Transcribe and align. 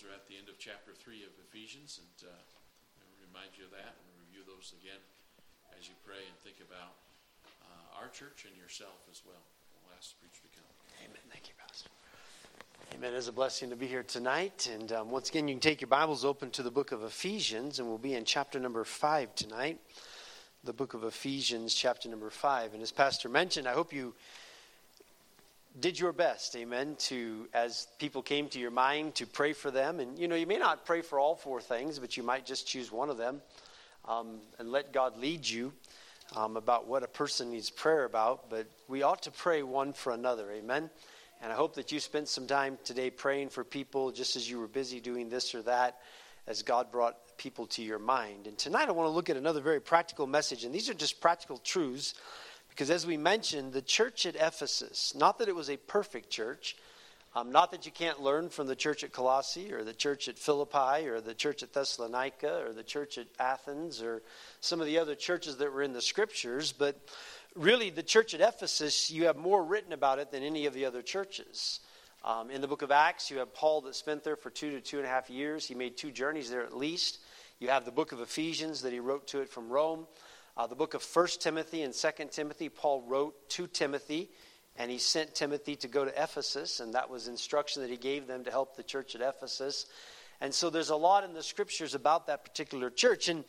Bibles 0.00 0.12
are 0.12 0.16
at 0.16 0.28
the 0.28 0.36
end 0.36 0.48
of 0.48 0.56
chapter 0.58 0.92
3 0.96 1.24
of 1.24 1.32
Ephesians, 1.48 2.00
and 2.00 2.30
uh, 2.30 2.32
remind 3.26 3.52
you 3.58 3.64
of 3.64 3.70
that 3.70 3.96
and 4.00 4.08
review 4.16 4.40
those 4.46 4.72
again 4.80 5.00
as 5.78 5.88
you 5.88 5.94
pray 6.06 6.24
and 6.24 6.36
think 6.40 6.56
about 6.64 6.96
uh, 7.68 8.00
our 8.00 8.08
church 8.08 8.46
and 8.48 8.56
yourself 8.56 8.96
as 9.10 9.20
well. 9.26 9.44
We'll 9.84 9.92
ask 9.96 10.16
the 10.16 10.20
preacher 10.24 10.40
to 10.48 10.52
come. 10.56 10.70
Amen. 11.04 11.20
Thank 11.28 11.48
you, 11.48 11.54
Pastor. 11.58 11.90
Amen. 12.94 13.12
It's 13.12 13.28
a 13.28 13.32
blessing 13.32 13.68
to 13.70 13.76
be 13.76 13.86
here 13.86 14.02
tonight. 14.02 14.70
And 14.72 14.92
um, 14.92 15.10
once 15.10 15.28
again, 15.28 15.48
you 15.48 15.54
can 15.54 15.60
take 15.60 15.80
your 15.80 15.88
Bibles 15.88 16.24
open 16.24 16.50
to 16.52 16.62
the 16.62 16.70
book 16.70 16.92
of 16.92 17.04
Ephesians, 17.04 17.78
and 17.78 17.88
we'll 17.88 17.98
be 17.98 18.14
in 18.14 18.24
chapter 18.24 18.58
number 18.58 18.84
5 18.84 19.34
tonight. 19.34 19.80
The 20.64 20.72
book 20.72 20.94
of 20.94 21.04
Ephesians, 21.04 21.74
chapter 21.74 22.08
number 22.08 22.30
5. 22.30 22.72
And 22.72 22.82
as 22.82 22.92
Pastor 22.92 23.28
mentioned, 23.28 23.68
I 23.68 23.72
hope 23.72 23.92
you 23.92 24.14
did 25.78 25.98
your 25.98 26.12
best, 26.12 26.56
amen, 26.56 26.96
to, 26.98 27.48
as 27.54 27.86
people 27.98 28.22
came 28.22 28.48
to 28.48 28.58
your 28.58 28.72
mind, 28.72 29.14
to 29.16 29.26
pray 29.26 29.52
for 29.52 29.70
them. 29.70 30.00
And, 30.00 30.18
you 30.18 30.26
know, 30.26 30.34
you 30.34 30.46
may 30.46 30.58
not 30.58 30.84
pray 30.84 31.00
for 31.00 31.18
all 31.18 31.36
four 31.36 31.60
things, 31.60 31.98
but 31.98 32.16
you 32.16 32.22
might 32.22 32.44
just 32.44 32.66
choose 32.66 32.90
one 32.90 33.08
of 33.08 33.16
them 33.16 33.40
um, 34.08 34.40
and 34.58 34.72
let 34.72 34.92
God 34.92 35.16
lead 35.18 35.48
you 35.48 35.72
um, 36.34 36.56
about 36.56 36.88
what 36.88 37.02
a 37.02 37.08
person 37.08 37.52
needs 37.52 37.70
prayer 37.70 38.04
about. 38.04 38.50
But 38.50 38.66
we 38.88 39.02
ought 39.02 39.22
to 39.22 39.30
pray 39.30 39.62
one 39.62 39.92
for 39.92 40.12
another, 40.12 40.50
amen. 40.50 40.90
And 41.42 41.52
I 41.52 41.54
hope 41.54 41.76
that 41.76 41.92
you 41.92 42.00
spent 42.00 42.28
some 42.28 42.46
time 42.46 42.76
today 42.84 43.08
praying 43.10 43.50
for 43.50 43.64
people 43.64 44.10
just 44.10 44.36
as 44.36 44.50
you 44.50 44.58
were 44.58 44.68
busy 44.68 45.00
doing 45.00 45.30
this 45.30 45.54
or 45.54 45.62
that, 45.62 45.98
as 46.46 46.62
God 46.62 46.90
brought 46.90 47.16
people 47.38 47.66
to 47.68 47.82
your 47.82 47.98
mind. 47.98 48.46
And 48.46 48.58
tonight 48.58 48.88
I 48.88 48.92
want 48.92 49.06
to 49.06 49.12
look 49.12 49.30
at 49.30 49.36
another 49.36 49.60
very 49.60 49.80
practical 49.80 50.26
message, 50.26 50.64
and 50.64 50.74
these 50.74 50.90
are 50.90 50.94
just 50.94 51.20
practical 51.20 51.58
truths 51.58 52.14
because 52.70 52.90
as 52.90 53.06
we 53.06 53.16
mentioned, 53.16 53.72
the 53.72 53.82
church 53.82 54.24
at 54.26 54.36
Ephesus, 54.36 55.14
not 55.14 55.38
that 55.38 55.48
it 55.48 55.54
was 55.54 55.68
a 55.68 55.76
perfect 55.76 56.30
church, 56.30 56.76
um, 57.34 57.52
not 57.52 57.70
that 57.70 57.86
you 57.86 57.92
can't 57.92 58.20
learn 58.20 58.48
from 58.48 58.66
the 58.66 58.74
church 58.74 59.04
at 59.04 59.12
Colossae 59.12 59.72
or 59.72 59.84
the 59.84 59.92
church 59.92 60.28
at 60.28 60.38
Philippi 60.38 61.06
or 61.06 61.20
the 61.20 61.34
church 61.34 61.62
at 61.62 61.72
Thessalonica 61.72 62.64
or 62.66 62.72
the 62.72 62.82
church 62.82 63.18
at 63.18 63.26
Athens 63.38 64.02
or 64.02 64.22
some 64.60 64.80
of 64.80 64.86
the 64.86 64.98
other 64.98 65.14
churches 65.14 65.56
that 65.58 65.72
were 65.72 65.82
in 65.82 65.92
the 65.92 66.02
scriptures, 66.02 66.72
but 66.72 66.98
really 67.54 67.90
the 67.90 68.02
church 68.02 68.34
at 68.34 68.40
Ephesus, 68.40 69.10
you 69.12 69.26
have 69.26 69.36
more 69.36 69.62
written 69.62 69.92
about 69.92 70.18
it 70.18 70.32
than 70.32 70.42
any 70.42 70.66
of 70.66 70.74
the 70.74 70.84
other 70.84 71.02
churches. 71.02 71.80
Um, 72.24 72.50
in 72.50 72.60
the 72.60 72.68
book 72.68 72.82
of 72.82 72.90
Acts, 72.90 73.30
you 73.30 73.38
have 73.38 73.54
Paul 73.54 73.80
that 73.82 73.94
spent 73.94 74.24
there 74.24 74.36
for 74.36 74.50
two 74.50 74.72
to 74.72 74.80
two 74.80 74.98
and 74.98 75.06
a 75.06 75.08
half 75.08 75.30
years. 75.30 75.66
He 75.66 75.74
made 75.74 75.96
two 75.96 76.10
journeys 76.10 76.50
there 76.50 76.64
at 76.64 76.76
least. 76.76 77.20
You 77.60 77.68
have 77.68 77.84
the 77.84 77.92
book 77.92 78.12
of 78.12 78.20
Ephesians 78.20 78.82
that 78.82 78.92
he 78.92 79.00
wrote 79.00 79.28
to 79.28 79.40
it 79.40 79.48
from 79.48 79.70
Rome. 79.70 80.06
Uh, 80.56 80.66
the 80.66 80.74
book 80.74 80.94
of 80.94 81.04
1 81.04 81.26
Timothy 81.38 81.82
and 81.82 81.94
2 81.94 82.08
Timothy, 82.30 82.68
Paul 82.68 83.02
wrote 83.02 83.48
to 83.50 83.66
Timothy, 83.66 84.30
and 84.76 84.90
he 84.90 84.98
sent 84.98 85.34
Timothy 85.34 85.76
to 85.76 85.88
go 85.88 86.04
to 86.04 86.22
Ephesus, 86.22 86.80
and 86.80 86.94
that 86.94 87.08
was 87.08 87.28
instruction 87.28 87.82
that 87.82 87.90
he 87.90 87.96
gave 87.96 88.26
them 88.26 88.44
to 88.44 88.50
help 88.50 88.76
the 88.76 88.82
church 88.82 89.14
at 89.14 89.20
Ephesus. 89.20 89.86
And 90.40 90.54
so 90.54 90.70
there's 90.70 90.88
a 90.88 90.96
lot 90.96 91.22
in 91.24 91.34
the 91.34 91.42
scriptures 91.42 91.94
about 91.94 92.26
that 92.28 92.44
particular 92.44 92.88
church. 92.88 93.28
And 93.28 93.44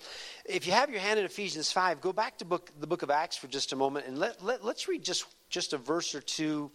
if 0.46 0.68
you 0.68 0.74
have 0.74 0.90
your 0.90 1.00
hand 1.00 1.20
in 1.20 1.26
Ephesians 1.26 1.72
5, 1.72 2.02
go 2.02 2.12
back 2.12 2.38
to 2.40 2.46
book, 2.46 2.70
the 2.80 2.88
book 2.88 3.02
of 3.02 3.10
Acts 3.10 3.38
for 3.38 3.48
just 3.48 3.72
a 3.72 3.78
moment, 3.78 4.08
and 4.08 4.18
let, 4.18 4.44
let, 4.44 4.62
us 4.62 4.88
read 4.88 5.04
just, 5.04 5.26
just 5.50 5.72
a 5.72 5.78
verse 5.78 6.14
or 6.14 6.22
two 6.22 6.70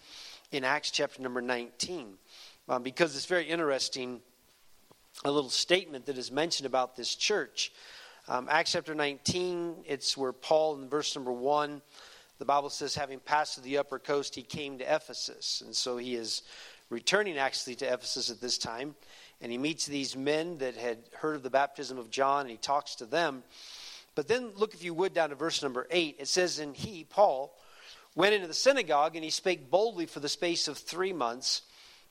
in 0.53 0.65
Acts 0.65 0.91
chapter 0.91 1.21
number 1.23 1.43
19, 1.43 2.15
um, 2.69 2.83
because 2.83 3.15
it's 3.15 3.27
very 3.27 3.45
interesting, 3.45 4.21
a 5.25 5.31
little 5.31 5.51
statement 5.51 6.07
that 6.07 6.17
is 6.17 6.33
mentioned 6.33 6.67
about 6.67 6.97
this 6.97 7.15
church. 7.15 7.73
Um, 8.29 8.49
Acts 8.51 8.73
chapter 8.73 8.93
19, 8.93 9.85
it's 9.87 10.17
where 10.17 10.33
Paul, 10.33 10.83
in 10.83 10.89
verse 10.89 11.15
number 11.15 11.31
1, 11.31 11.81
the 12.41 12.45
Bible 12.45 12.71
says, 12.71 12.97
having 12.97 13.21
passed 13.21 13.55
to 13.55 13.61
the 13.61 13.79
upper 13.79 14.01
coast, 14.01 14.35
he 14.35 14.43
came 14.43 14.79
to 14.79 14.85
Ephesus. 14.85 15.63
And 15.65 15.73
so 15.73 15.97
he 15.97 16.17
is 16.17 16.43
returning 16.91 17.39
actually 17.39 17.77
to 17.77 17.87
Ephesus 17.87 18.29
at 18.29 18.41
this 18.41 18.59
time. 18.59 18.97
And 19.41 19.53
he 19.53 19.59
meets 19.59 19.87
these 19.87 20.17
men 20.17 20.59
that 20.59 20.75
had 20.75 20.99
heard 21.15 21.37
of 21.37 21.45
the 21.45 21.51
baptism 21.51 21.99
of 21.99 22.11
John, 22.11 22.43
and 22.43 22.51
he 22.51 22.57
talks 22.57 22.97
to 22.97 23.07
them. 23.07 23.45
But 24.17 24.27
then 24.27 24.51
look, 24.57 24.75
if 24.75 24.83
you 24.83 24.93
would, 24.95 25.15
down 25.15 25.29
to 25.29 25.37
verse 25.37 25.63
number 25.63 25.87
8. 25.89 26.17
It 26.19 26.27
says, 26.27 26.59
And 26.59 26.77
he, 26.77 27.05
Paul, 27.05 27.57
went 28.17 28.35
into 28.35 28.49
the 28.49 28.55
synagogue, 28.55 29.15
and 29.15 29.23
he 29.23 29.31
spake 29.31 29.71
boldly 29.71 30.07
for 30.07 30.19
the 30.19 30.29
space 30.29 30.67
of 30.67 30.79
three 30.79 31.13
months, 31.13 31.63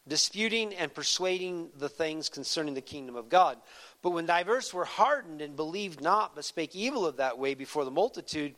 disputing 0.08 0.74
and 0.76 0.94
persuading 0.94 1.72
the 1.78 1.90
things 1.90 2.30
concerning 2.30 2.74
the 2.74 2.80
kingdom 2.80 3.18
of 3.18 3.28
God. 3.28 3.58
But 4.06 4.12
when 4.12 4.28
divers 4.28 4.72
were 4.72 4.86
hardened 4.86 5.42
and 5.42 5.56
believed 5.56 6.00
not, 6.00 6.36
but 6.36 6.46
spake 6.46 6.76
evil 6.76 7.08
of 7.08 7.18
that 7.18 7.40
way 7.40 7.56
before 7.56 7.86
the 7.86 7.90
multitude, 7.90 8.54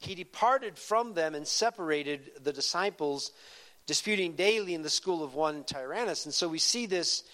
he 0.00 0.14
departed 0.14 0.76
from 0.76 1.14
them 1.14 1.34
and 1.34 1.48
separated 1.48 2.32
the 2.44 2.52
disciples, 2.52 3.32
disputing 3.86 4.34
daily 4.34 4.74
in 4.74 4.82
the 4.82 4.90
school 4.90 5.24
of 5.24 5.34
one 5.34 5.64
Tyrannus. 5.64 6.26
And 6.26 6.34
so 6.34 6.46
we 6.46 6.58
see 6.58 6.84
this 6.84 7.24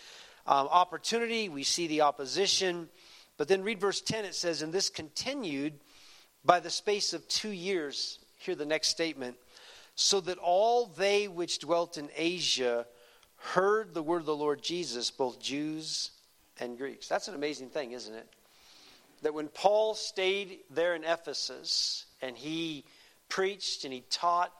um, 0.46 0.68
opportunity, 0.70 1.48
we 1.48 1.64
see 1.64 1.88
the 1.88 2.02
opposition. 2.02 2.88
But 3.38 3.48
then 3.48 3.64
read 3.64 3.80
verse 3.80 4.02
10, 4.02 4.24
it 4.24 4.36
says, 4.36 4.62
And 4.62 4.72
this 4.72 4.88
continued 4.88 5.80
by 6.44 6.60
the 6.60 6.70
space 6.70 7.12
of 7.12 7.26
two 7.26 7.50
years. 7.50 8.20
Hear 8.38 8.54
the 8.54 8.66
next 8.66 8.86
statement. 8.86 9.36
So 9.96 10.20
that 10.20 10.38
all 10.38 10.86
they 10.86 11.26
which 11.26 11.58
dwelt 11.58 11.98
in 11.98 12.08
Asia 12.16 12.86
heard 13.34 13.94
the 13.94 14.02
word 14.04 14.20
of 14.20 14.26
the 14.26 14.36
Lord 14.36 14.62
Jesus, 14.62 15.10
both 15.10 15.40
Jews 15.40 16.12
and 16.60 16.76
Greeks. 16.78 17.08
That's 17.08 17.28
an 17.28 17.34
amazing 17.34 17.70
thing, 17.70 17.92
isn't 17.92 18.14
it? 18.14 18.28
That 19.22 19.34
when 19.34 19.48
Paul 19.48 19.94
stayed 19.94 20.58
there 20.70 20.94
in 20.94 21.04
Ephesus 21.04 22.06
and 22.22 22.36
he 22.36 22.84
preached 23.28 23.84
and 23.84 23.92
he 23.92 24.02
taught, 24.10 24.52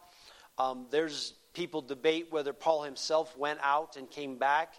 um, 0.59 0.86
there's 0.91 1.34
people 1.54 1.81
debate 1.81 2.28
whether 2.31 2.53
Paul 2.53 2.82
himself 2.82 3.36
went 3.36 3.60
out 3.62 3.97
and 3.97 4.10
came 4.10 4.36
back 4.36 4.75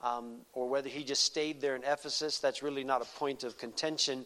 um, 0.00 0.40
or 0.52 0.68
whether 0.68 0.88
he 0.88 1.04
just 1.04 1.24
stayed 1.24 1.60
there 1.60 1.74
in 1.76 1.82
Ephesus. 1.82 2.38
That's 2.38 2.62
really 2.62 2.84
not 2.84 3.02
a 3.02 3.18
point 3.18 3.44
of 3.44 3.58
contention. 3.58 4.24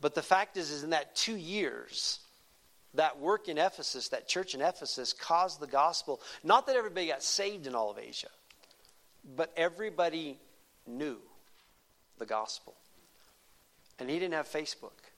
But 0.00 0.14
the 0.14 0.22
fact 0.22 0.56
is, 0.56 0.70
is 0.70 0.84
in 0.84 0.90
that 0.90 1.14
two 1.14 1.36
years, 1.36 2.20
that 2.94 3.18
work 3.18 3.48
in 3.48 3.58
Ephesus, 3.58 4.08
that 4.08 4.28
church 4.28 4.54
in 4.54 4.60
Ephesus, 4.60 5.12
caused 5.12 5.60
the 5.60 5.66
gospel. 5.66 6.20
Not 6.42 6.66
that 6.66 6.76
everybody 6.76 7.08
got 7.08 7.22
saved 7.22 7.66
in 7.66 7.74
all 7.74 7.90
of 7.90 7.98
Asia, 7.98 8.28
but 9.36 9.52
everybody 9.56 10.38
knew 10.86 11.18
the 12.18 12.26
gospel. 12.26 12.74
And 13.98 14.08
he 14.08 14.18
didn't 14.18 14.34
have 14.34 14.48
Facebook, 14.48 15.10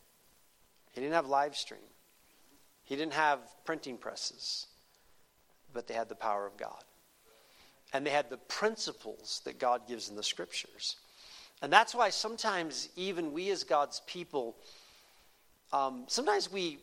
he 0.92 1.00
didn't 1.00 1.14
have 1.14 1.26
live 1.26 1.56
stream, 1.56 1.80
he 2.84 2.96
didn't 2.96 3.14
have 3.14 3.38
printing 3.64 3.96
presses, 3.96 4.66
but 5.72 5.86
they 5.86 5.94
had 5.94 6.08
the 6.08 6.14
power 6.14 6.46
of 6.46 6.56
God. 6.56 6.84
And 7.92 8.04
they 8.04 8.10
had 8.10 8.28
the 8.28 8.38
principles 8.38 9.40
that 9.44 9.58
God 9.58 9.86
gives 9.86 10.08
in 10.08 10.16
the 10.16 10.22
scriptures. 10.22 10.96
And 11.62 11.72
that's 11.72 11.94
why 11.94 12.10
sometimes, 12.10 12.88
even 12.96 13.32
we 13.32 13.50
as 13.50 13.62
God's 13.62 14.02
people, 14.06 14.56
um, 15.72 16.04
sometimes 16.08 16.50
we, 16.52 16.78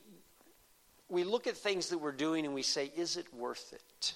we 1.09 1.23
look 1.23 1.47
at 1.47 1.57
things 1.57 1.89
that 1.89 1.97
we're 1.97 2.13
doing 2.13 2.45
and 2.45 2.53
we 2.53 2.61
say, 2.61 2.91
is 2.95 3.17
it 3.17 3.31
worth 3.33 3.73
it? 3.73 4.13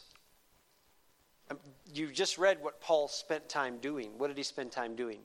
Um, 1.51 1.59
you 1.93 2.07
just 2.07 2.37
read 2.37 2.61
what 2.61 2.81
Paul 2.81 3.07
spent 3.07 3.47
time 3.49 3.77
doing. 3.77 4.11
What 4.17 4.27
did 4.27 4.37
he 4.37 4.43
spend 4.43 4.71
time 4.71 4.95
doing? 4.95 5.19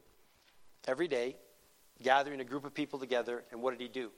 Every 0.86 1.08
day, 1.08 1.36
gathering 2.02 2.40
a 2.40 2.44
group 2.44 2.64
of 2.64 2.74
people 2.74 2.98
together, 2.98 3.44
and 3.50 3.62
what 3.62 3.76
did 3.76 3.80
he 3.80 3.88
do? 3.88 4.10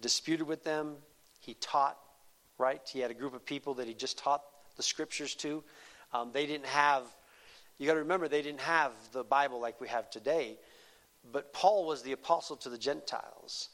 Disputed 0.00 0.46
with 0.46 0.64
them. 0.64 0.96
He 1.40 1.54
taught, 1.54 1.98
right? 2.58 2.80
He 2.90 3.00
had 3.00 3.10
a 3.10 3.14
group 3.14 3.34
of 3.34 3.44
people 3.44 3.74
that 3.74 3.86
he 3.86 3.94
just 3.94 4.18
taught 4.18 4.42
the 4.76 4.82
scriptures 4.82 5.34
to. 5.36 5.62
Um, 6.12 6.30
they 6.32 6.46
didn't 6.46 6.66
have, 6.66 7.02
you 7.78 7.86
got 7.86 7.94
to 7.94 8.00
remember, 8.00 8.28
they 8.28 8.42
didn't 8.42 8.60
have 8.60 8.92
the 9.12 9.24
Bible 9.24 9.60
like 9.60 9.80
we 9.80 9.88
have 9.88 10.10
today. 10.10 10.58
But 11.30 11.52
Paul 11.52 11.86
was 11.86 12.02
the 12.02 12.12
apostle 12.12 12.56
to 12.58 12.70
the 12.70 12.78
Gentiles. 12.78 13.68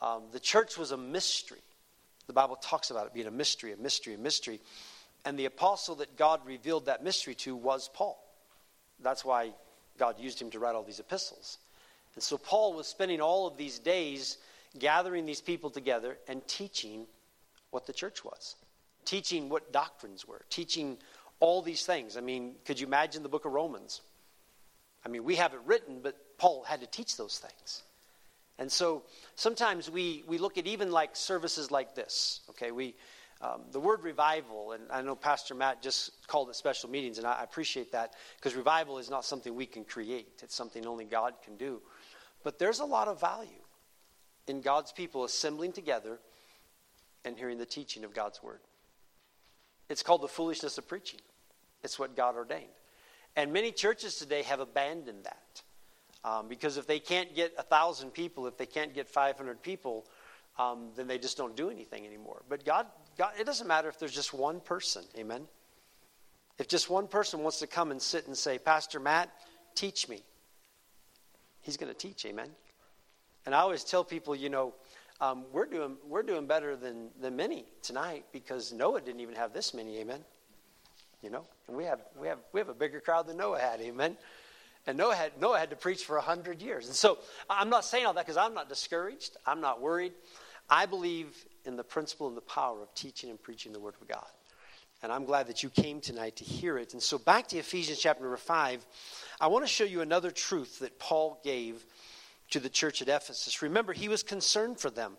Um, 0.00 0.24
the 0.32 0.40
church 0.40 0.76
was 0.76 0.90
a 0.90 0.96
mystery. 0.96 1.60
The 2.26 2.32
Bible 2.32 2.56
talks 2.56 2.90
about 2.90 3.06
it 3.06 3.14
being 3.14 3.26
a 3.26 3.30
mystery, 3.32 3.72
a 3.72 3.76
mystery, 3.76 4.14
a 4.14 4.18
mystery. 4.18 4.60
And 5.24 5.38
the 5.38 5.46
apostle 5.46 5.96
that 5.96 6.16
God 6.16 6.40
revealed 6.44 6.86
that 6.86 7.02
mystery 7.02 7.34
to 7.36 7.56
was 7.56 7.88
Paul. 7.92 8.22
That's 9.00 9.24
why 9.24 9.52
God 9.98 10.18
used 10.18 10.40
him 10.40 10.50
to 10.50 10.58
write 10.58 10.74
all 10.74 10.82
these 10.82 11.00
epistles. 11.00 11.58
And 12.14 12.22
so 12.22 12.38
Paul 12.38 12.74
was 12.74 12.86
spending 12.86 13.20
all 13.20 13.46
of 13.46 13.56
these 13.56 13.78
days 13.78 14.38
gathering 14.78 15.26
these 15.26 15.40
people 15.40 15.70
together 15.70 16.18
and 16.28 16.46
teaching 16.46 17.06
what 17.70 17.86
the 17.86 17.92
church 17.92 18.24
was, 18.24 18.56
teaching 19.04 19.48
what 19.48 19.72
doctrines 19.72 20.26
were, 20.26 20.42
teaching 20.50 20.98
all 21.40 21.62
these 21.62 21.84
things. 21.84 22.16
I 22.16 22.20
mean, 22.20 22.54
could 22.64 22.80
you 22.80 22.86
imagine 22.86 23.22
the 23.22 23.28
book 23.28 23.44
of 23.44 23.52
Romans? 23.52 24.00
I 25.04 25.08
mean, 25.08 25.24
we 25.24 25.36
have 25.36 25.54
it 25.54 25.60
written, 25.64 26.00
but 26.02 26.16
Paul 26.38 26.64
had 26.64 26.80
to 26.80 26.86
teach 26.86 27.16
those 27.16 27.38
things. 27.38 27.82
And 28.58 28.70
so 28.70 29.04
sometimes 29.36 29.88
we, 29.88 30.24
we 30.26 30.38
look 30.38 30.58
at 30.58 30.66
even 30.66 30.90
like 30.90 31.14
services 31.14 31.70
like 31.70 31.94
this. 31.94 32.40
Okay, 32.50 32.72
we, 32.72 32.94
um, 33.40 33.62
the 33.70 33.78
word 33.78 34.02
revival, 34.02 34.72
and 34.72 34.84
I 34.90 35.00
know 35.02 35.14
Pastor 35.14 35.54
Matt 35.54 35.80
just 35.80 36.26
called 36.26 36.50
it 36.50 36.56
special 36.56 36.90
meetings, 36.90 37.18
and 37.18 37.26
I 37.26 37.42
appreciate 37.44 37.92
that 37.92 38.14
because 38.36 38.56
revival 38.56 38.98
is 38.98 39.10
not 39.10 39.24
something 39.24 39.54
we 39.54 39.66
can 39.66 39.84
create, 39.84 40.40
it's 40.42 40.56
something 40.56 40.86
only 40.86 41.04
God 41.04 41.34
can 41.44 41.56
do. 41.56 41.80
But 42.42 42.58
there's 42.58 42.80
a 42.80 42.84
lot 42.84 43.06
of 43.06 43.20
value 43.20 43.62
in 44.48 44.60
God's 44.60 44.90
people 44.90 45.24
assembling 45.24 45.72
together 45.72 46.18
and 47.24 47.36
hearing 47.36 47.58
the 47.58 47.66
teaching 47.66 48.04
of 48.04 48.12
God's 48.12 48.42
word. 48.42 48.60
It's 49.88 50.02
called 50.02 50.22
the 50.22 50.28
foolishness 50.28 50.76
of 50.78 50.88
preaching, 50.88 51.20
it's 51.84 51.98
what 51.98 52.16
God 52.16 52.34
ordained. 52.34 52.64
And 53.36 53.52
many 53.52 53.70
churches 53.70 54.16
today 54.16 54.42
have 54.42 54.58
abandoned 54.58 55.24
that. 55.24 55.62
Um, 56.24 56.48
because 56.48 56.76
if 56.76 56.88
they 56.88 56.98
can't 56.98 57.36
get 57.36 57.56
1,000 57.56 58.10
people, 58.10 58.48
if 58.48 58.56
they 58.56 58.66
can't 58.66 58.92
get 58.92 59.08
500 59.08 59.62
people, 59.62 60.06
um, 60.58 60.88
then 60.96 61.06
they 61.06 61.18
just 61.18 61.36
don't 61.36 61.54
do 61.54 61.70
anything 61.70 62.04
anymore. 62.04 62.42
But 62.48 62.64
God, 62.64 62.86
God, 63.18 63.32
it 63.38 63.44
doesn't 63.44 63.66
matter 63.66 63.88
if 63.88 63.98
there's 63.98 64.14
just 64.14 64.32
one 64.32 64.60
person. 64.60 65.02
Amen. 65.18 65.48
If 66.56 66.68
just 66.68 66.88
one 66.88 67.08
person 67.08 67.40
wants 67.40 67.58
to 67.58 67.66
come 67.66 67.90
and 67.90 68.00
sit 68.00 68.26
and 68.26 68.36
say, 68.36 68.58
Pastor 68.58 69.00
Matt, 69.00 69.28
teach 69.74 70.08
me, 70.08 70.22
he's 71.60 71.76
going 71.76 71.92
to 71.92 71.98
teach. 71.98 72.24
Amen. 72.24 72.48
And 73.44 73.54
I 73.54 73.58
always 73.58 73.84
tell 73.84 74.04
people, 74.04 74.34
you 74.34 74.48
know, 74.48 74.74
um, 75.20 75.44
we're, 75.52 75.66
doing, 75.66 75.96
we're 76.06 76.22
doing 76.22 76.46
better 76.46 76.76
than, 76.76 77.08
than 77.20 77.34
many 77.34 77.64
tonight 77.82 78.24
because 78.32 78.72
Noah 78.72 79.00
didn't 79.00 79.20
even 79.20 79.34
have 79.34 79.52
this 79.52 79.74
many. 79.74 79.98
Amen. 79.98 80.20
You 81.22 81.30
know, 81.30 81.44
and 81.66 81.76
we 81.76 81.84
have, 81.84 82.00
we 82.20 82.28
have, 82.28 82.38
we 82.52 82.60
have 82.60 82.68
a 82.68 82.74
bigger 82.74 83.00
crowd 83.00 83.26
than 83.26 83.36
Noah 83.36 83.58
had. 83.58 83.80
Amen. 83.80 84.16
And 84.86 84.96
Noah 84.96 85.16
had, 85.16 85.40
Noah 85.40 85.58
had 85.58 85.70
to 85.70 85.76
preach 85.76 86.04
for 86.04 86.16
100 86.16 86.62
years. 86.62 86.86
And 86.86 86.94
so 86.94 87.18
I'm 87.50 87.68
not 87.68 87.84
saying 87.84 88.06
all 88.06 88.14
that 88.14 88.24
because 88.24 88.36
I'm 88.36 88.54
not 88.54 88.68
discouraged. 88.68 89.36
I'm 89.44 89.60
not 89.60 89.80
worried. 89.80 90.12
I 90.70 90.86
believe 90.86 91.34
in 91.68 91.76
the 91.76 91.84
principle 91.84 92.26
and 92.26 92.36
the 92.36 92.40
power 92.40 92.82
of 92.82 92.92
teaching 92.94 93.30
and 93.30 93.40
preaching 93.40 93.72
the 93.72 93.80
Word 93.80 93.94
of 94.00 94.08
God. 94.08 94.26
And 95.02 95.12
I'm 95.12 95.24
glad 95.24 95.46
that 95.46 95.62
you 95.62 95.70
came 95.70 96.00
tonight 96.00 96.36
to 96.36 96.44
hear 96.44 96.76
it. 96.76 96.92
And 96.92 97.02
so 97.02 97.18
back 97.18 97.46
to 97.48 97.58
Ephesians 97.58 98.00
chapter 98.00 98.22
number 98.22 98.36
5, 98.36 98.84
I 99.40 99.46
want 99.46 99.64
to 99.64 99.72
show 99.72 99.84
you 99.84 100.00
another 100.00 100.32
truth 100.32 100.80
that 100.80 100.98
Paul 100.98 101.40
gave 101.44 101.84
to 102.50 102.58
the 102.58 102.68
church 102.68 103.00
at 103.00 103.08
Ephesus. 103.08 103.62
Remember, 103.62 103.92
he 103.92 104.08
was 104.08 104.24
concerned 104.24 104.80
for 104.80 104.90
them 104.90 105.16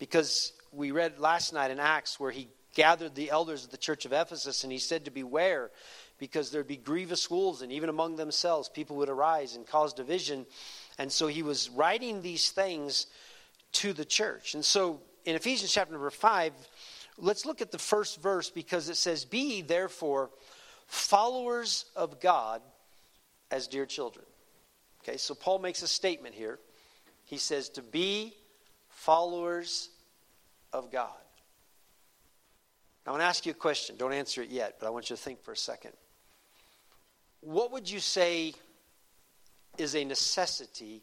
because 0.00 0.52
we 0.72 0.90
read 0.90 1.20
last 1.20 1.52
night 1.52 1.70
in 1.70 1.78
Acts 1.78 2.18
where 2.18 2.32
he 2.32 2.48
gathered 2.74 3.14
the 3.14 3.30
elders 3.30 3.64
of 3.64 3.70
the 3.70 3.76
church 3.76 4.06
of 4.06 4.12
Ephesus 4.12 4.64
and 4.64 4.72
he 4.72 4.78
said 4.78 5.04
to 5.04 5.10
beware 5.10 5.70
because 6.18 6.50
there'd 6.50 6.66
be 6.66 6.76
grievous 6.76 7.30
wolves 7.30 7.62
and 7.62 7.70
even 7.70 7.88
among 7.88 8.16
themselves 8.16 8.68
people 8.68 8.96
would 8.96 9.10
arise 9.10 9.54
and 9.54 9.66
cause 9.66 9.92
division. 9.92 10.46
And 10.98 11.12
so 11.12 11.26
he 11.26 11.42
was 11.42 11.68
writing 11.70 12.22
these 12.22 12.50
things 12.50 13.06
to 13.72 13.92
the 13.92 14.04
church. 14.04 14.54
And 14.54 14.64
so 14.64 15.00
in 15.24 15.36
Ephesians 15.36 15.72
chapter 15.72 15.92
number 15.92 16.10
5, 16.10 16.52
let's 17.18 17.46
look 17.46 17.60
at 17.60 17.70
the 17.70 17.78
first 17.78 18.20
verse 18.20 18.50
because 18.50 18.88
it 18.88 18.96
says, 18.96 19.24
Be 19.24 19.62
therefore 19.62 20.30
followers 20.86 21.86
of 21.96 22.20
God 22.20 22.62
as 23.50 23.68
dear 23.68 23.86
children. 23.86 24.24
Okay, 25.02 25.16
so 25.16 25.34
Paul 25.34 25.58
makes 25.58 25.82
a 25.82 25.88
statement 25.88 26.34
here. 26.34 26.58
He 27.24 27.38
says 27.38 27.68
to 27.70 27.82
be 27.82 28.34
followers 28.88 29.90
of 30.72 30.90
God. 30.90 31.10
I 33.06 33.10
want 33.10 33.20
to 33.20 33.26
ask 33.26 33.44
you 33.46 33.52
a 33.52 33.54
question. 33.54 33.96
Don't 33.96 34.12
answer 34.12 34.42
it 34.42 34.50
yet, 34.50 34.76
but 34.78 34.86
I 34.86 34.90
want 34.90 35.10
you 35.10 35.16
to 35.16 35.22
think 35.22 35.42
for 35.42 35.52
a 35.52 35.56
second. 35.56 35.92
What 37.40 37.72
would 37.72 37.90
you 37.90 37.98
say 37.98 38.54
is 39.76 39.96
a 39.96 40.04
necessity 40.04 41.02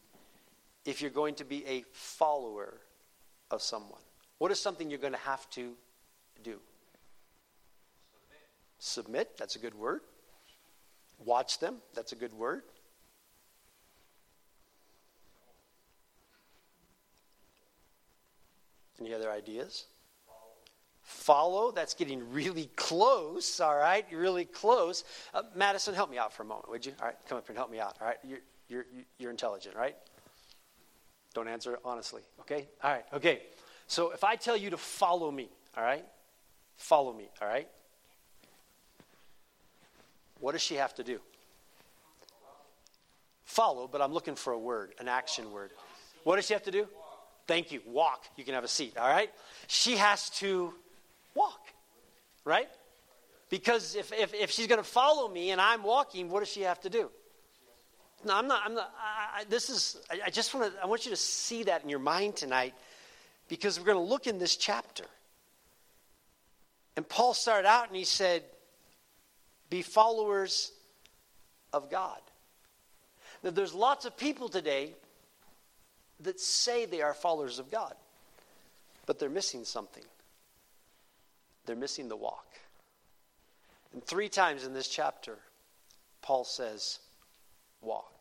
if 0.85 1.01
you're 1.01 1.11
going 1.11 1.35
to 1.35 1.45
be 1.45 1.65
a 1.65 1.83
follower 1.91 2.79
of 3.51 3.61
someone? 3.61 3.99
What 4.39 4.51
is 4.51 4.59
something 4.59 4.89
you're 4.89 4.99
going 4.99 5.13
to 5.13 5.19
have 5.19 5.47
to 5.51 5.73
do? 6.43 6.59
Submit. 8.79 9.27
Submit, 9.27 9.37
that's 9.37 9.55
a 9.55 9.59
good 9.59 9.75
word. 9.75 10.01
Watch 11.23 11.59
them, 11.59 11.75
that's 11.93 12.13
a 12.13 12.15
good 12.15 12.33
word. 12.33 12.63
Any 18.99 19.13
other 19.13 19.31
ideas? 19.31 19.85
Follow. 21.01 21.71
That's 21.71 21.93
getting 21.93 22.31
really 22.31 22.69
close, 22.75 23.59
all 23.59 23.75
right? 23.75 24.05
You're 24.11 24.21
really 24.21 24.45
close. 24.45 25.03
Uh, 25.33 25.43
Madison, 25.55 25.95
help 25.95 26.11
me 26.11 26.17
out 26.17 26.33
for 26.33 26.43
a 26.43 26.45
moment, 26.45 26.69
would 26.69 26.85
you? 26.85 26.93
All 26.99 27.07
right, 27.07 27.15
come 27.27 27.37
up 27.37 27.45
here 27.45 27.51
and 27.51 27.57
help 27.57 27.71
me 27.71 27.79
out, 27.79 27.97
all 27.99 28.07
right? 28.07 28.17
You're, 28.23 28.39
you're, 28.67 28.85
you're 29.17 29.31
intelligent, 29.31 29.75
right? 29.75 29.95
Don't 31.33 31.47
answer 31.47 31.79
honestly, 31.83 32.21
okay? 32.41 32.67
All 32.83 32.91
right, 32.91 33.05
okay. 33.13 33.41
So 33.89 34.11
if 34.11 34.23
I 34.23 34.35
tell 34.35 34.55
you 34.55 34.69
to 34.69 34.77
follow 34.77 35.31
me, 35.31 35.49
all 35.75 35.83
right? 35.83 36.05
Follow 36.77 37.11
me, 37.11 37.27
all 37.41 37.47
right? 37.47 37.67
What 40.39 40.53
does 40.53 40.61
she 40.61 40.75
have 40.75 40.93
to 40.95 41.03
do? 41.03 41.19
Follow, 43.45 43.89
but 43.91 43.99
I'm 43.99 44.13
looking 44.13 44.35
for 44.35 44.53
a 44.53 44.59
word, 44.59 44.93
an 44.99 45.07
action 45.07 45.51
word. 45.51 45.71
What 46.23 46.35
does 46.35 46.45
she 46.45 46.53
have 46.53 46.63
to 46.63 46.71
do? 46.71 46.87
Thank 47.47 47.71
you. 47.71 47.81
Walk. 47.87 48.25
You 48.37 48.43
can 48.43 48.53
have 48.53 48.63
a 48.63 48.67
seat, 48.67 48.95
all 48.95 49.09
right? 49.09 49.31
She 49.65 49.97
has 49.97 50.29
to 50.41 50.71
walk, 51.33 51.59
right? 52.45 52.69
Because 53.49 53.95
if, 53.95 54.13
if, 54.13 54.35
if 54.35 54.51
she's 54.51 54.67
going 54.67 54.79
to 54.79 54.87
follow 54.87 55.27
me 55.27 55.49
and 55.49 55.59
I'm 55.59 55.81
walking, 55.81 56.29
what 56.29 56.41
does 56.41 56.49
she 56.49 56.61
have 56.61 56.79
to 56.81 56.91
do? 56.91 57.09
No, 58.23 58.35
I'm 58.35 58.47
not. 58.47 58.61
I'm 58.65 58.75
not. 58.75 58.93
I, 59.01 59.39
I, 59.39 59.43
this 59.45 59.69
is. 59.69 59.97
I, 60.11 60.19
I 60.25 60.29
just 60.29 60.53
want 60.53 60.73
to. 60.73 60.83
I 60.83 60.85
want 60.85 61.05
you 61.05 61.11
to 61.11 61.17
see 61.17 61.63
that 61.63 61.83
in 61.83 61.89
your 61.89 61.99
mind 61.99 62.35
tonight, 62.35 62.73
because 63.49 63.77
we're 63.77 63.85
going 63.85 63.97
to 63.97 64.03
look 64.03 64.27
in 64.27 64.39
this 64.39 64.55
chapter. 64.55 65.03
And 66.95 67.07
Paul 67.07 67.33
started 67.33 67.67
out 67.67 67.87
and 67.87 67.95
he 67.97 68.05
said, 68.05 68.43
"Be 69.69 69.81
followers 69.81 70.71
of 71.73 71.89
God." 71.91 72.21
Now, 73.43 73.51
there's 73.51 73.73
lots 73.73 74.05
of 74.05 74.15
people 74.17 74.49
today 74.49 74.93
that 76.21 76.39
say 76.39 76.85
they 76.85 77.01
are 77.01 77.13
followers 77.13 77.59
of 77.59 77.71
God, 77.71 77.93
but 79.05 79.19
they're 79.19 79.29
missing 79.29 79.63
something. 79.63 80.03
They're 81.65 81.75
missing 81.77 82.09
the 82.09 82.17
walk. 82.17 82.45
And 83.93 84.03
three 84.03 84.27
times 84.27 84.65
in 84.65 84.73
this 84.73 84.89
chapter, 84.89 85.37
Paul 86.21 86.43
says, 86.43 86.99
walk. 87.81 88.13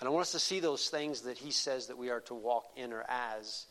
And 0.00 0.08
I 0.08 0.10
want 0.10 0.22
us 0.22 0.32
to 0.32 0.40
see 0.40 0.58
those 0.58 0.88
things 0.88 1.22
that 1.22 1.38
he 1.38 1.52
says 1.52 1.86
that 1.86 1.96
we 1.96 2.10
are 2.10 2.20
to 2.22 2.34
walk 2.34 2.72
in 2.76 2.92
or 2.92 3.04
as, 3.08 3.66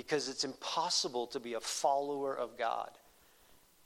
because 0.00 0.30
it's 0.30 0.44
impossible 0.44 1.26
to 1.26 1.38
be 1.38 1.52
a 1.52 1.60
follower 1.60 2.34
of 2.34 2.56
God 2.56 2.88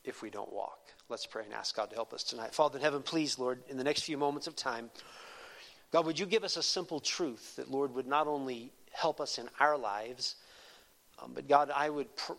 if 0.04 0.22
we 0.22 0.30
don't 0.30 0.52
walk. 0.52 0.78
Let's 1.08 1.26
pray 1.26 1.42
and 1.44 1.52
ask 1.52 1.74
God 1.74 1.90
to 1.90 1.96
help 1.96 2.12
us 2.12 2.22
tonight. 2.22 2.54
Father 2.54 2.78
in 2.78 2.84
heaven, 2.84 3.02
please, 3.02 3.36
Lord, 3.36 3.58
in 3.68 3.76
the 3.76 3.82
next 3.82 4.02
few 4.02 4.16
moments 4.16 4.46
of 4.46 4.54
time, 4.54 4.90
God, 5.90 6.06
would 6.06 6.16
you 6.16 6.26
give 6.26 6.44
us 6.44 6.56
a 6.56 6.62
simple 6.62 7.00
truth 7.00 7.56
that, 7.56 7.68
Lord, 7.68 7.92
would 7.96 8.06
not 8.06 8.28
only 8.28 8.70
help 8.92 9.20
us 9.20 9.38
in 9.38 9.48
our 9.58 9.76
lives, 9.76 10.36
um, 11.20 11.32
but 11.34 11.48
God, 11.48 11.72
I 11.74 11.90
would 11.90 12.14
pr- 12.14 12.34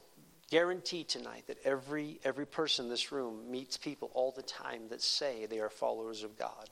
guarantee 0.50 1.04
tonight 1.04 1.44
that 1.48 1.58
every, 1.66 2.22
every 2.24 2.46
person 2.46 2.86
in 2.86 2.90
this 2.90 3.12
room 3.12 3.52
meets 3.52 3.76
people 3.76 4.10
all 4.14 4.32
the 4.32 4.42
time 4.42 4.84
that 4.88 5.02
say 5.02 5.48
they 5.48 5.60
are 5.60 5.70
followers 5.70 6.24
of 6.24 6.40
God. 6.40 6.70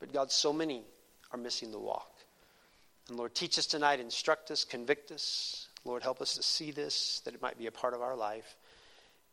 But 0.00 0.12
God, 0.12 0.32
so 0.32 0.52
many 0.52 0.82
are 1.30 1.38
missing 1.38 1.70
the 1.70 1.78
walk. 1.78 2.10
And 3.08 3.16
Lord, 3.16 3.34
teach 3.34 3.58
us 3.58 3.66
tonight, 3.66 4.00
instruct 4.00 4.50
us, 4.50 4.64
convict 4.64 5.12
us. 5.12 5.67
Lord, 5.84 6.02
help 6.02 6.20
us 6.20 6.34
to 6.34 6.42
see 6.42 6.70
this, 6.70 7.20
that 7.24 7.34
it 7.34 7.42
might 7.42 7.58
be 7.58 7.66
a 7.66 7.72
part 7.72 7.94
of 7.94 8.02
our 8.02 8.16
life. 8.16 8.56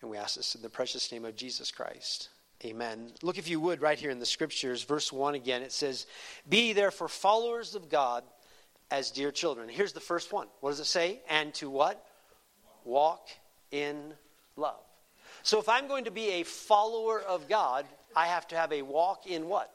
And 0.02 0.10
we 0.10 0.18
ask 0.18 0.36
this 0.36 0.56
in 0.56 0.62
the 0.62 0.70
precious 0.70 1.12
name 1.12 1.26
of 1.26 1.36
Jesus 1.36 1.72
Christ. 1.72 2.30
Amen. 2.64 3.12
Look, 3.22 3.38
if 3.38 3.50
you 3.50 3.60
would, 3.60 3.82
right 3.82 4.00
here 4.00 4.12
in 4.12 4.20
the 4.20 4.26
scriptures, 4.26 4.84
verse 4.84 5.12
1 5.12 5.36
again, 5.36 5.62
it 5.62 5.72
says, 5.72 6.06
Be 6.48 6.74
therefore 6.74 7.08
followers 7.08 7.76
of 7.76 7.90
God 7.90 8.24
as 8.92 9.12
dear 9.12 9.32
children. 9.32 9.68
Here's 9.68 9.94
the 9.94 10.00
first 10.00 10.32
one. 10.32 10.48
What 10.62 10.72
does 10.72 10.80
it 10.80 10.86
say? 10.86 11.22
And 11.30 11.54
to 11.56 11.70
what? 11.70 12.04
Walk 12.84 13.28
in 13.72 14.14
love. 14.56 14.84
So 15.44 15.60
if 15.60 15.68
I'm 15.68 15.88
going 15.88 16.06
to 16.06 16.12
be 16.12 16.30
a 16.30 16.44
follower 16.44 17.22
of 17.22 17.50
God, 17.50 17.86
I 18.16 18.28
have 18.28 18.48
to 18.50 18.56
have 18.56 18.72
a 18.72 18.84
walk 18.84 19.28
in 19.28 19.48
what? 19.48 19.75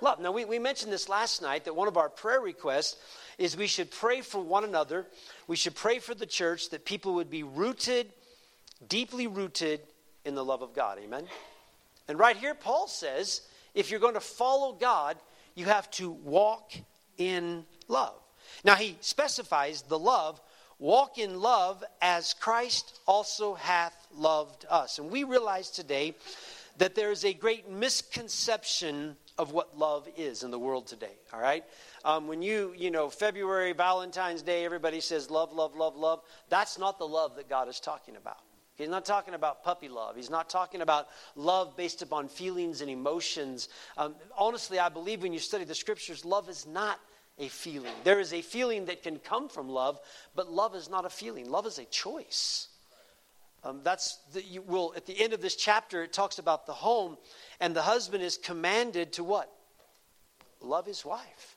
Love. 0.00 0.20
Now, 0.20 0.32
we, 0.32 0.44
we 0.44 0.58
mentioned 0.58 0.92
this 0.92 1.08
last 1.08 1.42
night 1.42 1.64
that 1.64 1.74
one 1.74 1.88
of 1.88 1.96
our 1.96 2.08
prayer 2.08 2.40
requests 2.40 2.96
is 3.36 3.56
we 3.56 3.66
should 3.66 3.90
pray 3.90 4.20
for 4.20 4.40
one 4.40 4.64
another. 4.64 5.06
We 5.46 5.56
should 5.56 5.74
pray 5.74 5.98
for 5.98 6.14
the 6.14 6.26
church 6.26 6.70
that 6.70 6.84
people 6.84 7.14
would 7.14 7.30
be 7.30 7.42
rooted, 7.42 8.12
deeply 8.88 9.26
rooted 9.26 9.80
in 10.24 10.34
the 10.34 10.44
love 10.44 10.62
of 10.62 10.74
God. 10.74 10.98
Amen? 11.02 11.24
And 12.06 12.18
right 12.18 12.36
here, 12.36 12.54
Paul 12.54 12.86
says 12.86 13.42
if 13.74 13.90
you're 13.90 14.00
going 14.00 14.14
to 14.14 14.20
follow 14.20 14.72
God, 14.72 15.16
you 15.54 15.64
have 15.66 15.90
to 15.92 16.10
walk 16.10 16.72
in 17.16 17.64
love. 17.88 18.14
Now, 18.64 18.76
he 18.76 18.96
specifies 19.00 19.82
the 19.82 19.98
love 19.98 20.40
walk 20.78 21.18
in 21.18 21.40
love 21.40 21.82
as 22.00 22.34
Christ 22.34 23.00
also 23.06 23.54
hath 23.54 24.06
loved 24.14 24.64
us. 24.70 24.98
And 24.98 25.10
we 25.10 25.24
realize 25.24 25.70
today 25.70 26.14
that 26.78 26.94
there 26.94 27.10
is 27.10 27.24
a 27.24 27.32
great 27.32 27.68
misconception 27.68 29.16
of 29.38 29.52
what 29.52 29.78
love 29.78 30.08
is 30.16 30.42
in 30.42 30.50
the 30.50 30.58
world 30.58 30.86
today, 30.86 31.16
all 31.32 31.40
right? 31.40 31.64
Um, 32.04 32.26
when 32.26 32.42
you, 32.42 32.74
you 32.76 32.90
know, 32.90 33.08
February, 33.08 33.72
Valentine's 33.72 34.42
Day, 34.42 34.64
everybody 34.64 35.00
says 35.00 35.30
love, 35.30 35.52
love, 35.52 35.76
love, 35.76 35.96
love. 35.96 36.22
That's 36.48 36.78
not 36.78 36.98
the 36.98 37.06
love 37.06 37.36
that 37.36 37.48
God 37.48 37.68
is 37.68 37.78
talking 37.78 38.16
about. 38.16 38.38
He's 38.74 38.88
not 38.88 39.04
talking 39.04 39.34
about 39.34 39.64
puppy 39.64 39.88
love. 39.88 40.14
He's 40.14 40.30
not 40.30 40.48
talking 40.48 40.82
about 40.82 41.08
love 41.34 41.76
based 41.76 42.02
upon 42.02 42.28
feelings 42.28 42.80
and 42.80 42.88
emotions. 42.88 43.68
Um, 43.96 44.14
honestly, 44.36 44.78
I 44.78 44.88
believe 44.88 45.22
when 45.22 45.32
you 45.32 45.40
study 45.40 45.64
the 45.64 45.74
scriptures, 45.74 46.24
love 46.24 46.48
is 46.48 46.66
not 46.66 47.00
a 47.38 47.48
feeling. 47.48 47.92
There 48.04 48.20
is 48.20 48.32
a 48.32 48.42
feeling 48.42 48.86
that 48.86 49.02
can 49.02 49.18
come 49.18 49.48
from 49.48 49.68
love, 49.68 50.00
but 50.34 50.50
love 50.50 50.74
is 50.74 50.88
not 50.88 51.04
a 51.04 51.10
feeling. 51.10 51.50
Love 51.50 51.66
is 51.66 51.78
a 51.78 51.84
choice. 51.86 52.67
Um, 53.64 53.80
that's 53.82 54.18
the, 54.32 54.42
you 54.42 54.62
will 54.62 54.92
at 54.96 55.06
the 55.06 55.20
end 55.20 55.32
of 55.32 55.40
this 55.40 55.56
chapter. 55.56 56.02
It 56.04 56.12
talks 56.12 56.38
about 56.38 56.66
the 56.66 56.72
home, 56.72 57.16
And 57.60 57.74
the 57.74 57.82
husband 57.82 58.22
is 58.22 58.36
commanded 58.36 59.14
to 59.14 59.24
what? 59.24 59.52
Love 60.60 60.86
his 60.86 61.04
wife. 61.04 61.56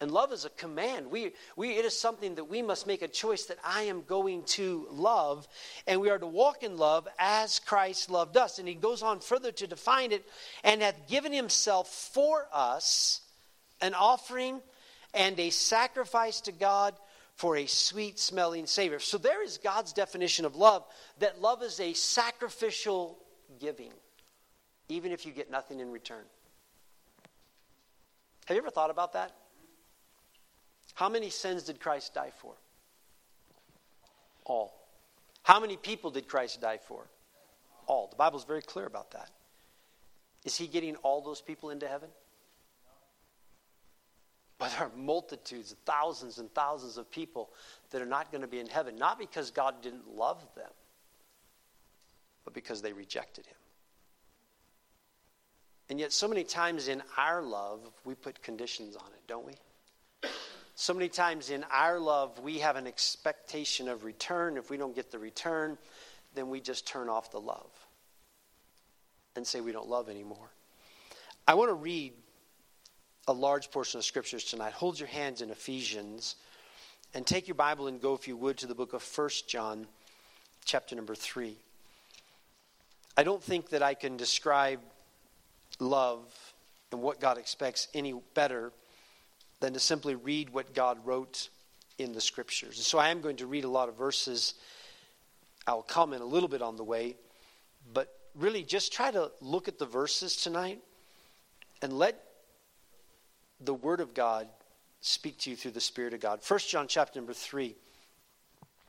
And 0.00 0.10
love 0.10 0.32
is 0.32 0.44
a 0.44 0.50
command. 0.50 1.12
We, 1.12 1.32
we, 1.54 1.76
it 1.76 1.84
is 1.84 1.96
something 1.96 2.34
that 2.34 2.50
we 2.50 2.60
must 2.60 2.88
make 2.88 3.02
a 3.02 3.08
choice 3.08 3.44
that 3.46 3.58
I 3.64 3.82
am 3.82 4.02
going 4.02 4.42
to 4.44 4.88
love. 4.90 5.46
And 5.86 6.00
we 6.00 6.10
are 6.10 6.18
to 6.18 6.26
walk 6.26 6.64
in 6.64 6.76
love 6.76 7.06
as 7.20 7.60
Christ 7.60 8.10
loved 8.10 8.36
us. 8.36 8.58
And 8.58 8.66
he 8.66 8.74
goes 8.74 9.04
on 9.04 9.20
further 9.20 9.52
to 9.52 9.66
define 9.68 10.10
it 10.10 10.24
and 10.64 10.82
hath 10.82 11.08
given 11.08 11.32
himself 11.32 11.88
for 11.88 12.48
us 12.52 13.20
an 13.80 13.94
offering 13.94 14.60
and 15.14 15.38
a 15.38 15.50
sacrifice 15.50 16.40
to 16.42 16.52
God 16.52 16.94
for 17.42 17.56
a 17.56 17.66
sweet 17.66 18.20
smelling 18.20 18.66
Savior. 18.66 19.00
So 19.00 19.18
there 19.18 19.42
is 19.42 19.58
God's 19.58 19.92
definition 19.92 20.44
of 20.44 20.54
love 20.54 20.84
that 21.18 21.40
love 21.40 21.64
is 21.64 21.80
a 21.80 21.92
sacrificial 21.92 23.18
giving, 23.58 23.90
even 24.88 25.10
if 25.10 25.26
you 25.26 25.32
get 25.32 25.50
nothing 25.50 25.80
in 25.80 25.90
return. 25.90 26.22
Have 28.44 28.54
you 28.54 28.62
ever 28.62 28.70
thought 28.70 28.90
about 28.90 29.14
that? 29.14 29.32
How 30.94 31.08
many 31.08 31.30
sins 31.30 31.64
did 31.64 31.80
Christ 31.80 32.14
die 32.14 32.30
for? 32.40 32.54
All. 34.44 34.72
How 35.42 35.58
many 35.58 35.76
people 35.76 36.12
did 36.12 36.28
Christ 36.28 36.60
die 36.60 36.78
for? 36.86 37.08
All. 37.88 38.06
The 38.06 38.14
Bible 38.14 38.38
is 38.38 38.44
very 38.44 38.62
clear 38.62 38.86
about 38.86 39.10
that. 39.10 39.30
Is 40.44 40.56
he 40.56 40.68
getting 40.68 40.94
all 41.02 41.20
those 41.20 41.40
people 41.40 41.70
into 41.70 41.88
heaven? 41.88 42.10
But 44.62 44.70
there 44.78 44.86
are 44.86 44.92
multitudes, 44.96 45.74
thousands 45.84 46.38
and 46.38 46.48
thousands 46.54 46.96
of 46.96 47.10
people 47.10 47.50
that 47.90 48.00
are 48.00 48.06
not 48.06 48.30
going 48.30 48.42
to 48.42 48.46
be 48.46 48.60
in 48.60 48.68
heaven, 48.68 48.94
not 48.94 49.18
because 49.18 49.50
God 49.50 49.82
didn't 49.82 50.14
love 50.16 50.40
them, 50.54 50.70
but 52.44 52.54
because 52.54 52.80
they 52.80 52.92
rejected 52.92 53.44
him. 53.44 53.56
And 55.90 55.98
yet, 55.98 56.12
so 56.12 56.28
many 56.28 56.44
times 56.44 56.86
in 56.86 57.02
our 57.18 57.42
love, 57.42 57.80
we 58.04 58.14
put 58.14 58.40
conditions 58.40 58.94
on 58.94 59.08
it, 59.08 59.26
don't 59.26 59.44
we? 59.44 59.54
So 60.76 60.94
many 60.94 61.08
times 61.08 61.50
in 61.50 61.64
our 61.72 61.98
love, 61.98 62.38
we 62.38 62.60
have 62.60 62.76
an 62.76 62.86
expectation 62.86 63.88
of 63.88 64.04
return. 64.04 64.56
If 64.56 64.70
we 64.70 64.76
don't 64.76 64.94
get 64.94 65.10
the 65.10 65.18
return, 65.18 65.76
then 66.36 66.50
we 66.50 66.60
just 66.60 66.86
turn 66.86 67.08
off 67.08 67.32
the 67.32 67.40
love 67.40 67.72
and 69.34 69.44
say 69.44 69.60
we 69.60 69.72
don't 69.72 69.88
love 69.88 70.08
anymore. 70.08 70.52
I 71.48 71.54
want 71.54 71.70
to 71.70 71.74
read 71.74 72.12
a 73.28 73.32
large 73.32 73.70
portion 73.70 73.98
of 73.98 74.04
scriptures 74.04 74.44
tonight. 74.44 74.72
Hold 74.72 74.98
your 74.98 75.08
hands 75.08 75.42
in 75.42 75.50
Ephesians 75.50 76.36
and 77.14 77.26
take 77.26 77.46
your 77.46 77.54
Bible 77.54 77.86
and 77.86 78.00
go, 78.00 78.14
if 78.14 78.26
you 78.26 78.36
would, 78.36 78.58
to 78.58 78.66
the 78.66 78.74
book 78.74 78.92
of 78.92 79.02
First 79.02 79.48
John, 79.48 79.86
chapter 80.64 80.96
number 80.96 81.14
3. 81.14 81.56
I 83.16 83.22
don't 83.22 83.42
think 83.42 83.68
that 83.70 83.82
I 83.82 83.94
can 83.94 84.16
describe 84.16 84.80
love 85.78 86.24
and 86.90 87.02
what 87.02 87.20
God 87.20 87.38
expects 87.38 87.88
any 87.94 88.14
better 88.34 88.72
than 89.60 89.74
to 89.74 89.78
simply 89.78 90.14
read 90.14 90.50
what 90.50 90.74
God 90.74 90.98
wrote 91.04 91.48
in 91.98 92.12
the 92.12 92.20
scriptures. 92.20 92.76
And 92.76 92.84
so 92.84 92.98
I 92.98 93.10
am 93.10 93.20
going 93.20 93.36
to 93.36 93.46
read 93.46 93.64
a 93.64 93.68
lot 93.68 93.88
of 93.88 93.96
verses. 93.96 94.54
I'll 95.66 95.82
comment 95.82 96.22
a 96.22 96.26
little 96.26 96.48
bit 96.48 96.62
on 96.62 96.76
the 96.76 96.84
way, 96.84 97.16
but 97.92 98.08
really 98.34 98.64
just 98.64 98.92
try 98.92 99.10
to 99.10 99.30
look 99.40 99.68
at 99.68 99.78
the 99.78 99.86
verses 99.86 100.36
tonight 100.36 100.80
and 101.82 101.92
let 101.92 102.31
the 103.64 103.74
word 103.74 104.00
of 104.00 104.14
God 104.14 104.48
speak 105.00 105.38
to 105.38 105.50
you 105.50 105.56
through 105.56 105.72
the 105.72 105.80
spirit 105.80 106.14
of 106.14 106.20
God. 106.20 106.42
First 106.42 106.70
John 106.70 106.86
chapter 106.88 107.18
number 107.18 107.32
3. 107.32 107.74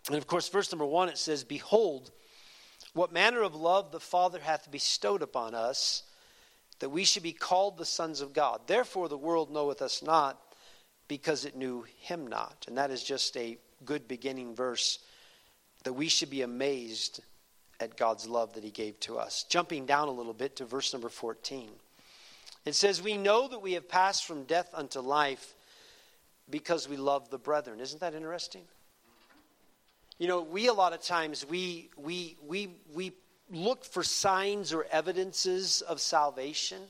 And 0.07 0.17
of 0.17 0.27
course 0.27 0.49
verse 0.49 0.71
number 0.71 0.85
1 0.85 1.09
it 1.09 1.17
says 1.17 1.43
behold 1.43 2.11
what 2.93 3.11
manner 3.11 3.41
of 3.41 3.55
love 3.55 3.91
the 3.91 3.99
Father 3.99 4.39
hath 4.39 4.69
bestowed 4.69 5.21
upon 5.21 5.55
us 5.55 6.03
that 6.79 6.89
we 6.89 7.03
should 7.03 7.23
be 7.23 7.33
called 7.33 7.77
the 7.77 7.85
sons 7.85 8.21
of 8.21 8.33
God. 8.33 8.61
Therefore 8.67 9.07
the 9.09 9.17
world 9.17 9.51
knoweth 9.51 9.81
us 9.81 10.03
not 10.03 10.39
because 11.07 11.45
it 11.45 11.55
knew 11.55 11.85
him 11.97 12.27
not. 12.27 12.65
And 12.67 12.77
that 12.77 12.91
is 12.91 13.03
just 13.03 13.35
a 13.37 13.57
good 13.85 14.07
beginning 14.07 14.55
verse 14.55 14.99
that 15.83 15.93
we 15.93 16.07
should 16.07 16.29
be 16.29 16.41
amazed 16.41 17.21
at 17.79 17.97
God's 17.97 18.27
love 18.27 18.53
that 18.53 18.63
he 18.63 18.71
gave 18.71 18.99
to 19.01 19.17
us. 19.17 19.45
Jumping 19.49 19.85
down 19.85 20.07
a 20.07 20.11
little 20.11 20.33
bit 20.33 20.55
to 20.57 20.65
verse 20.65 20.93
number 20.93 21.09
14. 21.09 21.69
It 22.65 22.75
says, 22.75 23.01
We 23.01 23.17
know 23.17 23.47
that 23.47 23.61
we 23.61 23.73
have 23.73 23.89
passed 23.89 24.25
from 24.25 24.43
death 24.43 24.69
unto 24.73 24.99
life 24.99 25.53
because 26.49 26.87
we 26.87 26.97
love 26.97 27.29
the 27.29 27.37
brethren. 27.37 27.79
Isn't 27.79 28.01
that 28.01 28.15
interesting? 28.15 28.63
You 30.19 30.27
know, 30.27 30.41
we 30.41 30.67
a 30.67 30.73
lot 30.73 30.93
of 30.93 31.01
times 31.01 31.45
we 31.47 31.89
we 31.97 32.37
we 32.45 32.69
we 32.93 33.13
look 33.49 33.83
for 33.83 34.03
signs 34.03 34.71
or 34.71 34.85
evidences 34.91 35.81
of 35.81 35.99
salvation. 35.99 36.81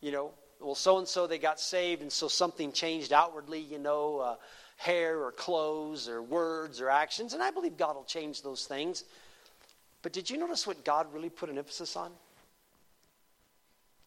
You 0.00 0.12
know, 0.12 0.30
well, 0.60 0.74
so 0.74 0.98
and 0.98 1.08
so 1.08 1.26
they 1.26 1.38
got 1.38 1.60
saved, 1.60 2.02
and 2.02 2.12
so 2.12 2.28
something 2.28 2.72
changed 2.72 3.12
outwardly, 3.12 3.60
you 3.60 3.78
know, 3.78 4.18
uh, 4.18 4.36
hair 4.76 5.22
or 5.22 5.32
clothes 5.32 6.08
or 6.08 6.22
words 6.22 6.80
or 6.80 6.90
actions. 6.90 7.34
And 7.34 7.42
I 7.42 7.50
believe 7.50 7.76
God 7.76 7.96
will 7.96 8.04
change 8.04 8.42
those 8.42 8.66
things. 8.66 9.04
But 10.02 10.12
did 10.12 10.30
you 10.30 10.38
notice 10.38 10.66
what 10.66 10.84
God 10.84 11.12
really 11.12 11.30
put 11.30 11.50
an 11.50 11.58
emphasis 11.58 11.96
on? 11.96 12.12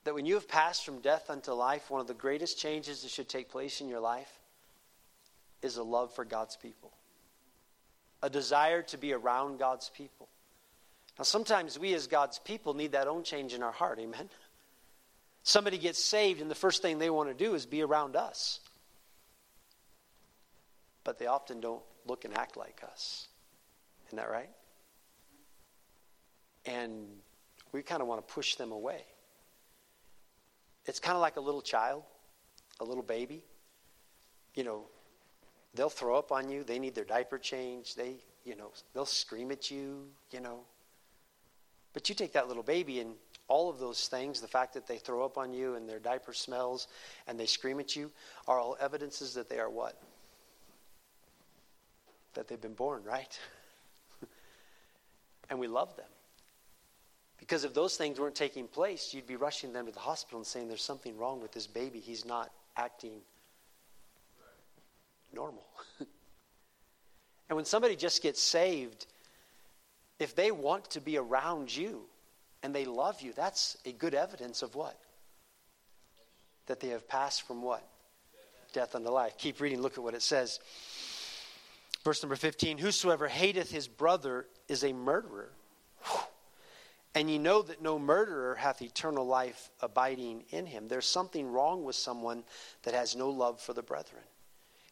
That 0.03 0.15
when 0.15 0.25
you 0.25 0.33
have 0.33 0.47
passed 0.47 0.83
from 0.83 0.99
death 0.99 1.29
unto 1.29 1.51
life, 1.51 1.89
one 1.89 2.01
of 2.01 2.07
the 2.07 2.13
greatest 2.13 2.57
changes 2.57 3.03
that 3.03 3.11
should 3.11 3.29
take 3.29 3.49
place 3.49 3.81
in 3.81 3.87
your 3.87 3.99
life 3.99 4.31
is 5.61 5.77
a 5.77 5.83
love 5.83 6.13
for 6.13 6.25
God's 6.25 6.55
people, 6.55 6.91
a 8.23 8.29
desire 8.29 8.81
to 8.83 8.97
be 8.97 9.13
around 9.13 9.59
God's 9.59 9.89
people. 9.89 10.27
Now, 11.19 11.23
sometimes 11.23 11.77
we 11.77 11.93
as 11.93 12.07
God's 12.07 12.39
people 12.39 12.73
need 12.73 12.93
that 12.93 13.07
own 13.07 13.23
change 13.23 13.53
in 13.53 13.61
our 13.61 13.71
heart, 13.71 13.99
amen? 13.99 14.29
Somebody 15.43 15.77
gets 15.77 16.03
saved, 16.03 16.41
and 16.41 16.49
the 16.49 16.55
first 16.55 16.81
thing 16.81 16.97
they 16.97 17.09
want 17.09 17.29
to 17.29 17.35
do 17.35 17.53
is 17.53 17.65
be 17.65 17.81
around 17.81 18.15
us. 18.15 18.59
But 21.03 21.19
they 21.19 21.27
often 21.27 21.61
don't 21.61 21.83
look 22.05 22.25
and 22.25 22.35
act 22.35 22.57
like 22.57 22.81
us. 22.83 23.27
Isn't 24.07 24.17
that 24.17 24.29
right? 24.29 24.49
And 26.65 27.07
we 27.71 27.81
kind 27.81 28.01
of 28.01 28.07
want 28.07 28.25
to 28.25 28.33
push 28.33 28.55
them 28.55 28.71
away. 28.71 29.01
It's 30.85 30.99
kind 30.99 31.15
of 31.15 31.21
like 31.21 31.37
a 31.37 31.41
little 31.41 31.61
child, 31.61 32.03
a 32.79 32.83
little 32.83 33.03
baby. 33.03 33.43
You 34.55 34.63
know, 34.63 34.85
they'll 35.73 35.89
throw 35.89 36.17
up 36.17 36.31
on 36.31 36.49
you. 36.49 36.63
They 36.63 36.79
need 36.79 36.95
their 36.95 37.05
diaper 37.05 37.37
changed. 37.37 37.97
They, 37.97 38.15
you 38.43 38.55
know, 38.55 38.71
they'll 38.93 39.05
scream 39.05 39.51
at 39.51 39.69
you, 39.69 40.07
you 40.31 40.39
know. 40.39 40.61
But 41.93 42.09
you 42.09 42.15
take 42.15 42.33
that 42.33 42.47
little 42.47 42.63
baby 42.63 42.99
and 42.99 43.15
all 43.47 43.69
of 43.69 43.79
those 43.79 44.07
things, 44.07 44.39
the 44.39 44.47
fact 44.47 44.73
that 44.73 44.87
they 44.87 44.97
throw 44.97 45.25
up 45.25 45.37
on 45.37 45.53
you 45.53 45.75
and 45.75 45.87
their 45.87 45.99
diaper 45.99 46.33
smells 46.33 46.87
and 47.27 47.37
they 47.37 47.45
scream 47.45 47.79
at 47.81 47.95
you, 47.95 48.09
are 48.47 48.57
all 48.57 48.77
evidences 48.79 49.33
that 49.33 49.49
they 49.49 49.59
are 49.59 49.69
what? 49.69 50.01
That 52.33 52.47
they've 52.47 52.61
been 52.61 52.75
born, 52.75 53.03
right? 53.03 53.37
and 55.49 55.59
we 55.59 55.67
love 55.67 55.95
them. 55.97 56.05
Because 57.41 57.65
if 57.65 57.73
those 57.73 57.97
things 57.97 58.19
weren't 58.19 58.35
taking 58.35 58.67
place, 58.67 59.13
you'd 59.13 59.27
be 59.27 59.35
rushing 59.35 59.73
them 59.73 59.87
to 59.87 59.91
the 59.91 59.99
hospital 59.99 60.39
and 60.39 60.47
saying, 60.47 60.69
There's 60.69 60.83
something 60.83 61.17
wrong 61.17 61.41
with 61.41 61.51
this 61.51 61.67
baby. 61.67 61.99
He's 61.99 62.23
not 62.23 62.51
acting 62.77 63.19
normal. 65.33 65.65
and 65.99 67.55
when 67.55 67.65
somebody 67.65 67.95
just 67.97 68.21
gets 68.21 68.39
saved, 68.39 69.07
if 70.19 70.35
they 70.35 70.51
want 70.51 70.91
to 70.91 71.01
be 71.01 71.17
around 71.17 71.75
you, 71.75 72.03
and 72.63 72.75
they 72.75 72.85
love 72.85 73.21
you, 73.21 73.33
that's 73.33 73.75
a 73.85 73.91
good 73.91 74.13
evidence 74.13 74.61
of 74.61 74.75
what? 74.75 74.97
That 76.67 76.79
they 76.79 76.89
have 76.89 77.07
passed 77.09 77.47
from 77.47 77.63
what? 77.63 77.83
Death 78.71 78.93
unto 78.93 79.09
life. 79.09 79.35
Keep 79.39 79.59
reading, 79.59 79.81
look 79.81 79.97
at 79.97 80.03
what 80.03 80.13
it 80.13 80.21
says. 80.21 80.59
Verse 82.03 82.21
number 82.21 82.35
15 82.35 82.77
Whosoever 82.77 83.27
hateth 83.27 83.71
his 83.71 83.87
brother 83.87 84.45
is 84.67 84.83
a 84.83 84.93
murderer. 84.93 85.49
And 87.13 87.29
ye 87.29 87.37
know 87.37 87.61
that 87.61 87.81
no 87.81 87.99
murderer 87.99 88.55
hath 88.55 88.81
eternal 88.81 89.25
life 89.25 89.69
abiding 89.81 90.45
in 90.49 90.65
him. 90.65 90.87
There's 90.87 91.05
something 91.05 91.51
wrong 91.51 91.83
with 91.83 91.95
someone 91.95 92.43
that 92.83 92.93
has 92.93 93.15
no 93.15 93.29
love 93.29 93.59
for 93.59 93.73
the 93.73 93.83
brethren. 93.83 94.23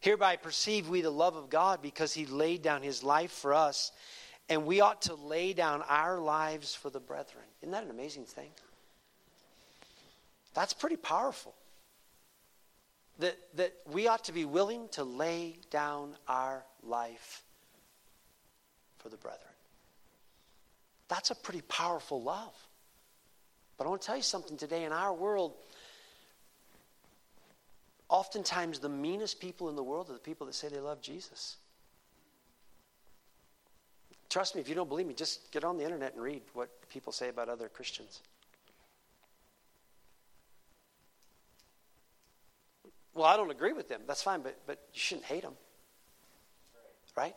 Hereby 0.00 0.36
perceive 0.36 0.88
we 0.88 1.00
the 1.00 1.10
love 1.10 1.36
of 1.36 1.50
God 1.50 1.80
because 1.82 2.12
he 2.12 2.26
laid 2.26 2.62
down 2.62 2.82
his 2.82 3.02
life 3.02 3.30
for 3.30 3.54
us, 3.54 3.92
and 4.48 4.66
we 4.66 4.80
ought 4.80 5.02
to 5.02 5.14
lay 5.14 5.52
down 5.52 5.82
our 5.88 6.18
lives 6.18 6.74
for 6.74 6.90
the 6.90 7.00
brethren. 7.00 7.44
Isn't 7.62 7.72
that 7.72 7.84
an 7.84 7.90
amazing 7.90 8.24
thing? 8.24 8.50
That's 10.54 10.72
pretty 10.72 10.96
powerful. 10.96 11.54
That, 13.18 13.36
that 13.56 13.74
we 13.92 14.08
ought 14.08 14.24
to 14.24 14.32
be 14.32 14.46
willing 14.46 14.88
to 14.92 15.04
lay 15.04 15.58
down 15.70 16.16
our 16.26 16.64
life 16.82 17.42
for 18.98 19.10
the 19.10 19.18
brethren. 19.18 19.49
That's 21.10 21.32
a 21.32 21.34
pretty 21.34 21.62
powerful 21.62 22.22
love. 22.22 22.54
But 23.76 23.86
I 23.86 23.90
want 23.90 24.00
to 24.00 24.06
tell 24.06 24.16
you 24.16 24.22
something 24.22 24.56
today 24.56 24.84
in 24.84 24.92
our 24.92 25.12
world, 25.12 25.54
oftentimes 28.08 28.78
the 28.78 28.88
meanest 28.88 29.40
people 29.40 29.68
in 29.68 29.76
the 29.76 29.82
world 29.82 30.08
are 30.08 30.12
the 30.12 30.20
people 30.20 30.46
that 30.46 30.54
say 30.54 30.68
they 30.68 30.78
love 30.78 31.02
Jesus. 31.02 31.56
Trust 34.28 34.54
me, 34.54 34.60
if 34.60 34.68
you 34.68 34.76
don't 34.76 34.88
believe 34.88 35.06
me, 35.06 35.12
just 35.12 35.50
get 35.50 35.64
on 35.64 35.78
the 35.78 35.82
internet 35.82 36.14
and 36.14 36.22
read 36.22 36.42
what 36.54 36.70
people 36.88 37.12
say 37.12 37.28
about 37.28 37.48
other 37.48 37.68
Christians. 37.68 38.20
Well, 43.14 43.26
I 43.26 43.36
don't 43.36 43.50
agree 43.50 43.72
with 43.72 43.88
them. 43.88 44.02
That's 44.06 44.22
fine, 44.22 44.42
but, 44.42 44.56
but 44.64 44.78
you 44.94 45.00
shouldn't 45.00 45.26
hate 45.26 45.42
them. 45.42 45.54
Right? 47.16 47.34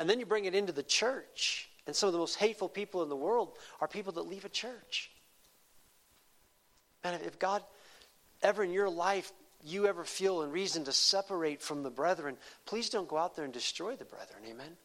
And 0.00 0.10
then 0.10 0.18
you 0.18 0.26
bring 0.26 0.46
it 0.46 0.56
into 0.56 0.72
the 0.72 0.82
church. 0.82 1.70
And 1.86 1.94
some 1.94 2.08
of 2.08 2.12
the 2.12 2.18
most 2.18 2.36
hateful 2.36 2.68
people 2.68 3.02
in 3.02 3.08
the 3.08 3.16
world 3.16 3.56
are 3.80 3.88
people 3.88 4.12
that 4.14 4.26
leave 4.26 4.44
a 4.44 4.48
church. 4.48 5.10
Man, 7.04 7.20
if 7.24 7.38
God 7.38 7.62
ever 8.42 8.64
in 8.64 8.72
your 8.72 8.90
life 8.90 9.32
you 9.64 9.86
ever 9.86 10.04
feel 10.04 10.42
a 10.42 10.46
reason 10.46 10.84
to 10.84 10.92
separate 10.92 11.60
from 11.62 11.82
the 11.82 11.90
brethren, 11.90 12.36
please 12.66 12.88
don't 12.88 13.08
go 13.08 13.16
out 13.16 13.34
there 13.34 13.44
and 13.44 13.52
destroy 13.52 13.96
the 13.96 14.04
brethren. 14.04 14.40
Amen. 14.48 14.76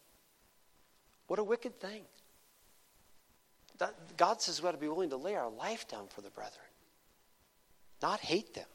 What 1.27 1.39
a 1.39 1.43
wicked 1.43 1.79
thing. 1.79 2.01
That, 3.77 3.95
God 4.17 4.41
says 4.41 4.61
we 4.61 4.67
ought 4.67 4.73
to 4.73 4.77
be 4.77 4.87
willing 4.87 5.09
to 5.11 5.17
lay 5.17 5.35
our 5.35 5.49
life 5.49 5.87
down 5.87 6.07
for 6.07 6.21
the 6.21 6.29
brethren, 6.29 6.65
not 8.01 8.19
hate 8.19 8.53
them. 8.53 8.65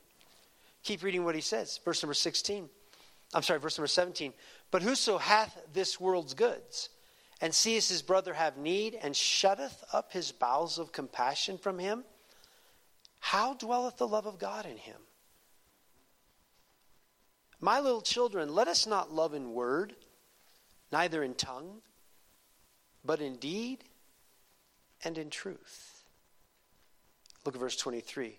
Keep 0.83 1.03
reading 1.03 1.25
what 1.25 1.35
he 1.35 1.41
says. 1.41 1.81
Verse 1.85 2.03
number 2.03 2.15
16. 2.15 2.69
I'm 3.35 3.43
sorry, 3.43 3.59
verse 3.59 3.77
number 3.77 3.89
17. 3.89 4.33
But 4.71 4.83
whoso 4.83 5.19
hath 5.19 5.59
this 5.73 6.01
world's 6.01 6.35
goods, 6.35 6.89
and 7.41 7.55
seeth 7.55 7.89
his 7.89 8.03
brother 8.03 8.35
have 8.35 8.57
need, 8.57 8.99
and 9.01 9.15
shutteth 9.15 9.85
up 9.93 10.13
his 10.13 10.33
bowels 10.33 10.79
of 10.79 10.93
compassion 10.93 11.59
from 11.59 11.79
him, 11.79 12.05
how 13.21 13.55
dwelleth 13.55 13.97
the 13.97 14.09
love 14.09 14.27
of 14.27 14.39
God 14.39 14.67
in 14.67 14.77
him? 14.77 15.01
My 17.61 17.81
little 17.81 18.03
children, 18.03 18.55
let 18.55 18.69
us 18.69 18.87
not 18.87 19.13
love 19.13 19.35
in 19.35 19.53
word, 19.53 19.95
neither 20.93 21.23
in 21.23 21.35
tongue, 21.35 21.81
but 23.05 23.21
in 23.21 23.37
deed 23.37 23.85
and 25.05 25.19
in 25.19 25.31
truth. 25.31 26.05
Look 27.45 27.55
at 27.55 27.61
verse 27.61 27.77
23. 27.77 28.39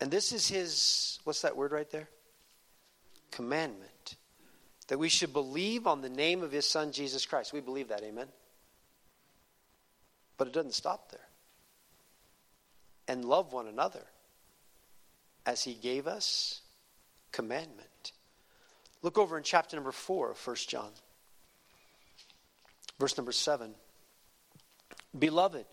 And 0.00 0.10
this 0.10 0.32
is 0.32 0.48
his, 0.48 1.20
what's 1.24 1.42
that 1.42 1.56
word 1.56 1.72
right 1.72 1.90
there? 1.90 2.08
Commandment. 3.30 4.16
That 4.88 4.98
we 4.98 5.08
should 5.08 5.32
believe 5.32 5.86
on 5.86 6.00
the 6.00 6.08
name 6.08 6.42
of 6.42 6.52
his 6.52 6.68
son, 6.68 6.92
Jesus 6.92 7.26
Christ. 7.26 7.52
We 7.52 7.60
believe 7.60 7.88
that, 7.88 8.02
amen? 8.02 8.28
But 10.38 10.48
it 10.48 10.52
doesn't 10.52 10.74
stop 10.74 11.10
there. 11.10 11.20
And 13.08 13.24
love 13.24 13.52
one 13.52 13.66
another 13.66 14.04
as 15.44 15.62
he 15.62 15.74
gave 15.74 16.06
us 16.06 16.60
commandment. 17.32 18.12
Look 19.02 19.18
over 19.18 19.36
in 19.36 19.44
chapter 19.44 19.76
number 19.76 19.92
4 19.92 20.32
of 20.32 20.46
1 20.46 20.56
John, 20.68 20.90
verse 22.98 23.16
number 23.16 23.32
7. 23.32 23.72
Beloved, 25.16 25.64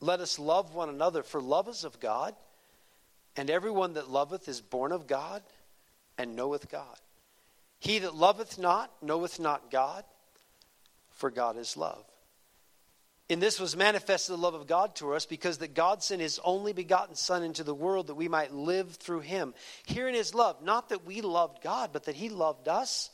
let 0.00 0.20
us 0.20 0.38
love 0.38 0.74
one 0.74 0.88
another, 0.88 1.22
for 1.22 1.40
love 1.40 1.68
is 1.68 1.84
of 1.84 2.00
God, 2.00 2.34
and 3.36 3.48
everyone 3.48 3.94
that 3.94 4.10
loveth 4.10 4.48
is 4.48 4.60
born 4.60 4.92
of 4.92 5.06
God 5.06 5.42
and 6.18 6.36
knoweth 6.36 6.70
God. 6.70 6.98
He 7.82 7.98
that 7.98 8.14
loveth 8.14 8.58
not 8.58 8.92
knoweth 9.02 9.40
not 9.40 9.68
God, 9.72 10.04
for 11.10 11.32
God 11.32 11.56
is 11.56 11.76
love. 11.76 12.04
In 13.28 13.40
this 13.40 13.58
was 13.58 13.74
manifested 13.74 14.34
the 14.34 14.40
love 14.40 14.54
of 14.54 14.68
God 14.68 14.94
to 14.96 15.14
us 15.14 15.26
because 15.26 15.58
that 15.58 15.74
God 15.74 16.00
sent 16.00 16.20
his 16.20 16.38
only 16.44 16.72
begotten 16.72 17.16
Son 17.16 17.42
into 17.42 17.64
the 17.64 17.74
world 17.74 18.06
that 18.06 18.14
we 18.14 18.28
might 18.28 18.54
live 18.54 18.92
through 18.92 19.22
him. 19.22 19.52
Herein 19.84 20.14
is 20.14 20.32
love, 20.32 20.62
not 20.62 20.90
that 20.90 21.04
we 21.04 21.22
loved 21.22 21.60
God, 21.60 21.90
but 21.92 22.04
that 22.04 22.14
he 22.14 22.28
loved 22.28 22.68
us 22.68 23.10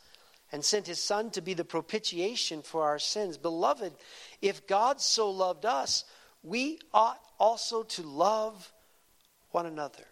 and 0.53 0.63
sent 0.63 0.87
his 0.87 1.03
Son 1.03 1.31
to 1.31 1.41
be 1.41 1.55
the 1.55 1.65
propitiation 1.65 2.61
for 2.61 2.85
our 2.85 2.99
sins. 2.99 3.39
Beloved, 3.39 3.95
if 4.43 4.67
God 4.67 5.01
so 5.01 5.31
loved 5.31 5.65
us, 5.65 6.05
we 6.43 6.79
ought 6.93 7.23
also 7.41 7.85
to 7.85 8.03
love 8.03 8.71
one 9.51 9.65
another. 9.65 10.05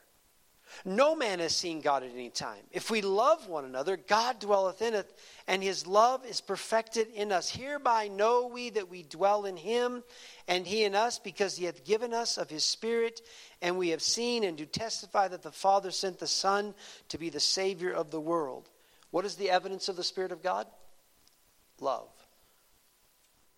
No 0.85 1.14
man 1.16 1.38
has 1.38 1.56
seen 1.56 1.80
God 1.80 2.02
at 2.02 2.10
any 2.10 2.30
time. 2.30 2.62
If 2.71 2.90
we 2.90 3.00
love 3.00 3.49
one 3.49 3.64
another, 3.64 3.97
God 3.97 4.40
dwelleth 4.40 4.82
in 4.82 4.95
us, 4.95 5.04
and 5.47 5.62
his 5.62 5.86
love 5.86 6.25
is 6.26 6.40
perfected 6.40 7.08
in 7.14 7.32
us. 7.32 7.50
Hereby 7.50 8.08
know 8.08 8.47
we 8.47 8.71
that 8.71 8.88
we 8.88 9.02
dwell 9.02 9.45
in 9.45 9.56
him, 9.56 10.02
and 10.49 10.67
he 10.67 10.84
in 10.84 10.95
us, 10.95 11.19
because 11.19 11.56
he 11.56 11.64
hath 11.64 11.84
given 11.84 12.12
us 12.12 12.36
of 12.36 12.50
his 12.50 12.64
Spirit. 12.64 13.21
And 13.62 13.78
we 13.78 13.90
have 13.90 14.02
seen 14.02 14.45
and 14.45 14.56
do 14.56 14.67
testify 14.67 15.28
that 15.28 15.43
the 15.43 15.52
Father 15.52 15.90
sent 15.90 16.19
the 16.19 16.26
Son 16.26 16.75
to 17.08 17.19
be 17.19 17.30
the 17.30 17.40
Savior 17.40 17.93
of 17.93 18.10
the 18.10 18.21
world. 18.21 18.69
What 19.10 19.25
is 19.25 19.36
the 19.36 19.50
evidence 19.50 19.88
of 19.88 19.97
the 19.97 20.04
Spirit 20.04 20.32
of 20.32 20.43
God? 20.43 20.67
Love 21.80 22.08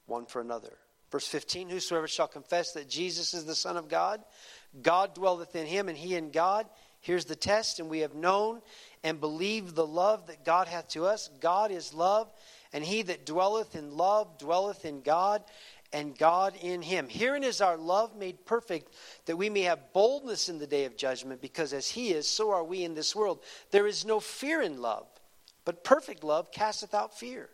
one 0.09 0.26
for 0.26 0.40
another. 0.40 0.72
Verse 1.11 1.26
15 1.26 1.68
Whosoever 1.68 2.09
shall 2.09 2.28
confess 2.28 2.72
that 2.72 2.88
Jesus 2.88 3.35
is 3.35 3.44
the 3.44 3.54
Son 3.54 3.76
of 3.76 3.88
God, 3.88 4.22
God 4.82 5.14
dwelleth 5.14 5.54
in 5.54 5.66
him, 5.66 5.88
and 5.88 5.96
he 5.96 6.14
in 6.14 6.30
God. 6.30 6.66
Here's 7.00 7.24
the 7.24 7.37
test, 7.37 7.78
and 7.80 7.88
we 7.88 8.00
have 8.00 8.14
known 8.14 8.61
and 9.04 9.20
believed 9.20 9.74
the 9.74 9.87
love 9.87 10.26
that 10.26 10.44
God 10.44 10.68
hath 10.68 10.88
to 10.88 11.06
us. 11.06 11.30
God 11.40 11.70
is 11.70 11.94
love, 11.94 12.32
and 12.72 12.84
he 12.84 13.02
that 13.02 13.24
dwelleth 13.24 13.76
in 13.76 13.96
love 13.96 14.38
dwelleth 14.38 14.84
in 14.84 15.02
God, 15.02 15.42
and 15.92 16.18
God 16.18 16.54
in 16.61 16.82
him. 16.82 17.08
Herein 17.08 17.44
is 17.44 17.61
our 17.61 17.78
love 17.78 18.14
made 18.14 18.44
perfect, 18.44 18.92
that 19.24 19.37
we 19.37 19.48
may 19.48 19.62
have 19.62 19.92
boldness 19.94 20.48
in 20.48 20.58
the 20.58 20.66
day 20.66 20.84
of 20.84 20.96
judgment, 20.96 21.40
because 21.40 21.72
as 21.72 21.88
he 21.88 22.11
is, 22.11 22.28
so 22.28 22.50
are 22.50 22.64
we 22.64 22.84
in 22.84 22.94
this 22.94 23.16
world. 23.16 23.42
There 23.70 23.87
is 23.87 24.04
no 24.04 24.20
fear 24.20 24.61
in 24.61 24.82
love, 24.82 25.06
but 25.64 25.84
perfect 25.84 26.24
love 26.24 26.52
casteth 26.52 26.92
out 26.92 27.18
fear, 27.18 27.48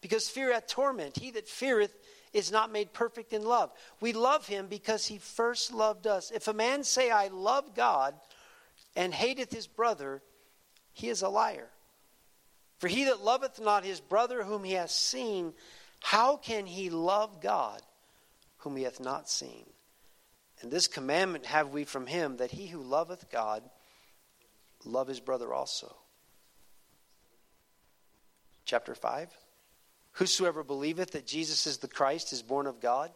because 0.00 0.28
fear 0.28 0.52
hath 0.52 0.66
torment. 0.66 1.16
He 1.16 1.30
that 1.32 1.46
feareth 1.48 1.96
is 2.32 2.50
not 2.50 2.72
made 2.72 2.92
perfect 2.92 3.32
in 3.32 3.44
love. 3.44 3.70
We 4.00 4.12
love 4.12 4.46
him 4.46 4.66
because 4.66 5.06
he 5.06 5.18
first 5.18 5.72
loved 5.72 6.06
us. 6.06 6.30
If 6.30 6.48
a 6.48 6.52
man 6.52 6.82
say, 6.82 7.10
I 7.10 7.28
love 7.28 7.74
God, 7.74 8.14
and 8.96 9.14
hateth 9.14 9.52
his 9.52 9.66
brother, 9.66 10.22
he 10.92 11.08
is 11.08 11.22
a 11.22 11.28
liar. 11.28 11.68
For 12.78 12.88
he 12.88 13.04
that 13.04 13.22
loveth 13.22 13.60
not 13.60 13.84
his 13.84 14.00
brother 14.00 14.42
whom 14.42 14.64
he 14.64 14.72
hath 14.72 14.90
seen, 14.90 15.52
how 16.00 16.36
can 16.36 16.66
he 16.66 16.90
love 16.90 17.40
God 17.40 17.80
whom 18.58 18.76
he 18.76 18.82
hath 18.82 19.00
not 19.00 19.28
seen? 19.28 19.66
And 20.60 20.70
this 20.70 20.86
commandment 20.86 21.46
have 21.46 21.68
we 21.68 21.84
from 21.84 22.06
him 22.06 22.38
that 22.38 22.50
he 22.50 22.66
who 22.66 22.82
loveth 22.82 23.30
God 23.30 23.62
love 24.84 25.08
his 25.08 25.20
brother 25.20 25.52
also. 25.52 25.94
Chapter 28.64 28.94
5 28.94 29.28
Whosoever 30.12 30.64
believeth 30.64 31.10
that 31.10 31.26
Jesus 31.26 31.66
is 31.66 31.78
the 31.78 31.88
Christ 31.88 32.32
is 32.32 32.42
born 32.42 32.66
of 32.66 32.80
God. 32.80 33.10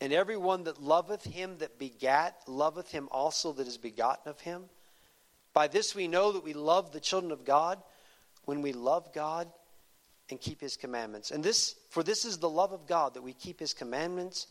And 0.00 0.12
every 0.12 0.36
one 0.36 0.64
that 0.64 0.82
loveth 0.82 1.24
him 1.24 1.58
that 1.58 1.78
begat 1.78 2.36
loveth 2.46 2.90
him 2.90 3.08
also 3.10 3.52
that 3.52 3.66
is 3.66 3.78
begotten 3.78 4.28
of 4.30 4.40
him. 4.40 4.64
By 5.54 5.68
this 5.68 5.94
we 5.94 6.06
know 6.06 6.32
that 6.32 6.44
we 6.44 6.52
love 6.52 6.92
the 6.92 7.00
children 7.00 7.32
of 7.32 7.44
God 7.44 7.82
when 8.44 8.60
we 8.60 8.72
love 8.72 9.12
God 9.14 9.48
and 10.28 10.40
keep 10.40 10.60
his 10.60 10.76
commandments. 10.76 11.30
And 11.30 11.42
this 11.42 11.76
for 11.88 12.02
this 12.02 12.24
is 12.24 12.38
the 12.38 12.50
love 12.50 12.72
of 12.72 12.86
God 12.86 13.14
that 13.14 13.22
we 13.22 13.32
keep 13.32 13.58
his 13.58 13.72
commandments 13.72 14.48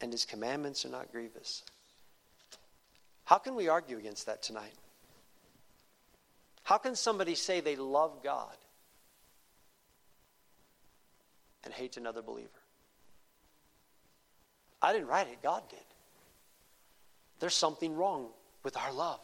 and 0.00 0.10
his 0.10 0.24
commandments 0.24 0.86
are 0.86 0.90
not 0.90 1.12
grievous. 1.12 1.62
How 3.24 3.38
can 3.38 3.56
we 3.56 3.68
argue 3.68 3.98
against 3.98 4.26
that 4.26 4.42
tonight? 4.42 4.74
How 6.62 6.78
can 6.78 6.96
somebody 6.96 7.34
say 7.34 7.60
they 7.60 7.76
love 7.76 8.22
God 8.24 8.56
and 11.64 11.74
hate 11.74 11.96
another 11.96 12.22
believer? 12.22 12.48
I 14.86 14.92
didn't 14.92 15.08
write 15.08 15.26
it, 15.26 15.42
God 15.42 15.64
did. 15.68 15.80
There's 17.40 17.56
something 17.56 17.96
wrong 17.96 18.28
with 18.62 18.76
our 18.76 18.92
love. 18.92 19.18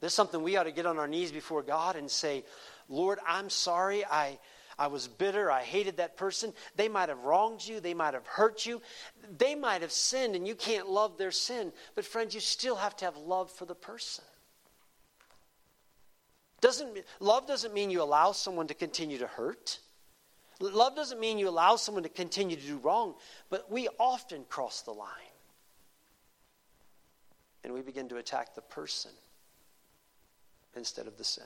There's 0.00 0.12
something 0.12 0.42
we 0.42 0.58
ought 0.58 0.64
to 0.64 0.70
get 0.70 0.84
on 0.84 0.98
our 0.98 1.08
knees 1.08 1.32
before 1.32 1.62
God 1.62 1.96
and 1.96 2.10
say, 2.10 2.44
Lord, 2.90 3.18
I'm 3.26 3.48
sorry. 3.48 4.04
I, 4.04 4.38
I 4.78 4.88
was 4.88 5.08
bitter. 5.08 5.50
I 5.50 5.62
hated 5.62 5.96
that 5.96 6.18
person. 6.18 6.52
They 6.76 6.88
might 6.88 7.08
have 7.08 7.24
wronged 7.24 7.66
you. 7.66 7.80
They 7.80 7.94
might 7.94 8.12
have 8.12 8.26
hurt 8.26 8.66
you. 8.66 8.82
They 9.38 9.54
might 9.54 9.80
have 9.80 9.92
sinned, 9.92 10.36
and 10.36 10.46
you 10.46 10.56
can't 10.56 10.90
love 10.90 11.16
their 11.16 11.30
sin. 11.30 11.72
But, 11.94 12.04
friends, 12.04 12.34
you 12.34 12.40
still 12.40 12.76
have 12.76 12.96
to 12.96 13.06
have 13.06 13.16
love 13.16 13.50
for 13.50 13.64
the 13.64 13.74
person. 13.74 14.24
Doesn't, 16.60 16.98
love 17.18 17.46
doesn't 17.46 17.72
mean 17.72 17.90
you 17.90 18.02
allow 18.02 18.32
someone 18.32 18.66
to 18.66 18.74
continue 18.74 19.16
to 19.16 19.26
hurt. 19.26 19.78
Love 20.60 20.96
doesn't 20.96 21.20
mean 21.20 21.38
you 21.38 21.48
allow 21.48 21.76
someone 21.76 22.02
to 22.02 22.08
continue 22.08 22.56
to 22.56 22.66
do 22.66 22.78
wrong, 22.78 23.14
but 23.50 23.70
we 23.70 23.88
often 23.98 24.44
cross 24.48 24.82
the 24.82 24.92
line. 24.92 25.08
And 27.62 27.74
we 27.74 27.82
begin 27.82 28.08
to 28.08 28.16
attack 28.16 28.54
the 28.54 28.62
person 28.62 29.10
instead 30.74 31.06
of 31.06 31.18
the 31.18 31.24
sin. 31.24 31.44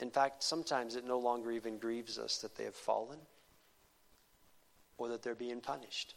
In 0.00 0.10
fact, 0.10 0.42
sometimes 0.42 0.94
it 0.94 1.04
no 1.04 1.18
longer 1.18 1.50
even 1.50 1.78
grieves 1.78 2.18
us 2.18 2.38
that 2.38 2.56
they 2.56 2.64
have 2.64 2.74
fallen 2.74 3.18
or 4.96 5.08
that 5.08 5.22
they're 5.22 5.34
being 5.34 5.60
punished. 5.60 6.14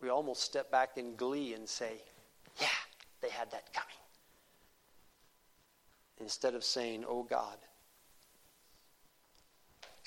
We 0.00 0.08
almost 0.08 0.42
step 0.42 0.70
back 0.70 0.96
in 0.96 1.16
glee 1.16 1.54
and 1.54 1.68
say, 1.68 1.92
Yeah, 2.60 2.68
they 3.20 3.30
had 3.30 3.50
that 3.50 3.72
coming. 3.74 3.88
Instead 6.18 6.54
of 6.54 6.64
saying, 6.64 7.04
Oh 7.06 7.24
God, 7.24 7.56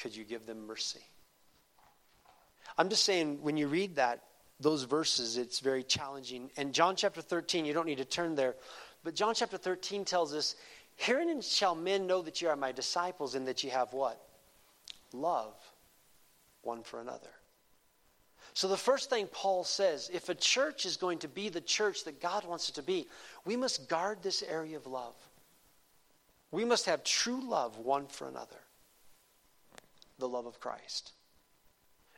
could 0.01 0.15
you 0.15 0.23
give 0.23 0.45
them 0.45 0.65
mercy? 0.65 1.03
I'm 2.77 2.89
just 2.89 3.03
saying, 3.03 3.39
when 3.41 3.57
you 3.57 3.67
read 3.67 3.95
that, 3.95 4.23
those 4.59 4.83
verses, 4.83 5.37
it's 5.37 5.59
very 5.59 5.83
challenging. 5.83 6.49
And 6.57 6.73
John 6.73 6.95
chapter 6.95 7.21
13, 7.21 7.65
you 7.65 7.73
don't 7.73 7.85
need 7.85 7.97
to 7.97 8.05
turn 8.05 8.35
there, 8.35 8.55
but 9.03 9.15
John 9.15 9.33
chapter 9.33 9.57
13 9.57 10.05
tells 10.05 10.33
us, 10.33 10.55
Herein 10.95 11.41
shall 11.41 11.75
men 11.75 12.07
know 12.07 12.21
that 12.21 12.41
you 12.41 12.49
are 12.49 12.57
my 12.57 12.73
disciples 12.73 13.35
and 13.35 13.47
that 13.47 13.63
you 13.63 13.69
have 13.69 13.93
what? 13.93 14.21
Love 15.13 15.55
one 16.61 16.83
for 16.83 16.99
another. 16.99 17.29
So, 18.53 18.67
the 18.67 18.75
first 18.75 19.09
thing 19.09 19.27
Paul 19.27 19.63
says 19.63 20.09
if 20.13 20.27
a 20.27 20.35
church 20.35 20.85
is 20.85 20.97
going 20.97 21.19
to 21.19 21.29
be 21.29 21.47
the 21.47 21.61
church 21.61 22.03
that 22.03 22.21
God 22.21 22.45
wants 22.45 22.67
it 22.67 22.75
to 22.75 22.83
be, 22.83 23.07
we 23.45 23.55
must 23.55 23.87
guard 23.87 24.21
this 24.21 24.43
area 24.43 24.75
of 24.75 24.87
love. 24.87 25.15
We 26.51 26.65
must 26.65 26.85
have 26.85 27.03
true 27.03 27.41
love 27.47 27.77
one 27.77 28.07
for 28.07 28.27
another 28.27 28.57
the 30.19 30.27
love 30.27 30.45
of 30.45 30.59
Christ. 30.59 31.13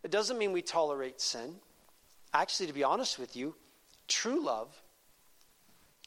It 0.04 0.12
doesn't 0.12 0.38
mean 0.38 0.52
we 0.52 0.62
tolerate 0.62 1.22
sin. 1.22 1.56
Actually, 2.34 2.68
to 2.68 2.74
be 2.74 2.84
honest 2.84 3.20
with 3.20 3.36
you, 3.36 3.56
true 4.08 4.44
love 4.44 4.76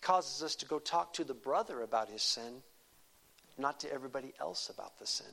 causes 0.00 0.42
us 0.42 0.57
to 0.57 0.66
go 0.66 0.78
talk 0.78 1.14
to 1.14 1.24
the 1.24 1.35
brother 1.35 1.80
about 1.80 2.09
his 2.09 2.22
sin, 2.22 2.62
not 3.57 3.80
to 3.80 3.92
everybody 3.92 4.33
else 4.40 4.68
about 4.68 4.98
the 4.98 5.07
sin. 5.07 5.26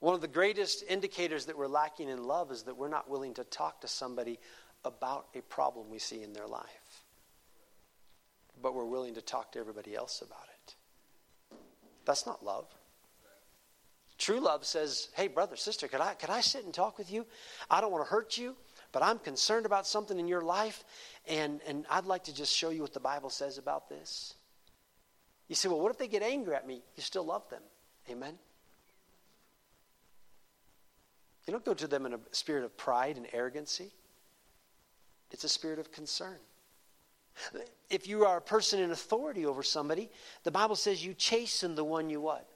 One 0.00 0.14
of 0.14 0.20
the 0.20 0.28
greatest 0.28 0.84
indicators 0.88 1.46
that 1.46 1.56
we're 1.56 1.66
lacking 1.66 2.08
in 2.08 2.24
love 2.24 2.50
is 2.52 2.64
that 2.64 2.76
we're 2.76 2.88
not 2.88 3.08
willing 3.08 3.34
to 3.34 3.44
talk 3.44 3.80
to 3.82 3.88
somebody 3.88 4.38
about 4.84 5.26
a 5.34 5.40
problem 5.42 5.88
we 5.90 5.98
see 5.98 6.22
in 6.22 6.32
their 6.32 6.46
life. 6.46 7.02
But 8.62 8.74
we're 8.74 8.84
willing 8.84 9.14
to 9.14 9.22
talk 9.22 9.52
to 9.52 9.58
everybody 9.58 9.94
else 9.94 10.20
about 10.20 10.46
it. 10.52 10.74
That's 12.04 12.26
not 12.26 12.44
love. 12.44 12.66
True 14.18 14.40
love 14.40 14.64
says, 14.64 15.08
hey, 15.14 15.28
brother, 15.28 15.56
sister, 15.56 15.88
could 15.88 16.00
I, 16.00 16.14
could 16.14 16.30
I 16.30 16.40
sit 16.40 16.64
and 16.64 16.72
talk 16.72 16.98
with 16.98 17.10
you? 17.10 17.26
I 17.70 17.80
don't 17.80 17.90
want 17.90 18.04
to 18.04 18.10
hurt 18.10 18.38
you, 18.38 18.54
but 18.92 19.02
I'm 19.02 19.18
concerned 19.18 19.66
about 19.66 19.86
something 19.86 20.18
in 20.18 20.28
your 20.28 20.42
life, 20.42 20.84
and, 21.26 21.60
and 21.66 21.84
I'd 21.90 22.06
like 22.06 22.24
to 22.24 22.34
just 22.34 22.54
show 22.54 22.70
you 22.70 22.82
what 22.82 22.94
the 22.94 23.00
Bible 23.00 23.30
says 23.30 23.58
about 23.58 23.88
this. 23.88 24.34
You 25.48 25.54
say, 25.54 25.68
well, 25.68 25.80
what 25.80 25.90
if 25.90 25.98
they 25.98 26.08
get 26.08 26.22
angry 26.22 26.54
at 26.54 26.66
me? 26.66 26.82
You 26.96 27.02
still 27.02 27.24
love 27.24 27.48
them. 27.50 27.62
Amen? 28.10 28.34
You 31.46 31.52
don't 31.52 31.64
go 31.64 31.74
to 31.74 31.86
them 31.86 32.06
in 32.06 32.14
a 32.14 32.18
spirit 32.30 32.64
of 32.64 32.76
pride 32.76 33.16
and 33.16 33.26
arrogancy. 33.32 33.92
It's 35.30 35.44
a 35.44 35.48
spirit 35.48 35.78
of 35.78 35.90
concern. 35.92 36.38
If 37.90 38.06
you 38.06 38.24
are 38.24 38.36
a 38.36 38.40
person 38.40 38.80
in 38.80 38.92
authority 38.92 39.44
over 39.44 39.62
somebody, 39.62 40.08
the 40.44 40.50
Bible 40.50 40.76
says 40.76 41.04
you 41.04 41.14
chasten 41.14 41.74
the 41.74 41.84
one 41.84 42.08
you 42.08 42.20
what? 42.20 42.48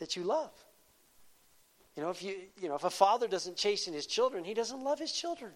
That 0.00 0.16
you 0.16 0.24
love. 0.24 0.50
You 1.96 2.02
know, 2.02 2.10
if 2.10 2.22
you 2.22 2.36
you 2.60 2.68
know, 2.68 2.74
if 2.74 2.84
a 2.84 2.90
father 2.90 3.28
doesn't 3.28 3.56
chasten 3.56 3.94
his 3.94 4.06
children, 4.06 4.42
he 4.42 4.54
doesn't 4.54 4.82
love 4.82 4.98
his 4.98 5.12
children. 5.12 5.52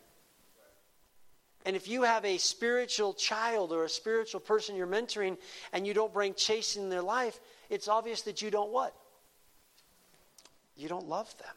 And 1.66 1.74
if 1.74 1.88
you 1.88 2.02
have 2.02 2.26
a 2.26 2.36
spiritual 2.36 3.14
child 3.14 3.72
or 3.72 3.84
a 3.84 3.88
spiritual 3.88 4.40
person 4.40 4.76
you're 4.76 4.86
mentoring 4.86 5.38
and 5.72 5.86
you 5.86 5.94
don't 5.94 6.12
bring 6.12 6.34
chastening 6.34 6.84
in 6.84 6.90
their 6.90 7.02
life, 7.02 7.40
it's 7.70 7.88
obvious 7.88 8.20
that 8.22 8.42
you 8.42 8.50
don't 8.50 8.70
what? 8.70 8.94
You 10.76 10.88
don't 10.88 11.08
love 11.08 11.34
them. 11.38 11.54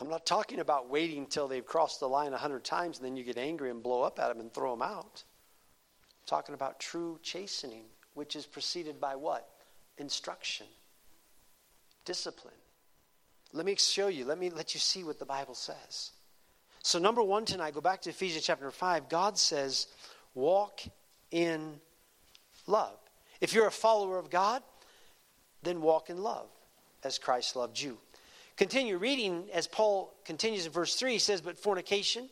I'm 0.00 0.10
not 0.10 0.26
talking 0.26 0.58
about 0.58 0.90
waiting 0.90 1.18
until 1.18 1.46
they've 1.46 1.64
crossed 1.64 2.00
the 2.00 2.08
line 2.08 2.32
a 2.32 2.36
hundred 2.36 2.64
times 2.64 2.98
and 2.98 3.06
then 3.06 3.16
you 3.16 3.22
get 3.22 3.38
angry 3.38 3.70
and 3.70 3.80
blow 3.80 4.02
up 4.02 4.18
at 4.18 4.28
them 4.28 4.40
and 4.40 4.52
throw 4.52 4.72
them 4.72 4.82
out. 4.82 5.22
I'm 5.22 6.26
talking 6.26 6.54
about 6.54 6.80
true 6.80 7.20
chastening, 7.22 7.84
which 8.14 8.34
is 8.34 8.44
preceded 8.44 9.00
by 9.00 9.14
what? 9.14 9.48
Instruction 9.98 10.66
discipline. 12.06 12.54
Let 13.52 13.66
me 13.66 13.76
show 13.76 14.08
you. 14.08 14.24
Let 14.24 14.38
me 14.38 14.48
let 14.48 14.72
you 14.72 14.80
see 14.80 15.04
what 15.04 15.18
the 15.18 15.26
Bible 15.26 15.54
says. 15.54 16.12
So, 16.82 16.98
number 16.98 17.22
one 17.22 17.44
tonight, 17.44 17.74
go 17.74 17.80
back 17.80 18.02
to 18.02 18.10
Ephesians 18.10 18.44
chapter 18.44 18.70
5. 18.70 19.08
God 19.08 19.36
says, 19.36 19.88
walk 20.34 20.80
in 21.32 21.80
love. 22.66 22.96
If 23.40 23.52
you're 23.52 23.66
a 23.66 23.72
follower 23.72 24.18
of 24.18 24.30
God, 24.30 24.62
then 25.62 25.80
walk 25.80 26.10
in 26.10 26.22
love 26.22 26.46
as 27.02 27.18
Christ 27.18 27.56
loved 27.56 27.80
you. 27.80 27.98
Continue 28.56 28.98
reading 28.98 29.48
as 29.52 29.66
Paul 29.66 30.14
continues 30.24 30.64
in 30.64 30.72
verse 30.72 30.94
3. 30.94 31.12
He 31.12 31.18
says, 31.18 31.40
But 31.40 31.58
fornication 31.58 32.30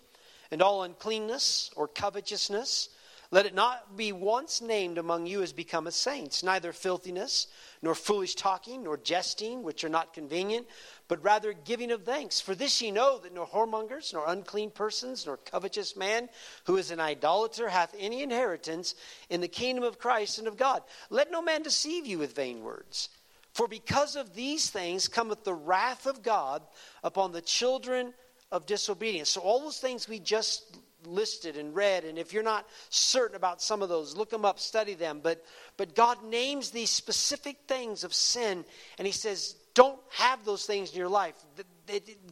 and 0.50 0.62
all 0.62 0.84
uncleanness 0.84 1.70
or 1.76 1.88
covetousness 1.88 2.88
let 3.34 3.46
it 3.46 3.54
not 3.56 3.96
be 3.96 4.12
once 4.12 4.62
named 4.62 4.96
among 4.96 5.26
you 5.26 5.42
as 5.42 5.52
become 5.52 5.88
as 5.88 5.96
saints, 5.96 6.44
neither 6.44 6.72
filthiness, 6.72 7.48
nor 7.82 7.96
foolish 7.96 8.36
talking, 8.36 8.84
nor 8.84 8.96
jesting, 8.96 9.64
which 9.64 9.82
are 9.82 9.88
not 9.88 10.14
convenient, 10.14 10.68
but 11.08 11.20
rather 11.20 11.52
giving 11.52 11.90
of 11.90 12.04
thanks. 12.04 12.40
For 12.40 12.54
this 12.54 12.80
ye 12.80 12.92
know 12.92 13.18
that 13.18 13.34
no 13.34 13.44
whoremongers, 13.44 14.12
nor 14.12 14.28
unclean 14.28 14.70
persons, 14.70 15.26
nor 15.26 15.38
covetous 15.38 15.96
man 15.96 16.28
who 16.66 16.76
is 16.76 16.92
an 16.92 17.00
idolater 17.00 17.68
hath 17.68 17.92
any 17.98 18.22
inheritance 18.22 18.94
in 19.28 19.40
the 19.40 19.48
kingdom 19.48 19.82
of 19.82 19.98
Christ 19.98 20.38
and 20.38 20.46
of 20.46 20.56
God. 20.56 20.84
Let 21.10 21.32
no 21.32 21.42
man 21.42 21.62
deceive 21.62 22.06
you 22.06 22.18
with 22.18 22.36
vain 22.36 22.62
words. 22.62 23.08
For 23.52 23.66
because 23.66 24.14
of 24.14 24.36
these 24.36 24.70
things 24.70 25.08
cometh 25.08 25.42
the 25.42 25.54
wrath 25.54 26.06
of 26.06 26.22
God 26.22 26.62
upon 27.02 27.32
the 27.32 27.42
children 27.42 28.14
of 28.52 28.64
disobedience. 28.64 29.30
So, 29.30 29.40
all 29.40 29.58
those 29.58 29.80
things 29.80 30.08
we 30.08 30.20
just 30.20 30.78
listed 31.06 31.56
and 31.56 31.74
read. 31.74 32.04
And 32.04 32.18
if 32.18 32.32
you're 32.32 32.42
not 32.42 32.66
certain 32.88 33.36
about 33.36 33.62
some 33.62 33.82
of 33.82 33.88
those, 33.88 34.16
look 34.16 34.30
them 34.30 34.44
up, 34.44 34.58
study 34.58 34.94
them. 34.94 35.20
But, 35.22 35.44
but 35.76 35.94
God 35.94 36.24
names 36.24 36.70
these 36.70 36.90
specific 36.90 37.58
things 37.66 38.04
of 38.04 38.14
sin, 38.14 38.64
and 38.98 39.06
He 39.06 39.12
says, 39.12 39.56
don't 39.74 39.98
have 40.10 40.44
those 40.44 40.64
things 40.66 40.92
in 40.92 40.98
your 40.98 41.08
life. 41.08 41.34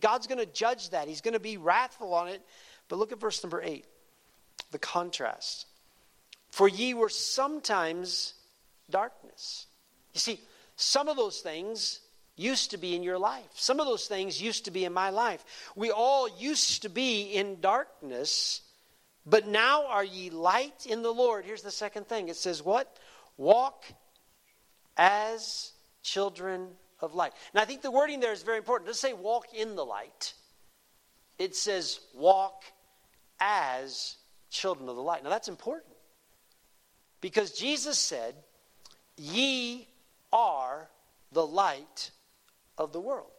God's 0.01 0.27
going 0.27 0.39
to 0.39 0.47
judge 0.47 0.91
that, 0.91 1.09
He's 1.09 1.21
going 1.21 1.35
to 1.35 1.41
be 1.41 1.57
wrathful 1.57 2.15
on 2.15 2.29
it. 2.29 2.41
But 2.89 2.99
look 2.99 3.13
at 3.13 3.21
verse 3.21 3.43
number 3.43 3.63
eight 3.63 3.87
the 4.71 4.79
contrast. 4.79 5.67
For 6.51 6.69
ye 6.69 6.95
were 6.95 7.09
sometimes 7.09 8.35
darkness. 8.91 9.67
You 10.13 10.21
see, 10.21 10.41
some 10.77 11.09
of 11.09 11.17
those 11.17 11.41
things 11.41 12.01
used 12.37 12.71
to 12.71 12.79
be 12.79 12.95
in 12.95 13.03
your 13.03 13.19
life. 13.19 13.51
Some 13.55 13.81
of 13.81 13.87
those 13.87 14.07
things 14.07 14.41
used 14.41 14.65
to 14.65 14.71
be 14.71 14.85
in 14.85 14.93
my 14.93 15.11
life. 15.11 15.45
We 15.77 15.91
all 15.91 16.29
used 16.39 16.83
to 16.83 16.89
be 16.89 17.23
in 17.23 17.61
darkness, 17.61 18.63
but 19.27 19.47
now 19.47 19.87
are 19.87 20.05
ye 20.05 20.31
light 20.31 20.87
in 20.87 21.03
the 21.03 21.13
Lord. 21.13 21.45
Here's 21.45 21.63
the 21.63 21.71
second 21.71 22.09
thing 22.09 22.29
it 22.29 22.37
says, 22.37 22.63
What? 22.63 22.97
Walk 23.37 23.85
as 24.97 25.73
children 26.03 26.69
of 27.01 27.15
light. 27.15 27.33
Now, 27.55 27.63
I 27.63 27.65
think 27.65 27.83
the 27.83 27.91
wording 27.91 28.21
there 28.21 28.33
is 28.33 28.43
very 28.43 28.59
important. 28.59 28.89
It 28.89 28.93
doesn't 28.93 29.11
say 29.11 29.15
walk 29.15 29.47
in 29.55 29.77
the 29.77 29.85
light, 29.85 30.35
it 31.39 31.57
says 31.57 32.01
walk 32.15 32.65
as 33.41 34.17
children 34.51 34.89
of 34.89 34.97
the 34.97 35.03
light. 35.03 35.25
Now, 35.25 35.31
that's 35.31 35.49
important 35.49 35.95
because 37.21 37.53
Jesus 37.53 37.99
said, 37.99 38.35
Ye 39.17 39.89
are 40.33 40.89
the 41.33 41.47
light 41.47 42.11
of 42.79 42.93
the 42.93 43.01
world. 43.01 43.31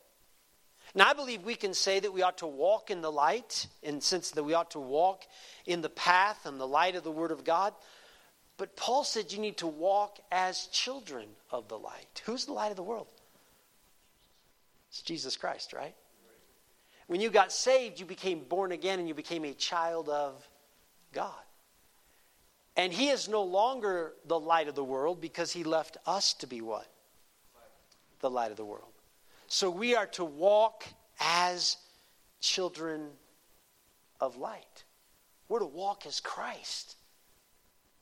Now, 0.96 1.10
I 1.10 1.14
believe 1.14 1.44
we 1.44 1.56
can 1.56 1.74
say 1.74 2.00
that 2.00 2.14
we 2.14 2.22
ought 2.22 2.38
to 2.40 2.48
walk 2.48 2.92
in 2.92 3.02
the 3.02 3.12
light, 3.12 3.68
in 3.82 3.96
the 3.96 4.02
sense 4.02 4.32
that 4.32 4.44
we 4.44 4.54
ought 4.54 4.72
to 4.72 4.80
walk 4.80 5.24
in 5.66 5.82
the 5.82 5.90
path 5.90 6.46
and 6.46 6.60
the 6.60 6.68
light 6.68 6.96
of 6.96 7.04
the 7.04 7.12
Word 7.12 7.32
of 7.32 7.44
God. 7.44 7.74
But 8.58 8.76
Paul 8.76 9.04
said 9.04 9.32
you 9.32 9.40
need 9.40 9.58
to 9.58 9.68
walk 9.68 10.20
as 10.32 10.68
children 10.68 11.28
of 11.50 11.68
the 11.68 11.80
light. 11.80 12.22
Who's 12.26 12.46
the 12.46 12.54
light 12.54 12.70
of 12.70 12.78
the 12.78 12.84
world? 12.84 13.08
It's 14.90 15.02
Jesus 15.02 15.36
Christ, 15.36 15.74
right? 15.74 15.96
When 17.08 17.20
you 17.20 17.32
got 17.32 17.52
saved, 17.52 18.00
you 18.00 18.06
became 18.06 18.44
born 18.44 18.72
again 18.72 19.00
and 19.00 19.08
you 19.08 19.16
became 19.16 19.44
a 19.46 19.54
child 19.54 20.08
of 20.10 20.48
God. 21.12 21.32
And 22.78 22.94
He 22.94 23.10
is 23.10 23.28
no 23.28 23.44
longer 23.44 24.14
the 24.26 24.40
light 24.40 24.68
of 24.68 24.76
the 24.76 24.84
world 24.84 25.20
because 25.20 25.52
He 25.52 25.64
left 25.64 25.98
us 26.06 26.34
to 26.36 26.48
be 26.48 26.62
what? 26.62 26.88
The 28.20 28.30
light 28.30 28.52
of 28.52 28.58
the 28.58 28.66
world. 28.66 28.93
So 29.54 29.70
we 29.70 29.94
are 29.94 30.08
to 30.08 30.26
walk 30.26 30.84
as 31.20 31.78
children 32.42 33.12
of 34.20 34.36
light. 34.36 34.84
We're 35.48 35.60
to 35.60 35.66
walk 35.66 36.08
as 36.08 36.20
Christ. 36.20 36.96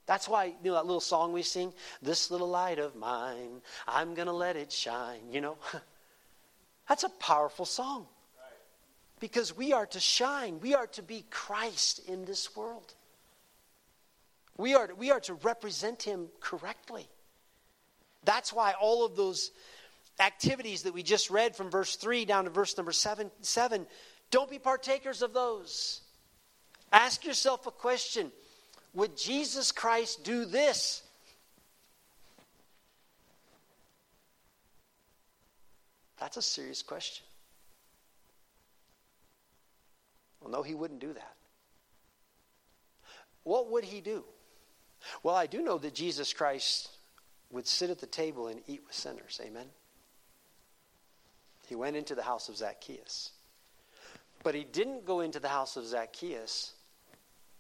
That's 0.06 0.30
why, 0.30 0.46
you 0.46 0.56
know, 0.64 0.76
that 0.76 0.86
little 0.86 1.02
song 1.02 1.34
we 1.34 1.42
sing, 1.42 1.74
This 2.02 2.32
Little 2.32 2.48
Light 2.48 2.80
of 2.80 2.96
Mine, 2.96 3.62
I'm 3.86 4.14
going 4.14 4.28
to 4.28 4.34
let 4.34 4.56
it 4.56 4.72
shine, 4.72 5.20
you 5.30 5.42
know? 5.42 5.58
That's 6.88 7.04
a 7.04 7.10
powerful 7.10 7.66
song. 7.66 8.08
Because 9.20 9.54
we 9.54 9.74
are 9.74 9.88
to 9.88 10.00
shine, 10.00 10.62
we 10.62 10.74
are 10.74 10.88
to 10.88 11.04
be 11.04 11.26
Christ 11.30 12.00
in 12.08 12.24
this 12.24 12.56
world. 12.56 12.94
We 14.56 14.74
are, 14.74 14.90
we 14.98 15.12
are 15.12 15.20
to 15.20 15.34
represent 15.34 16.02
Him 16.02 16.30
correctly. 16.40 17.10
That's 18.24 18.54
why 18.54 18.74
all 18.80 19.06
of 19.06 19.18
those 19.18 19.52
activities 20.22 20.84
that 20.84 20.94
we 20.94 21.04
just 21.04 21.30
read 21.30 21.56
from 21.56 21.70
verse 21.70 21.96
3 21.96 22.26
down 22.26 22.46
to 22.46 22.50
verse 22.50 22.78
number 22.78 22.92
7, 22.92 23.32
7 23.42 23.88
don't 24.32 24.50
be 24.50 24.60
partakers 24.60 25.22
of 25.22 25.34
those. 25.34 26.02
Ask 26.92 27.26
yourself 27.26 27.68
a 27.68 27.72
question 27.72 28.32
Would 28.94 29.18
Jesus 29.18 29.72
Christ 29.72 30.24
do 30.24 30.46
this? 30.46 31.04
That's 36.20 36.38
a 36.38 36.42
serious 36.42 36.82
question. 36.82 37.26
Well, 40.40 40.52
no, 40.52 40.64
he 40.64 40.76
wouldn't 40.76 41.02
do 41.02 41.14
that. 41.14 41.34
What 43.44 43.72
would 43.72 43.84
he 43.84 44.02
do? 44.02 44.24
Well, 45.24 45.36
I 45.36 45.48
do 45.48 45.62
know 45.62 45.80
that 45.80 45.96
Jesus 45.96 46.32
Christ 46.32 46.90
would 47.50 47.68
sit 47.68 47.90
at 47.90 48.00
the 48.00 48.06
table 48.06 48.48
and 48.48 48.62
eat 48.68 48.82
with 48.86 48.96
sinners. 48.96 49.42
Amen? 49.44 49.66
He 51.72 51.76
went 51.76 51.96
into 51.96 52.16
the 52.16 52.24
house 52.24 52.50
of 52.50 52.58
Zacchaeus. 52.58 53.32
But 54.44 54.56
he 54.56 54.66
didn't 54.66 55.06
go 55.06 55.22
into 55.22 55.40
the 55.40 55.48
house 55.48 55.78
of 55.78 55.86
Zacchaeus 55.86 56.74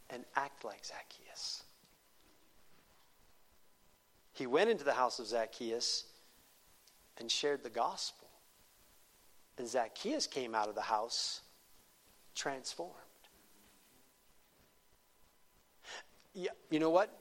and 0.09 0.25
act 0.35 0.65
like 0.65 0.83
Zacchaeus. 0.83 1.63
He 4.33 4.47
went 4.47 4.69
into 4.69 4.83
the 4.83 4.91
house 4.91 5.19
of 5.19 5.27
Zacchaeus 5.27 6.03
and 7.19 7.31
shared 7.31 7.63
the 7.63 7.69
gospel. 7.69 8.27
And 9.57 9.65
Zacchaeus 9.65 10.27
came 10.27 10.55
out 10.55 10.67
of 10.67 10.75
the 10.75 10.81
house 10.81 11.39
transformed. 12.35 12.91
Yeah, 16.33 16.51
you 16.69 16.79
know 16.79 16.89
what? 16.89 17.17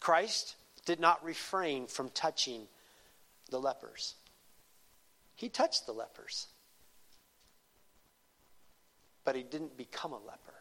Christ 0.00 0.56
did 0.84 0.98
not 0.98 1.24
refrain 1.24 1.86
from 1.86 2.10
touching 2.10 2.66
the 3.50 3.60
lepers. 3.60 4.16
He 5.38 5.48
touched 5.48 5.86
the 5.86 5.92
lepers. 5.92 6.48
But 9.24 9.36
he 9.36 9.44
didn't 9.44 9.76
become 9.76 10.12
a 10.12 10.18
leper. 10.18 10.54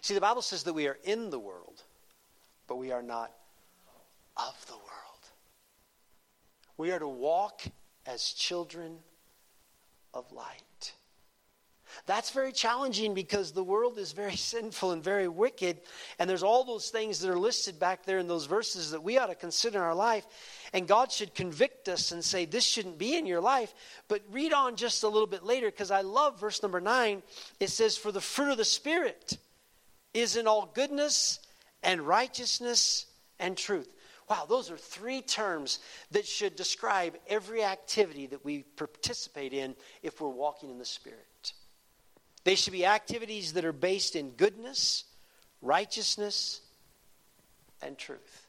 See, 0.00 0.14
the 0.14 0.20
Bible 0.20 0.40
says 0.40 0.62
that 0.62 0.72
we 0.72 0.88
are 0.88 0.96
in 1.04 1.28
the 1.28 1.38
world, 1.38 1.82
but 2.66 2.76
we 2.76 2.92
are 2.92 3.02
not 3.02 3.32
of 4.38 4.66
the 4.66 4.76
world. 4.76 4.86
We 6.78 6.90
are 6.90 6.98
to 6.98 7.08
walk 7.08 7.60
as 8.06 8.32
children 8.32 9.00
of 10.14 10.32
light. 10.32 10.62
That's 12.04 12.30
very 12.30 12.52
challenging 12.52 13.14
because 13.14 13.52
the 13.52 13.64
world 13.64 13.98
is 13.98 14.12
very 14.12 14.36
sinful 14.36 14.92
and 14.92 15.02
very 15.02 15.28
wicked. 15.28 15.80
And 16.18 16.28
there's 16.28 16.42
all 16.42 16.64
those 16.64 16.90
things 16.90 17.20
that 17.20 17.30
are 17.30 17.38
listed 17.38 17.78
back 17.78 18.04
there 18.04 18.18
in 18.18 18.28
those 18.28 18.46
verses 18.46 18.90
that 18.90 19.02
we 19.02 19.18
ought 19.18 19.26
to 19.26 19.34
consider 19.34 19.78
in 19.78 19.84
our 19.84 19.94
life. 19.94 20.26
And 20.72 20.86
God 20.86 21.10
should 21.10 21.34
convict 21.34 21.88
us 21.88 22.12
and 22.12 22.22
say, 22.22 22.44
This 22.44 22.64
shouldn't 22.64 22.98
be 22.98 23.16
in 23.16 23.26
your 23.26 23.40
life. 23.40 23.74
But 24.08 24.22
read 24.30 24.52
on 24.52 24.76
just 24.76 25.02
a 25.02 25.08
little 25.08 25.26
bit 25.26 25.44
later 25.44 25.70
because 25.70 25.90
I 25.90 26.02
love 26.02 26.38
verse 26.38 26.62
number 26.62 26.80
nine. 26.80 27.22
It 27.60 27.70
says, 27.70 27.96
For 27.96 28.12
the 28.12 28.20
fruit 28.20 28.50
of 28.50 28.58
the 28.58 28.64
Spirit 28.64 29.38
is 30.12 30.36
in 30.36 30.46
all 30.46 30.70
goodness 30.74 31.40
and 31.82 32.00
righteousness 32.02 33.06
and 33.38 33.56
truth. 33.56 33.88
Wow, 34.28 34.44
those 34.48 34.70
are 34.70 34.76
three 34.76 35.22
terms 35.22 35.78
that 36.10 36.26
should 36.26 36.56
describe 36.56 37.16
every 37.28 37.62
activity 37.62 38.26
that 38.26 38.44
we 38.44 38.64
participate 38.76 39.52
in 39.52 39.76
if 40.02 40.20
we're 40.20 40.28
walking 40.28 40.68
in 40.70 40.78
the 40.78 40.84
Spirit. 40.84 41.26
They 42.46 42.54
should 42.54 42.74
be 42.74 42.86
activities 42.86 43.54
that 43.54 43.64
are 43.64 43.72
based 43.72 44.14
in 44.14 44.30
goodness, 44.30 45.02
righteousness, 45.62 46.60
and 47.82 47.98
truth. 47.98 48.46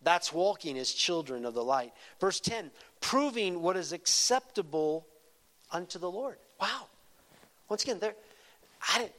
That's 0.00 0.32
walking 0.32 0.78
as 0.78 0.92
children 0.92 1.44
of 1.44 1.52
the 1.52 1.64
light. 1.64 1.92
Verse 2.20 2.38
10 2.38 2.70
proving 3.00 3.62
what 3.62 3.76
is 3.76 3.92
acceptable 3.92 5.08
unto 5.72 5.98
the 5.98 6.08
Lord. 6.08 6.36
Wow. 6.60 6.86
Once 7.68 7.82
again, 7.82 7.98
there, 7.98 8.14
I, 8.94 8.98
didn't, 8.98 9.12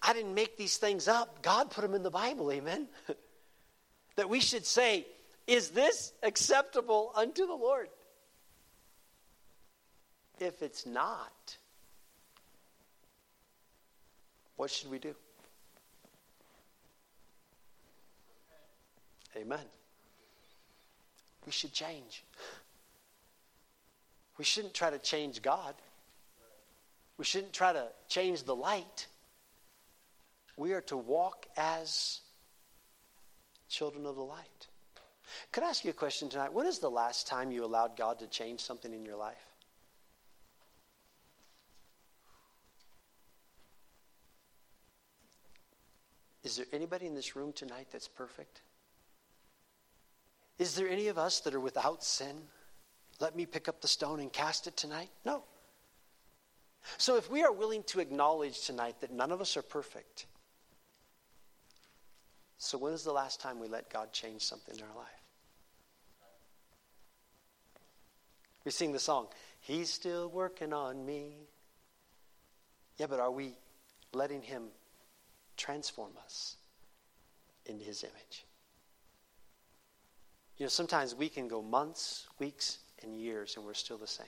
I 0.00 0.14
didn't 0.14 0.32
make 0.32 0.56
these 0.56 0.78
things 0.78 1.06
up. 1.06 1.42
God 1.42 1.70
put 1.70 1.82
them 1.82 1.92
in 1.92 2.02
the 2.02 2.10
Bible, 2.10 2.50
amen? 2.50 2.88
that 4.16 4.30
we 4.30 4.40
should 4.40 4.64
say, 4.64 5.04
Is 5.46 5.68
this 5.68 6.14
acceptable 6.22 7.12
unto 7.14 7.46
the 7.46 7.52
Lord? 7.52 7.90
If 10.38 10.62
it's 10.62 10.86
not, 10.86 11.58
what 14.60 14.70
should 14.70 14.90
we 14.90 14.98
do? 14.98 15.14
Amen. 19.34 19.64
We 21.46 21.50
should 21.50 21.72
change. 21.72 22.24
We 24.36 24.44
shouldn't 24.44 24.74
try 24.74 24.90
to 24.90 24.98
change 24.98 25.40
God. 25.40 25.74
We 27.16 27.24
shouldn't 27.24 27.54
try 27.54 27.72
to 27.72 27.86
change 28.10 28.42
the 28.42 28.54
light. 28.54 29.06
We 30.58 30.74
are 30.74 30.82
to 30.82 30.96
walk 30.98 31.46
as 31.56 32.20
children 33.70 34.04
of 34.04 34.14
the 34.14 34.22
light. 34.22 34.66
Could 35.52 35.64
I 35.64 35.70
ask 35.70 35.86
you 35.86 35.90
a 35.90 35.94
question 35.94 36.28
tonight? 36.28 36.52
When 36.52 36.66
is 36.66 36.80
the 36.80 36.90
last 36.90 37.26
time 37.26 37.50
you 37.50 37.64
allowed 37.64 37.96
God 37.96 38.18
to 38.18 38.26
change 38.26 38.60
something 38.60 38.92
in 38.92 39.06
your 39.06 39.16
life? 39.16 39.49
Is 46.42 46.56
there 46.56 46.66
anybody 46.72 47.06
in 47.06 47.14
this 47.14 47.36
room 47.36 47.52
tonight 47.52 47.88
that's 47.92 48.08
perfect? 48.08 48.62
Is 50.58 50.74
there 50.74 50.88
any 50.88 51.08
of 51.08 51.18
us 51.18 51.40
that 51.40 51.54
are 51.54 51.60
without 51.60 52.02
sin? 52.02 52.36
Let 53.18 53.36
me 53.36 53.46
pick 53.46 53.68
up 53.68 53.80
the 53.80 53.88
stone 53.88 54.20
and 54.20 54.32
cast 54.32 54.66
it 54.66 54.76
tonight? 54.76 55.10
No. 55.24 55.44
So 56.96 57.16
if 57.16 57.30
we 57.30 57.42
are 57.42 57.52
willing 57.52 57.82
to 57.84 58.00
acknowledge 58.00 58.62
tonight 58.66 59.00
that 59.00 59.12
none 59.12 59.32
of 59.32 59.40
us 59.40 59.56
are 59.56 59.62
perfect, 59.62 60.26
so, 62.62 62.76
when 62.76 62.92
is 62.92 63.04
the 63.04 63.12
last 63.12 63.40
time 63.40 63.58
we 63.58 63.68
let 63.68 63.88
God 63.88 64.12
change 64.12 64.42
something 64.42 64.76
in 64.76 64.82
our 64.82 64.94
life? 64.94 65.08
We 68.66 68.70
sing 68.70 68.92
the 68.92 68.98
song, 68.98 69.28
He's 69.60 69.88
still 69.88 70.28
working 70.28 70.74
on 70.74 71.06
me. 71.06 71.48
Yeah, 72.98 73.06
but 73.06 73.18
are 73.18 73.30
we 73.30 73.54
letting 74.12 74.42
Him 74.42 74.64
transform 75.60 76.12
us 76.24 76.56
into 77.66 77.84
His 77.84 78.02
image? 78.02 78.46
You 80.56 80.64
know, 80.64 80.70
sometimes 80.70 81.14
we 81.14 81.28
can 81.28 81.48
go 81.48 81.62
months, 81.62 82.26
weeks, 82.38 82.78
and 83.02 83.14
years, 83.14 83.56
and 83.56 83.64
we're 83.64 83.74
still 83.74 83.98
the 83.98 84.06
same. 84.06 84.26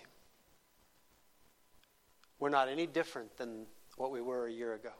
We're 2.38 2.48
not 2.48 2.68
any 2.68 2.86
different 2.86 3.36
than 3.36 3.66
what 3.96 4.10
we 4.10 4.20
were 4.20 4.46
a 4.46 4.52
year 4.52 4.74
ago. 4.74 4.92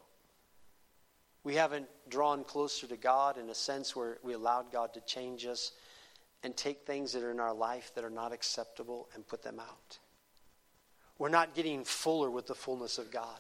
We 1.45 1.55
haven't 1.55 1.87
drawn 2.09 2.45
closer 2.45 2.87
to 2.87 2.97
God 2.97 3.37
in 3.37 3.49
a 3.49 3.55
sense 3.55 3.97
where 3.97 4.18
we 4.23 4.35
allowed 4.35 4.71
God 4.71 4.95
to 4.95 5.01
change 5.01 5.47
us 5.47 5.73
and 6.42 6.57
take 6.57 6.87
things 6.87 7.12
that 7.12 7.23
are 7.23 7.31
in 7.31 7.40
our 7.40 7.55
life 7.55 7.92
that 7.95 8.05
are 8.05 8.11
not 8.11 8.33
acceptable 8.33 9.09
and 9.14 9.27
put 9.27 9.42
them 9.42 9.59
out. 9.59 9.99
We're 11.18 11.29
not 11.29 11.55
getting 11.55 11.85
fuller 11.85 12.31
with 12.31 12.47
the 12.47 12.55
fullness 12.55 12.99
of 12.99 13.11
God. 13.11 13.38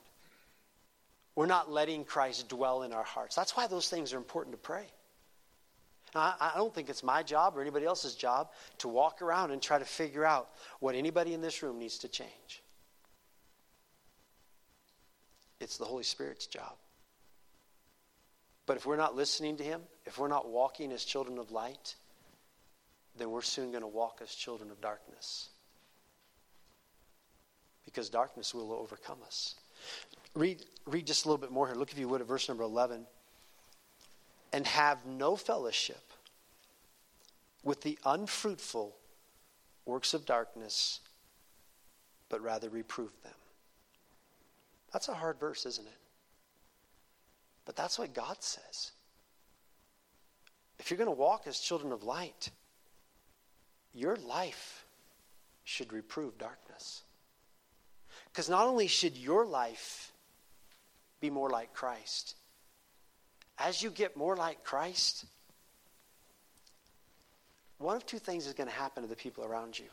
We're 1.34 1.46
not 1.46 1.70
letting 1.70 2.04
Christ 2.04 2.48
dwell 2.48 2.82
in 2.82 2.92
our 2.92 3.02
hearts. 3.02 3.34
That's 3.34 3.56
why 3.56 3.66
those 3.66 3.88
things 3.88 4.12
are 4.12 4.18
important 4.18 4.52
to 4.54 4.58
pray. 4.58 4.86
Now, 6.14 6.34
I 6.38 6.52
don't 6.56 6.74
think 6.74 6.90
it's 6.90 7.02
my 7.02 7.22
job 7.22 7.56
or 7.56 7.62
anybody 7.62 7.86
else's 7.86 8.14
job 8.14 8.50
to 8.78 8.88
walk 8.88 9.22
around 9.22 9.50
and 9.50 9.62
try 9.62 9.78
to 9.78 9.84
figure 9.84 10.26
out 10.26 10.50
what 10.80 10.94
anybody 10.94 11.32
in 11.32 11.40
this 11.40 11.62
room 11.62 11.78
needs 11.78 11.98
to 11.98 12.08
change. 12.08 12.62
It's 15.58 15.78
the 15.78 15.86
Holy 15.86 16.02
Spirit's 16.02 16.46
job. 16.46 16.74
But 18.66 18.76
if 18.76 18.84
we're 18.84 18.96
not 18.96 19.16
listening 19.16 19.56
to 19.56 19.64
Him, 19.64 19.80
if 20.04 20.18
we're 20.18 20.28
not 20.28 20.48
walking 20.48 20.92
as 20.92 21.04
children 21.04 21.38
of 21.38 21.50
light, 21.50 21.94
then 23.16 23.30
we're 23.30 23.42
soon 23.42 23.70
going 23.70 23.82
to 23.82 23.88
walk 23.88 24.20
as 24.22 24.34
children 24.34 24.70
of 24.70 24.80
darkness. 24.80 25.48
Because 27.84 28.10
darkness 28.10 28.54
will 28.54 28.72
overcome 28.72 29.18
us. 29.26 29.54
Read, 30.34 30.64
read 30.86 31.06
just 31.06 31.24
a 31.24 31.28
little 31.28 31.40
bit 31.40 31.50
more 31.50 31.66
here. 31.66 31.76
Look, 31.76 31.92
if 31.92 31.98
you 31.98 32.08
would, 32.08 32.20
at 32.20 32.26
verse 32.26 32.48
number 32.48 32.64
11. 32.64 33.06
And 34.52 34.66
have 34.66 35.04
no 35.06 35.36
fellowship 35.36 36.12
with 37.62 37.82
the 37.82 37.98
unfruitful 38.04 38.96
works 39.86 40.14
of 40.14 40.26
darkness, 40.26 41.00
but 42.28 42.40
rather 42.42 42.68
reprove 42.68 43.12
them. 43.22 43.32
That's 44.92 45.08
a 45.08 45.14
hard 45.14 45.38
verse, 45.40 45.64
isn't 45.64 45.86
it? 45.86 45.98
But 47.64 47.76
that's 47.76 47.98
what 47.98 48.12
God 48.12 48.36
says. 48.40 48.92
If 50.78 50.90
you're 50.90 50.98
going 50.98 51.06
to 51.06 51.12
walk 51.12 51.46
as 51.46 51.60
children 51.60 51.92
of 51.92 52.02
light, 52.02 52.50
your 53.94 54.16
life 54.16 54.84
should 55.64 55.92
reprove 55.92 56.36
darkness. 56.38 57.02
Because 58.30 58.48
not 58.48 58.66
only 58.66 58.86
should 58.86 59.16
your 59.16 59.46
life 59.46 60.11
be 61.22 61.30
more 61.30 61.48
like 61.48 61.72
Christ, 61.72 62.34
as 63.56 63.82
you 63.82 63.90
get 63.90 64.16
more 64.16 64.36
like 64.36 64.62
Christ, 64.64 65.24
one 67.78 67.96
of 67.96 68.04
two 68.04 68.18
things 68.18 68.46
is 68.46 68.52
going 68.52 68.68
to 68.68 68.74
happen 68.74 69.04
to 69.04 69.08
the 69.08 69.16
people 69.16 69.44
around 69.44 69.78
you. 69.78 69.86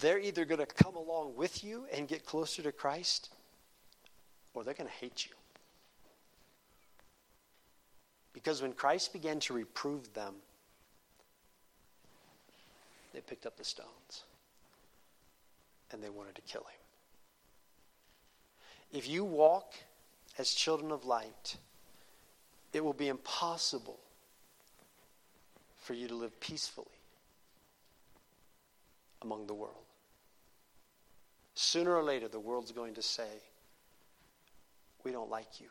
They're 0.00 0.20
either 0.20 0.44
going 0.44 0.60
to 0.60 0.66
come 0.66 0.94
along 0.96 1.34
with 1.36 1.62
you 1.62 1.86
and 1.92 2.08
get 2.08 2.24
closer 2.24 2.62
to 2.62 2.72
Christ, 2.72 3.30
or 4.54 4.64
they're 4.64 4.72
going 4.72 4.88
to 4.88 4.96
hate 4.96 5.26
you. 5.26 5.32
Because 8.32 8.62
when 8.62 8.72
Christ 8.72 9.12
began 9.12 9.40
to 9.40 9.52
reprove 9.52 10.12
them, 10.14 10.34
they 13.12 13.20
picked 13.20 13.46
up 13.46 13.56
the 13.56 13.64
stones 13.64 14.24
and 15.90 16.02
they 16.02 16.10
wanted 16.10 16.34
to 16.36 16.42
kill 16.42 16.62
him. 16.62 16.85
If 18.92 19.08
you 19.08 19.24
walk 19.24 19.74
as 20.38 20.52
children 20.52 20.90
of 20.92 21.04
light, 21.04 21.56
it 22.72 22.84
will 22.84 22.92
be 22.92 23.08
impossible 23.08 23.98
for 25.76 25.94
you 25.94 26.08
to 26.08 26.14
live 26.14 26.38
peacefully 26.40 26.86
among 29.22 29.46
the 29.46 29.54
world. 29.54 29.84
Sooner 31.54 31.94
or 31.94 32.02
later, 32.02 32.28
the 32.28 32.40
world's 32.40 32.72
going 32.72 32.94
to 32.94 33.02
say, 33.02 33.40
We 35.04 35.12
don't 35.12 35.30
like 35.30 35.60
you. 35.60 35.68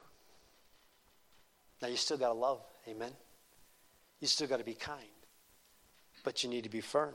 Now, 1.82 1.90
you 1.90 1.98
still 1.98 2.18
got 2.18 2.30
to 2.30 2.34
love, 2.34 2.62
amen? 2.88 3.12
You 4.20 4.28
still 4.28 4.48
got 4.48 4.58
to 4.58 4.64
be 4.64 4.74
kind, 4.74 5.04
but 6.24 6.44
you 6.44 6.50
need 6.50 6.64
to 6.64 6.70
be 6.70 6.82
firm. 6.82 7.14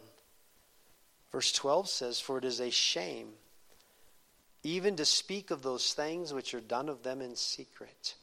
Verse 1.33 1.51
12 1.53 1.89
says, 1.89 2.21
For 2.21 2.39
it 2.39 2.45
is 2.45 2.61
a 2.61 2.71
shame 2.71 3.31
even 4.63 4.97
to 4.97 5.05
speak 5.05 5.51
of 5.51 5.63
those 5.63 5.95
things 5.95 6.33
which 6.35 6.55
are 6.55 6.61
done 6.61 6.89
of 6.89 7.03
them 7.03 7.21
in 7.21 7.35
secret. 7.35 8.15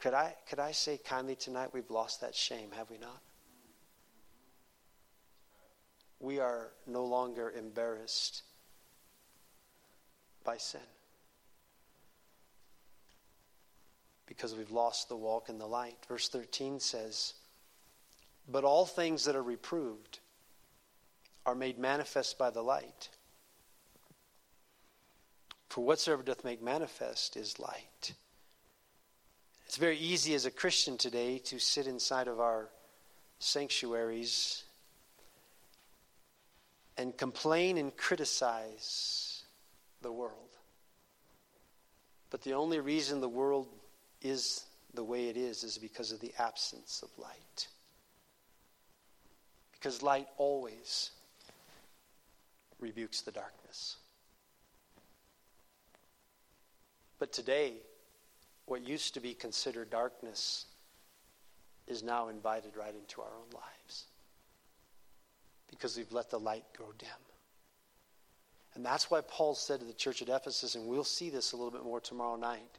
Could 0.00 0.14
I, 0.14 0.34
could 0.48 0.58
I 0.58 0.72
say 0.72 0.98
kindly 0.98 1.36
tonight, 1.36 1.70
we've 1.72 1.90
lost 1.90 2.22
that 2.22 2.34
shame, 2.34 2.70
have 2.76 2.90
we 2.90 2.98
not? 2.98 3.20
We 6.18 6.40
are 6.40 6.68
no 6.86 7.04
longer 7.04 7.50
embarrassed 7.56 8.42
by 10.42 10.56
sin 10.56 10.80
because 14.26 14.54
we've 14.54 14.70
lost 14.70 15.08
the 15.08 15.16
walk 15.16 15.48
in 15.48 15.58
the 15.58 15.66
light. 15.66 15.96
Verse 16.08 16.28
13 16.28 16.80
says, 16.80 17.34
But 18.48 18.64
all 18.64 18.86
things 18.86 19.24
that 19.24 19.36
are 19.36 19.42
reproved 19.42 20.18
are 21.46 21.54
made 21.54 21.78
manifest 21.78 22.38
by 22.38 22.50
the 22.50 22.62
light 22.62 23.08
for 25.70 25.84
whatsoever 25.84 26.24
doth 26.24 26.44
make 26.44 26.60
manifest 26.60 27.36
is 27.36 27.60
light. 27.60 28.12
It's 29.66 29.76
very 29.76 29.96
easy 29.96 30.34
as 30.34 30.44
a 30.44 30.50
Christian 30.50 30.98
today 30.98 31.38
to 31.44 31.60
sit 31.60 31.86
inside 31.86 32.26
of 32.26 32.40
our 32.40 32.68
sanctuaries 33.38 34.64
and 36.98 37.16
complain 37.16 37.78
and 37.78 37.96
criticize 37.96 39.44
the 40.02 40.10
world. 40.10 40.34
But 42.30 42.42
the 42.42 42.54
only 42.54 42.80
reason 42.80 43.20
the 43.20 43.28
world 43.28 43.68
is 44.20 44.64
the 44.92 45.04
way 45.04 45.28
it 45.28 45.36
is 45.36 45.62
is 45.62 45.78
because 45.78 46.10
of 46.10 46.18
the 46.18 46.34
absence 46.36 47.00
of 47.04 47.16
light. 47.16 47.68
Because 49.70 50.02
light 50.02 50.26
always 50.36 51.12
rebukes 52.80 53.20
the 53.20 53.30
darkness. 53.30 53.98
But 57.20 57.32
today, 57.32 57.74
what 58.64 58.82
used 58.82 59.14
to 59.14 59.20
be 59.20 59.34
considered 59.34 59.90
darkness 59.90 60.64
is 61.86 62.02
now 62.02 62.28
invited 62.28 62.76
right 62.76 62.94
into 62.94 63.20
our 63.20 63.28
own 63.28 63.50
lives 63.52 64.06
because 65.68 65.96
we've 65.96 66.12
let 66.12 66.30
the 66.30 66.40
light 66.40 66.64
grow 66.76 66.92
dim. 66.98 67.08
And 68.74 68.84
that's 68.84 69.10
why 69.10 69.20
Paul 69.20 69.54
said 69.54 69.80
to 69.80 69.86
the 69.86 69.92
church 69.92 70.22
at 70.22 70.28
Ephesus, 70.30 70.74
and 70.74 70.86
we'll 70.86 71.04
see 71.04 71.28
this 71.28 71.52
a 71.52 71.56
little 71.56 71.70
bit 71.70 71.84
more 71.84 72.00
tomorrow 72.00 72.36
night 72.36 72.78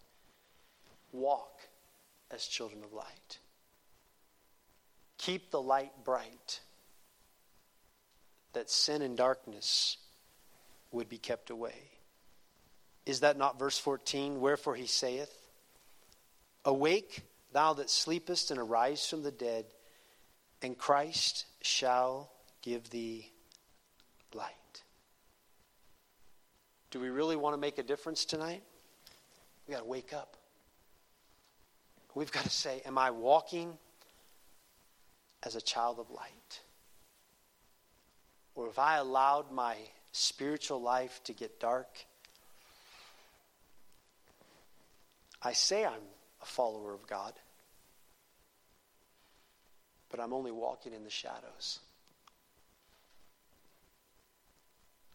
walk 1.12 1.60
as 2.32 2.48
children 2.48 2.84
of 2.84 2.94
light. 2.94 3.40
Keep 5.18 5.52
the 5.52 5.62
light 5.62 5.92
bright, 6.04 6.62
that 8.54 8.72
sin 8.72 9.02
and 9.02 9.16
darkness 9.16 9.98
would 10.92 11.10
be 11.10 11.18
kept 11.18 11.52
away. 11.52 11.92
Is 13.06 13.22
that 13.22 13.38
not 13.38 13.58
verse 13.58 13.78
14? 13.80 14.40
Wherefore 14.40 14.76
he 14.76 14.86
saith, 14.86 15.36
Awake, 16.66 17.24
thou 17.52 17.74
that 17.74 17.90
sleepest, 17.90 18.52
and 18.52 18.60
arise 18.60 19.08
from 19.08 19.24
the 19.24 19.32
dead, 19.32 19.66
and 20.62 20.78
Christ 20.78 21.46
shall 21.62 22.32
give 22.62 22.90
thee 22.90 23.32
light. 24.34 24.84
Do 26.92 27.00
we 27.00 27.10
really 27.10 27.36
want 27.36 27.54
to 27.56 27.60
make 27.60 27.80
a 27.80 27.84
difference 27.84 28.26
tonight? 28.26 28.62
We've 29.66 29.76
got 29.76 29.84
to 29.84 29.90
wake 29.90 30.14
up. 30.14 30.38
We've 32.14 32.32
got 32.32 32.44
to 32.44 32.50
say, 32.50 32.82
Am 32.86 32.98
I 32.98 33.10
walking 33.10 33.78
as 35.44 35.56
a 35.56 35.62
child 35.62 36.00
of 36.00 36.12
light? 36.12 36.60
Or 38.54 38.68
have 38.68 38.78
I 38.78 38.98
allowed 38.98 39.52
my 39.52 39.78
spiritual 40.12 40.82
life 40.82 41.22
to 41.24 41.34
get 41.34 41.60
dark 41.60 41.88
I 45.44 45.54
say 45.54 45.86
I'm 45.86 46.02
a 46.42 46.46
follower 46.46 46.94
of 46.94 47.08
God, 47.08 47.34
but 50.10 50.20
I'm 50.20 50.34
only 50.34 50.52
walking 50.52 50.94
in 50.94 51.04
the 51.04 51.10
shadows. 51.10 51.80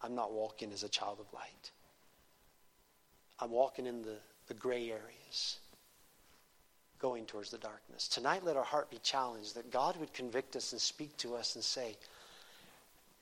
I'm 0.02 0.14
not 0.14 0.32
walking 0.32 0.72
as 0.72 0.82
a 0.82 0.88
child 0.88 1.18
of 1.20 1.32
light. 1.32 1.70
I'm 3.38 3.50
walking 3.50 3.86
in 3.86 4.02
the, 4.02 4.16
the 4.48 4.54
gray 4.54 4.90
areas, 4.90 5.58
going 6.98 7.26
towards 7.26 7.50
the 7.50 7.58
darkness. 7.58 8.08
Tonight, 8.08 8.44
let 8.44 8.56
our 8.56 8.64
heart 8.64 8.90
be 8.90 8.98
challenged 8.98 9.54
that 9.54 9.70
God 9.70 9.96
would 9.98 10.12
convict 10.12 10.56
us 10.56 10.72
and 10.72 10.80
speak 10.80 11.16
to 11.18 11.34
us 11.34 11.54
and 11.54 11.62
say, 11.62 11.96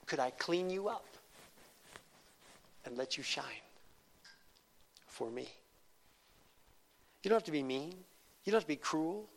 Could 0.06 0.20
I 0.20 0.30
clean 0.30 0.70
you 0.70 0.88
up 0.88 1.06
and 2.84 2.96
let 2.96 3.16
you 3.16 3.22
shine 3.22 3.44
for 5.06 5.30
me? 5.30 5.48
You 7.24 7.30
don't 7.30 7.36
have 7.36 7.44
to 7.44 7.52
be 7.52 7.62
mean. 7.62 7.94
You 8.44 8.52
don't 8.52 8.58
have 8.58 8.64
to 8.64 8.68
be 8.68 8.76
cruel. 8.76 9.30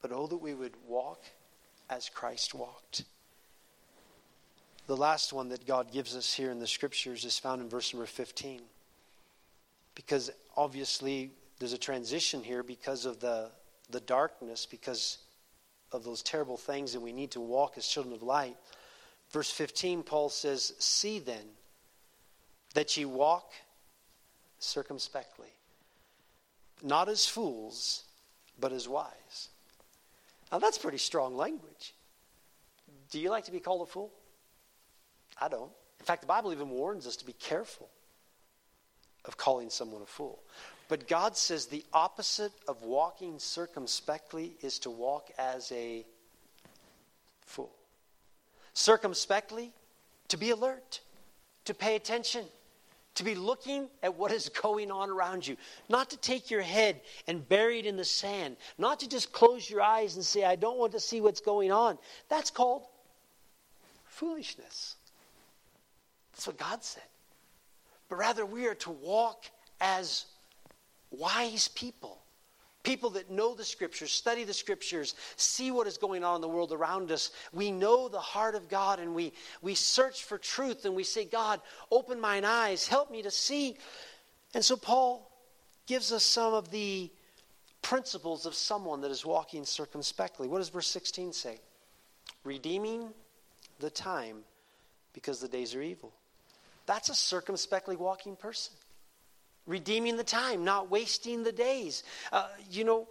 But 0.00 0.12
oh, 0.12 0.28
that 0.28 0.36
we 0.36 0.54
would 0.54 0.74
walk 0.86 1.24
as 1.90 2.08
Christ 2.08 2.54
walked. 2.54 3.02
The 4.86 4.96
last 4.96 5.32
one 5.32 5.48
that 5.48 5.66
God 5.66 5.90
gives 5.90 6.14
us 6.14 6.32
here 6.32 6.52
in 6.52 6.60
the 6.60 6.66
scriptures 6.68 7.24
is 7.24 7.36
found 7.36 7.60
in 7.60 7.68
verse 7.68 7.92
number 7.92 8.06
15. 8.06 8.62
Because 9.96 10.30
obviously 10.56 11.32
there's 11.58 11.72
a 11.72 11.78
transition 11.78 12.44
here 12.44 12.62
because 12.62 13.06
of 13.06 13.18
the, 13.18 13.50
the 13.90 14.00
darkness, 14.00 14.66
because 14.66 15.18
of 15.90 16.04
those 16.04 16.22
terrible 16.22 16.56
things, 16.56 16.94
and 16.94 17.02
we 17.02 17.12
need 17.12 17.32
to 17.32 17.40
walk 17.40 17.76
as 17.76 17.88
children 17.88 18.14
of 18.14 18.22
light. 18.22 18.56
Verse 19.32 19.50
15, 19.50 20.04
Paul 20.04 20.28
says, 20.28 20.74
See 20.78 21.18
then 21.18 21.44
that 22.74 22.96
ye 22.96 23.04
walk 23.04 23.50
circumspectly 24.60 25.55
not 26.82 27.08
as 27.08 27.26
fools, 27.26 28.04
but 28.60 28.72
as 28.72 28.88
wise. 28.88 29.48
Now, 30.50 30.58
that's 30.58 30.78
pretty 30.78 30.98
strong 30.98 31.36
language. 31.36 31.94
Do 33.10 33.20
you 33.20 33.30
like 33.30 33.44
to 33.44 33.52
be 33.52 33.60
called 33.60 33.82
a 33.82 33.90
fool? 33.90 34.12
I 35.40 35.48
don't. 35.48 35.70
In 36.00 36.06
fact, 36.06 36.22
the 36.22 36.26
Bible 36.26 36.52
even 36.52 36.70
warns 36.70 37.06
us 37.06 37.16
to 37.16 37.26
be 37.26 37.32
careful 37.34 37.88
of 39.24 39.36
calling 39.36 39.70
someone 39.70 40.02
a 40.02 40.06
fool. 40.06 40.38
But 40.88 41.08
God 41.08 41.36
says 41.36 41.66
the 41.66 41.84
opposite 41.92 42.52
of 42.68 42.82
walking 42.82 43.38
circumspectly 43.38 44.56
is 44.62 44.78
to 44.80 44.90
walk 44.90 45.30
as 45.36 45.72
a 45.72 46.04
fool. 47.44 47.72
Circumspectly, 48.72 49.72
to 50.28 50.36
be 50.36 50.50
alert, 50.50 51.00
to 51.64 51.74
pay 51.74 51.96
attention, 51.96 52.44
to 53.16 53.24
be 53.24 53.34
looking 53.34 53.88
at 54.02 54.14
what 54.16 54.32
is 54.32 54.48
going 54.48 54.90
on 54.90 55.10
around 55.10 55.46
you, 55.46 55.56
not 55.88 56.10
to 56.10 56.16
take 56.16 56.50
your 56.50 56.62
head 56.62 57.00
and 57.26 57.46
bury 57.48 57.78
it 57.78 57.86
in 57.86 57.96
the 57.96 58.04
sand, 58.04 58.56
not 58.78 59.00
to 59.00 59.08
just 59.08 59.32
close 59.32 59.68
your 59.68 59.82
eyes 59.82 60.16
and 60.16 60.24
say, 60.24 60.44
I 60.44 60.56
don't 60.56 60.78
want 60.78 60.92
to 60.92 61.00
see 61.00 61.20
what's 61.20 61.40
going 61.40 61.72
on. 61.72 61.98
That's 62.28 62.50
called 62.50 62.84
foolishness. 64.04 64.96
That's 66.32 66.46
what 66.46 66.58
God 66.58 66.84
said. 66.84 67.02
But 68.08 68.16
rather, 68.16 68.46
we 68.46 68.66
are 68.66 68.74
to 68.76 68.90
walk 68.90 69.46
as 69.80 70.26
wise 71.10 71.68
people 71.68 72.18
people 72.86 73.10
that 73.10 73.30
know 73.30 73.54
the 73.54 73.64
scriptures, 73.64 74.12
study 74.12 74.44
the 74.44 74.54
scriptures, 74.54 75.16
see 75.34 75.72
what 75.72 75.88
is 75.88 75.98
going 75.98 76.22
on 76.22 76.36
in 76.36 76.40
the 76.40 76.48
world 76.48 76.72
around 76.72 77.10
us. 77.10 77.32
We 77.52 77.72
know 77.72 78.08
the 78.08 78.20
heart 78.20 78.54
of 78.54 78.68
God 78.68 79.00
and 79.00 79.12
we, 79.12 79.32
we 79.60 79.74
search 79.74 80.22
for 80.22 80.38
truth 80.38 80.84
and 80.84 80.94
we 80.94 81.02
say, 81.02 81.24
God, 81.24 81.60
open 81.90 82.20
mine 82.20 82.44
eyes, 82.44 82.86
help 82.86 83.10
me 83.10 83.22
to 83.22 83.30
see. 83.30 83.76
And 84.54 84.64
so 84.64 84.76
Paul 84.76 85.28
gives 85.86 86.12
us 86.12 86.22
some 86.22 86.54
of 86.54 86.70
the 86.70 87.10
principles 87.82 88.46
of 88.46 88.54
someone 88.54 89.00
that 89.00 89.10
is 89.10 89.26
walking 89.26 89.64
circumspectly. 89.64 90.46
What 90.46 90.58
does 90.58 90.68
verse 90.68 90.86
16 90.86 91.32
say? 91.32 91.58
Redeeming 92.44 93.08
the 93.80 93.90
time 93.90 94.38
because 95.12 95.40
the 95.40 95.48
days 95.48 95.74
are 95.74 95.82
evil. 95.82 96.12
That's 96.86 97.08
a 97.08 97.14
circumspectly 97.14 97.96
walking 97.96 98.36
person 98.36 98.74
redeeming 99.66 100.16
the 100.16 100.24
time, 100.24 100.64
not 100.64 100.90
wasting 100.90 101.42
the 101.42 101.52
days. 101.52 102.02
Uh, 102.32 102.48
you 102.70 102.84
know, 102.84 103.08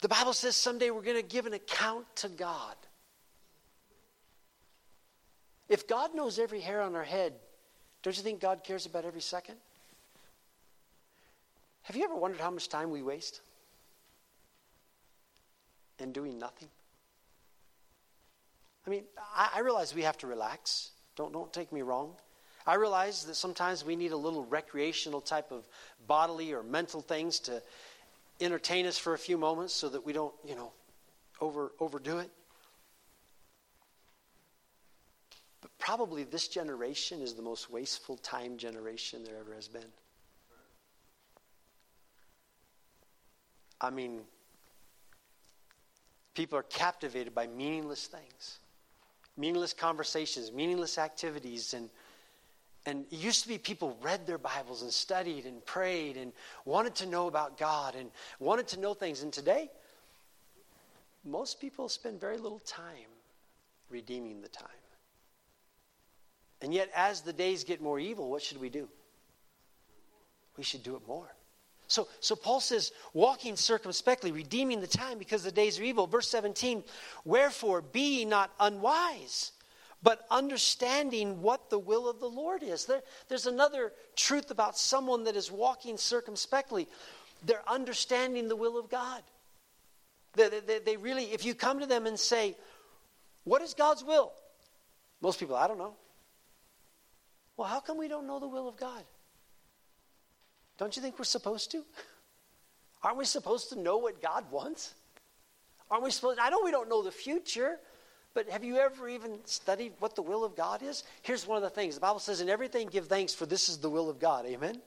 the 0.00 0.08
Bible 0.08 0.32
says 0.32 0.56
someday 0.56 0.90
we're 0.90 1.02
going 1.02 1.16
to 1.16 1.22
give 1.22 1.46
an 1.46 1.52
account 1.54 2.06
to 2.16 2.28
God. 2.28 2.74
If 5.68 5.86
God 5.86 6.14
knows 6.14 6.38
every 6.38 6.60
hair 6.60 6.80
on 6.80 6.96
our 6.96 7.04
head, 7.04 7.34
Don't 8.02 8.16
you 8.16 8.22
think 8.22 8.40
God 8.40 8.64
cares 8.64 8.86
about 8.86 9.04
every 9.04 9.20
second? 9.20 9.56
Have 11.82 11.96
you 11.96 12.04
ever 12.04 12.14
wondered 12.14 12.40
how 12.40 12.50
much 12.50 12.68
time 12.68 12.90
we 12.90 13.02
waste 13.02 13.40
in 15.98 16.12
doing 16.12 16.38
nothing? 16.38 16.68
I 18.86 18.90
mean, 18.90 19.04
I, 19.18 19.50
I 19.56 19.60
realize 19.60 19.94
we 19.94 20.02
have 20.02 20.16
to 20.18 20.26
relax. 20.26 20.92
Don't, 21.16 21.32
don't 21.32 21.52
take 21.52 21.72
me 21.72 21.82
wrong. 21.82 22.14
I 22.70 22.74
realize 22.74 23.24
that 23.24 23.34
sometimes 23.34 23.84
we 23.84 23.96
need 23.96 24.12
a 24.12 24.16
little 24.16 24.44
recreational 24.44 25.20
type 25.20 25.50
of 25.50 25.66
bodily 26.06 26.52
or 26.52 26.62
mental 26.62 27.00
things 27.00 27.40
to 27.40 27.60
entertain 28.40 28.86
us 28.86 28.96
for 28.96 29.12
a 29.12 29.18
few 29.18 29.36
moments 29.36 29.74
so 29.74 29.88
that 29.88 30.06
we 30.06 30.12
don't, 30.12 30.32
you 30.46 30.54
know, 30.54 30.70
over, 31.40 31.72
overdo 31.80 32.18
it. 32.18 32.30
But 35.60 35.76
probably 35.78 36.22
this 36.22 36.46
generation 36.46 37.20
is 37.20 37.34
the 37.34 37.42
most 37.42 37.72
wasteful 37.72 38.18
time 38.18 38.56
generation 38.56 39.24
there 39.24 39.38
ever 39.40 39.52
has 39.52 39.66
been. 39.66 39.90
I 43.80 43.90
mean, 43.90 44.20
people 46.34 46.56
are 46.56 46.62
captivated 46.62 47.34
by 47.34 47.48
meaningless 47.48 48.06
things, 48.06 48.60
meaningless 49.36 49.72
conversations, 49.72 50.52
meaningless 50.52 50.98
activities, 50.98 51.74
and 51.74 51.90
and 52.86 53.04
it 53.10 53.16
used 53.16 53.42
to 53.42 53.48
be 53.48 53.58
people 53.58 53.96
read 54.02 54.26
their 54.26 54.38
Bibles 54.38 54.82
and 54.82 54.92
studied 54.92 55.44
and 55.44 55.64
prayed 55.66 56.16
and 56.16 56.32
wanted 56.64 56.94
to 56.96 57.06
know 57.06 57.26
about 57.26 57.58
God 57.58 57.94
and 57.94 58.10
wanted 58.38 58.68
to 58.68 58.80
know 58.80 58.94
things. 58.94 59.22
And 59.22 59.32
today, 59.32 59.70
most 61.24 61.60
people 61.60 61.88
spend 61.88 62.20
very 62.20 62.38
little 62.38 62.60
time 62.60 63.10
redeeming 63.90 64.40
the 64.40 64.48
time. 64.48 64.68
And 66.62 66.72
yet, 66.72 66.90
as 66.94 67.20
the 67.22 67.32
days 67.32 67.64
get 67.64 67.82
more 67.82 67.98
evil, 67.98 68.30
what 68.30 68.42
should 68.42 68.60
we 68.60 68.68
do? 68.68 68.88
We 70.56 70.64
should 70.64 70.82
do 70.82 70.96
it 70.96 71.02
more. 71.06 71.30
So, 71.86 72.06
so 72.20 72.36
Paul 72.36 72.60
says, 72.60 72.92
walking 73.14 73.56
circumspectly, 73.56 74.30
redeeming 74.30 74.80
the 74.80 74.86
time 74.86 75.18
because 75.18 75.42
the 75.42 75.50
days 75.50 75.80
are 75.80 75.82
evil. 75.82 76.06
Verse 76.06 76.28
17, 76.28 76.84
wherefore 77.24 77.82
be 77.82 78.18
ye 78.18 78.24
not 78.24 78.52
unwise, 78.60 79.52
but 80.02 80.24
understanding 80.30 81.42
what 81.42 81.70
the 81.70 81.78
will 81.78 82.08
of 82.08 82.20
the 82.20 82.28
Lord 82.28 82.62
is. 82.62 82.86
There, 82.86 83.02
there's 83.28 83.46
another 83.46 83.92
truth 84.16 84.50
about 84.50 84.78
someone 84.78 85.24
that 85.24 85.36
is 85.36 85.50
walking 85.50 85.98
circumspectly. 85.98 86.88
They're 87.44 87.68
understanding 87.68 88.48
the 88.48 88.56
will 88.56 88.78
of 88.78 88.88
God. 88.88 89.22
They, 90.34 90.48
they, 90.48 90.78
they 90.78 90.96
really, 90.96 91.24
if 91.24 91.44
you 91.44 91.54
come 91.54 91.80
to 91.80 91.86
them 91.86 92.06
and 92.06 92.18
say, 92.18 92.56
What 93.44 93.62
is 93.62 93.74
God's 93.74 94.04
will? 94.04 94.32
Most 95.20 95.38
people, 95.38 95.56
I 95.56 95.66
don't 95.66 95.78
know. 95.78 95.94
Well, 97.56 97.68
how 97.68 97.80
come 97.80 97.98
we 97.98 98.08
don't 98.08 98.26
know 98.26 98.38
the 98.38 98.48
will 98.48 98.68
of 98.68 98.76
God? 98.76 99.04
Don't 100.78 100.96
you 100.96 101.02
think 101.02 101.18
we're 101.18 101.26
supposed 101.26 101.70
to? 101.72 101.84
Aren't 103.02 103.18
we 103.18 103.26
supposed 103.26 103.68
to 103.70 103.78
know 103.78 103.98
what 103.98 104.22
God 104.22 104.50
wants? 104.50 104.94
Aren't 105.90 106.04
we 106.04 106.10
supposed 106.10 106.38
I 106.38 106.48
know 106.48 106.60
we 106.64 106.70
don't 106.70 106.88
know 106.88 107.02
the 107.02 107.10
future, 107.10 107.78
but 108.34 108.48
have 108.48 108.62
you 108.62 108.76
ever 108.76 109.08
even 109.08 109.38
studied 109.44 109.92
what 109.98 110.14
the 110.14 110.22
will 110.22 110.44
of 110.44 110.54
God 110.54 110.82
is? 110.82 111.02
Here's 111.22 111.46
one 111.46 111.56
of 111.56 111.62
the 111.62 111.70
things. 111.70 111.96
The 111.96 112.00
Bible 112.00 112.20
says, 112.20 112.40
in 112.40 112.48
everything 112.48 112.88
give 112.88 113.06
thanks, 113.06 113.34
for 113.34 113.46
this 113.46 113.68
is 113.68 113.78
the 113.78 113.90
will 113.90 114.08
of 114.08 114.20
God. 114.20 114.46
Amen? 114.46 114.80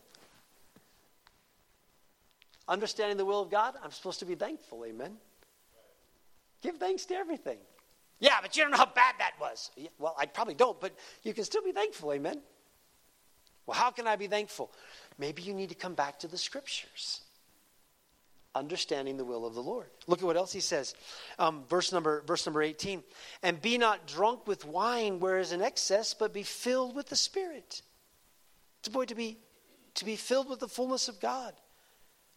Understanding 2.67 3.17
the 3.17 3.25
will 3.25 3.41
of 3.41 3.51
God, 3.51 3.75
I'm 3.83 3.91
supposed 3.91 4.19
to 4.19 4.25
be 4.25 4.35
thankful. 4.35 4.85
Amen? 4.85 5.17
Give 6.61 6.77
thanks 6.77 7.05
to 7.05 7.15
everything. 7.15 7.57
Yeah, 8.19 8.37
but 8.41 8.55
you 8.55 8.63
don't 8.63 8.71
know 8.71 8.77
how 8.77 8.85
bad 8.85 9.15
that 9.19 9.33
was. 9.41 9.71
well, 9.99 10.15
I 10.17 10.25
probably 10.25 10.53
don't, 10.53 10.79
but 10.79 10.93
you 11.23 11.33
can 11.33 11.43
still 11.43 11.63
be 11.63 11.73
thankful. 11.73 12.13
Amen? 12.13 12.41
Well, 13.65 13.77
how 13.77 13.91
can 13.91 14.07
I 14.07 14.15
be 14.15 14.27
thankful? 14.27 14.71
Maybe 15.17 15.41
you 15.41 15.53
need 15.53 15.69
to 15.69 15.75
come 15.75 15.93
back 15.93 16.19
to 16.19 16.27
the 16.27 16.37
scriptures. 16.37 17.21
Understanding 18.55 19.17
the 19.17 19.25
will 19.25 19.45
of 19.45 19.55
the 19.55 19.63
Lord. 19.63 19.87
Look 20.05 20.19
at 20.19 20.25
what 20.25 20.37
else 20.37 20.53
he 20.53 20.59
says. 20.59 20.93
Um, 21.39 21.63
verse 21.69 21.91
number 21.91 22.21
verse 22.27 22.45
number 22.45 22.61
18. 22.61 23.03
And 23.41 23.61
be 23.61 23.77
not 23.77 24.05
drunk 24.07 24.45
with 24.45 24.65
wine 24.65 25.19
where 25.19 25.39
is 25.39 25.51
an 25.51 25.61
excess, 25.61 26.13
but 26.13 26.33
be 26.33 26.43
filled 26.43 26.95
with 26.95 27.07
the 27.09 27.15
Spirit. 27.15 27.81
It's 28.79 28.87
a 28.87 28.91
boy 28.91 29.05
to 29.05 29.15
be 29.15 29.39
to 29.95 30.05
be 30.05 30.15
filled 30.15 30.49
with 30.49 30.59
the 30.59 30.67
fullness 30.67 31.07
of 31.07 31.19
God 31.19 31.53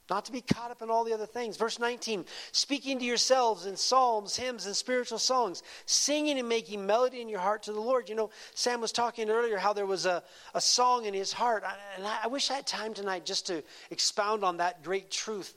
not 0.08 0.24
to 0.26 0.32
be 0.32 0.40
caught 0.40 0.70
up 0.70 0.82
in 0.82 0.90
all 0.90 1.04
the 1.04 1.12
other 1.12 1.26
things. 1.26 1.56
Verse 1.56 1.78
19, 1.78 2.24
speaking 2.52 2.98
to 2.98 3.04
yourselves 3.04 3.66
in 3.66 3.76
psalms, 3.76 4.36
hymns, 4.36 4.66
and 4.66 4.76
spiritual 4.76 5.18
songs, 5.18 5.62
singing 5.84 6.38
and 6.38 6.48
making 6.48 6.86
melody 6.86 7.20
in 7.20 7.28
your 7.28 7.40
heart 7.40 7.64
to 7.64 7.72
the 7.72 7.80
Lord. 7.80 8.08
You 8.08 8.14
know, 8.14 8.30
Sam 8.54 8.80
was 8.80 8.92
talking 8.92 9.30
earlier 9.30 9.56
how 9.56 9.72
there 9.72 9.86
was 9.86 10.06
a, 10.06 10.22
a 10.54 10.60
song 10.60 11.06
in 11.06 11.14
his 11.14 11.32
heart, 11.32 11.64
and 11.96 12.06
I, 12.06 12.20
I 12.24 12.26
wish 12.28 12.50
I 12.50 12.54
had 12.54 12.66
time 12.66 12.94
tonight 12.94 13.26
just 13.26 13.46
to 13.48 13.62
expound 13.90 14.44
on 14.44 14.58
that 14.58 14.84
great 14.84 15.10
truth. 15.10 15.54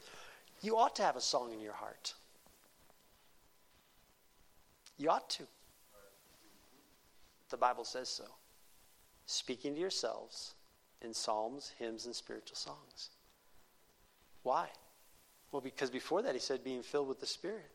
You 0.61 0.77
ought 0.77 0.95
to 0.97 1.03
have 1.03 1.15
a 1.15 1.21
song 1.21 1.53
in 1.53 1.61
your 1.61 1.73
heart. 1.73 2.13
You 4.97 5.09
ought 5.09 5.29
to. 5.31 5.43
The 7.49 7.57
Bible 7.57 7.85
says 7.85 8.09
so. 8.09 8.25
Speaking 9.25 9.73
to 9.73 9.79
yourselves 9.79 10.53
in 11.01 11.13
psalms, 11.13 11.71
hymns, 11.79 12.05
and 12.05 12.15
spiritual 12.15 12.57
songs. 12.57 13.09
Why? 14.43 14.67
Well, 15.51 15.61
because 15.61 15.89
before 15.89 16.21
that 16.21 16.33
he 16.33 16.39
said 16.39 16.63
being 16.63 16.83
filled 16.83 17.07
with 17.07 17.19
the 17.19 17.25
Spirit. 17.25 17.71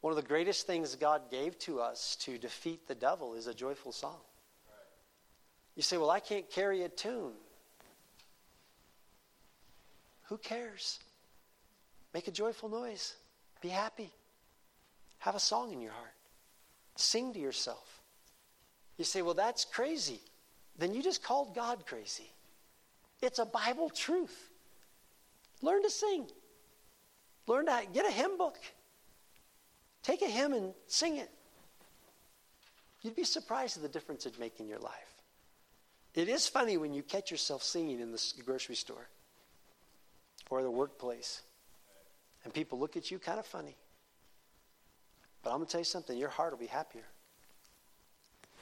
One 0.00 0.12
of 0.12 0.16
the 0.16 0.28
greatest 0.28 0.66
things 0.66 0.94
God 0.94 1.22
gave 1.30 1.58
to 1.60 1.80
us 1.80 2.16
to 2.20 2.38
defeat 2.38 2.86
the 2.86 2.94
devil 2.94 3.34
is 3.34 3.48
a 3.48 3.54
joyful 3.54 3.90
song. 3.90 4.20
You 5.74 5.82
say, 5.82 5.96
Well, 5.96 6.10
I 6.10 6.20
can't 6.20 6.48
carry 6.50 6.82
a 6.82 6.88
tune. 6.88 7.32
Who 10.24 10.38
cares? 10.38 11.00
Make 12.14 12.28
a 12.28 12.32
joyful 12.32 12.68
noise. 12.68 13.14
Be 13.60 13.68
happy. 13.68 14.10
Have 15.18 15.34
a 15.34 15.40
song 15.40 15.72
in 15.72 15.80
your 15.80 15.92
heart. 15.92 16.14
Sing 16.96 17.32
to 17.32 17.38
yourself. 17.38 18.00
You 18.96 19.04
say, 19.04 19.22
Well, 19.22 19.34
that's 19.34 19.64
crazy. 19.64 20.20
Then 20.78 20.94
you 20.94 21.02
just 21.02 21.22
called 21.22 21.54
God 21.54 21.86
crazy. 21.86 22.30
It's 23.20 23.38
a 23.38 23.44
Bible 23.44 23.90
truth. 23.90 24.50
Learn 25.60 25.82
to 25.82 25.90
sing. 25.90 26.26
Learn 27.46 27.66
to 27.66 27.82
get 27.92 28.06
a 28.06 28.12
hymn 28.12 28.38
book. 28.38 28.58
Take 30.02 30.22
a 30.22 30.26
hymn 30.26 30.52
and 30.52 30.72
sing 30.86 31.16
it. 31.16 31.30
You'd 33.02 33.16
be 33.16 33.24
surprised 33.24 33.76
at 33.76 33.82
the 33.82 33.88
difference 33.88 34.26
it'd 34.26 34.38
make 34.38 34.60
in 34.60 34.68
your 34.68 34.78
life. 34.78 34.92
It 36.14 36.28
is 36.28 36.48
funny 36.48 36.76
when 36.76 36.92
you 36.92 37.02
catch 37.02 37.30
yourself 37.30 37.62
singing 37.62 38.00
in 38.00 38.12
the 38.12 38.22
grocery 38.44 38.74
store 38.74 39.08
or 40.50 40.62
the 40.62 40.70
workplace, 40.70 41.42
and 42.44 42.52
people 42.52 42.78
look 42.78 42.96
at 42.96 43.10
you 43.10 43.18
kind 43.18 43.38
of 43.38 43.46
funny. 43.46 43.76
But 45.42 45.50
I'm 45.50 45.56
going 45.56 45.66
to 45.66 45.72
tell 45.72 45.80
you 45.80 45.84
something 45.84 46.16
your 46.16 46.28
heart 46.28 46.52
will 46.52 46.58
be 46.58 46.66
happier. 46.66 47.04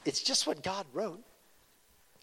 It's 0.05 0.23
just 0.23 0.47
what 0.47 0.63
God 0.63 0.87
wrote. 0.93 1.23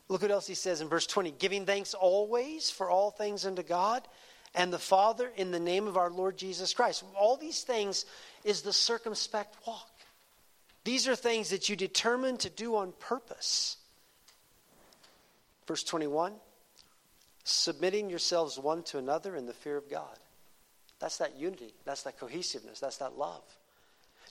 Look 0.09 0.21
what 0.21 0.31
else 0.31 0.47
he 0.47 0.55
says 0.55 0.81
in 0.81 0.89
verse 0.89 1.07
20 1.07 1.31
giving 1.31 1.65
thanks 1.65 1.93
always 1.93 2.69
for 2.69 2.89
all 2.89 3.11
things 3.11 3.45
unto 3.45 3.63
God 3.63 4.07
and 4.55 4.71
the 4.71 4.79
Father 4.79 5.31
in 5.35 5.51
the 5.51 5.59
name 5.59 5.87
of 5.87 5.97
our 5.97 6.09
Lord 6.09 6.37
Jesus 6.37 6.73
Christ. 6.73 7.03
All 7.17 7.37
these 7.37 7.63
things 7.63 8.05
is 8.43 8.61
the 8.61 8.73
circumspect 8.73 9.55
walk. 9.65 9.89
These 10.83 11.07
are 11.07 11.15
things 11.15 11.49
that 11.49 11.69
you 11.69 11.75
determine 11.75 12.37
to 12.37 12.49
do 12.49 12.75
on 12.75 12.93
purpose. 12.99 13.77
Verse 15.67 15.83
21 15.83 16.33
submitting 17.45 18.09
yourselves 18.09 18.57
one 18.57 18.83
to 18.83 18.97
another 18.97 19.35
in 19.35 19.45
the 19.45 19.53
fear 19.53 19.75
of 19.75 19.89
God. 19.89 20.17
That's 21.03 21.17
that 21.17 21.35
unity, 21.37 21.73
that's 21.83 22.03
that 22.03 22.17
cohesiveness, 22.17 22.79
that's 22.79 22.97
that 22.99 23.17
love. 23.17 23.43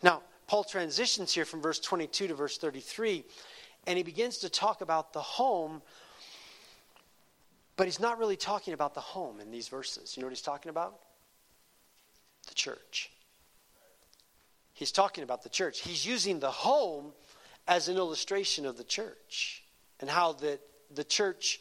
Now, 0.03 0.23
Paul 0.47 0.65
transitions 0.65 1.31
here 1.31 1.45
from 1.45 1.61
verse 1.61 1.79
22 1.79 2.29
to 2.29 2.35
verse 2.35 2.57
33, 2.57 3.25
and 3.87 3.99
he 3.99 4.03
begins 4.03 4.39
to 4.39 4.49
talk 4.49 4.81
about 4.81 5.13
the 5.13 5.21
home 5.21 5.83
but 7.77 7.87
he's 7.87 8.01
not 8.01 8.19
really 8.19 8.37
talking 8.37 8.75
about 8.75 8.95
the 8.95 9.01
home 9.01 9.41
in 9.41 9.51
these 9.51 9.69
verses. 9.69 10.17
You 10.17 10.21
know 10.21 10.27
what 10.27 10.33
he's 10.33 10.43
talking 10.43 10.71
about? 10.71 11.01
The 12.49 12.55
church. 12.55 13.11
He's 14.75 14.93
talking 14.93 15.25
about 15.25 15.43
the 15.43 15.49
church. 15.49 15.81
He's 15.81 16.05
using 16.05 16.39
the 16.39 16.51
home 16.51 17.13
as 17.67 17.89
an 17.89 17.97
illustration 17.97 18.67
of 18.67 18.77
the 18.77 18.85
church 18.85 19.63
and 20.01 20.11
how 20.11 20.35
that 20.35 20.61
the 20.95 21.05
church 21.05 21.61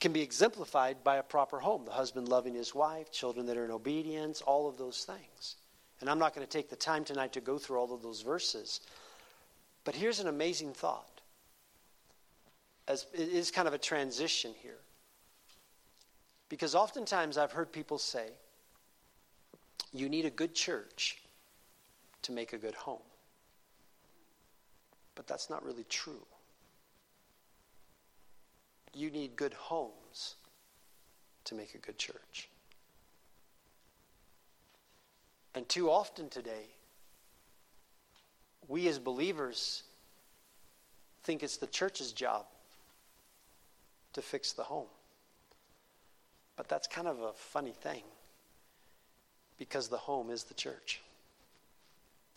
can 0.00 0.12
be 0.12 0.20
exemplified 0.20 1.02
by 1.02 1.16
a 1.16 1.22
proper 1.22 1.58
home. 1.58 1.84
The 1.84 1.92
husband 1.92 2.28
loving 2.28 2.54
his 2.54 2.74
wife, 2.74 3.10
children 3.10 3.46
that 3.46 3.56
are 3.56 3.64
in 3.64 3.70
obedience, 3.70 4.42
all 4.42 4.68
of 4.68 4.76
those 4.76 5.04
things. 5.04 5.56
And 6.00 6.10
I'm 6.10 6.18
not 6.18 6.34
going 6.34 6.46
to 6.46 6.52
take 6.52 6.68
the 6.68 6.76
time 6.76 7.04
tonight 7.04 7.32
to 7.32 7.40
go 7.40 7.56
through 7.58 7.78
all 7.78 7.94
of 7.94 8.02
those 8.02 8.20
verses. 8.20 8.80
But 9.84 9.94
here's 9.94 10.20
an 10.20 10.28
amazing 10.28 10.72
thought. 10.72 11.20
As 12.88 13.06
it 13.14 13.28
is 13.30 13.50
kind 13.50 13.66
of 13.66 13.74
a 13.74 13.78
transition 13.78 14.52
here. 14.62 14.78
Because 16.48 16.74
oftentimes 16.74 17.38
I've 17.38 17.52
heard 17.52 17.72
people 17.72 17.98
say, 17.98 18.28
you 19.92 20.08
need 20.08 20.26
a 20.26 20.30
good 20.30 20.54
church 20.54 21.18
to 22.22 22.32
make 22.32 22.52
a 22.52 22.58
good 22.58 22.74
home. 22.74 23.02
But 25.14 25.26
that's 25.26 25.48
not 25.48 25.64
really 25.64 25.84
true. 25.88 26.26
You 28.96 29.10
need 29.10 29.36
good 29.36 29.52
homes 29.52 30.36
to 31.44 31.54
make 31.54 31.74
a 31.74 31.78
good 31.78 31.98
church. 31.98 32.48
And 35.54 35.68
too 35.68 35.90
often 35.90 36.28
today, 36.28 36.66
we 38.68 38.88
as 38.88 38.98
believers 38.98 39.82
think 41.24 41.42
it's 41.42 41.58
the 41.58 41.66
church's 41.66 42.12
job 42.12 42.46
to 44.14 44.22
fix 44.22 44.52
the 44.52 44.62
home. 44.62 44.88
But 46.56 46.68
that's 46.68 46.86
kind 46.86 47.06
of 47.06 47.20
a 47.20 47.32
funny 47.34 47.72
thing 47.72 48.02
because 49.58 49.88
the 49.88 49.98
home 49.98 50.30
is 50.30 50.44
the 50.44 50.54
church, 50.54 51.02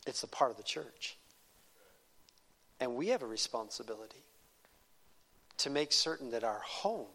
it's 0.06 0.24
a 0.24 0.28
part 0.28 0.52
of 0.52 0.58
the 0.58 0.64
church. 0.64 1.16
And 2.82 2.96
we 2.96 3.08
have 3.08 3.22
a 3.22 3.28
responsibility 3.28 4.24
to 5.60 5.70
make 5.70 5.92
certain 5.92 6.32
that 6.32 6.44
our 6.44 6.60
home 6.60 7.08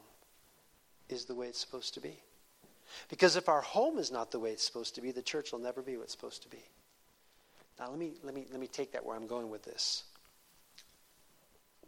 is 1.08 1.24
the 1.24 1.34
way 1.34 1.48
it's 1.48 1.58
supposed 1.58 1.94
to 1.94 2.00
be. 2.00 2.20
Because 3.08 3.36
if 3.36 3.48
our 3.48 3.60
home 3.60 3.98
is 3.98 4.10
not 4.10 4.30
the 4.30 4.38
way 4.38 4.50
it's 4.50 4.64
supposed 4.64 4.94
to 4.94 5.00
be, 5.00 5.10
the 5.10 5.22
church 5.22 5.52
will 5.52 5.58
never 5.58 5.82
be 5.82 5.96
what 5.96 6.04
it's 6.04 6.12
supposed 6.12 6.42
to 6.42 6.48
be. 6.48 6.62
Now 7.78 7.90
let 7.90 7.98
me 7.98 8.12
let 8.22 8.34
me 8.34 8.46
let 8.50 8.60
me 8.60 8.68
take 8.68 8.92
that 8.92 9.04
where 9.04 9.16
I'm 9.16 9.26
going 9.26 9.50
with 9.50 9.64
this. 9.64 10.04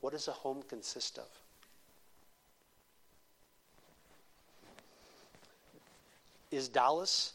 What 0.01 0.13
does 0.13 0.29
a 0.29 0.33
home 0.33 0.63
consist 0.69 1.19
of? 1.19 1.29
Is 6.51 6.69
Dallas 6.69 7.33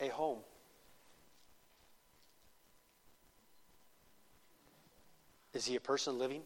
a 0.00 0.08
home? 0.08 0.38
Is 5.52 5.66
he 5.66 5.76
a 5.76 5.80
person 5.80 6.18
living? 6.18 6.42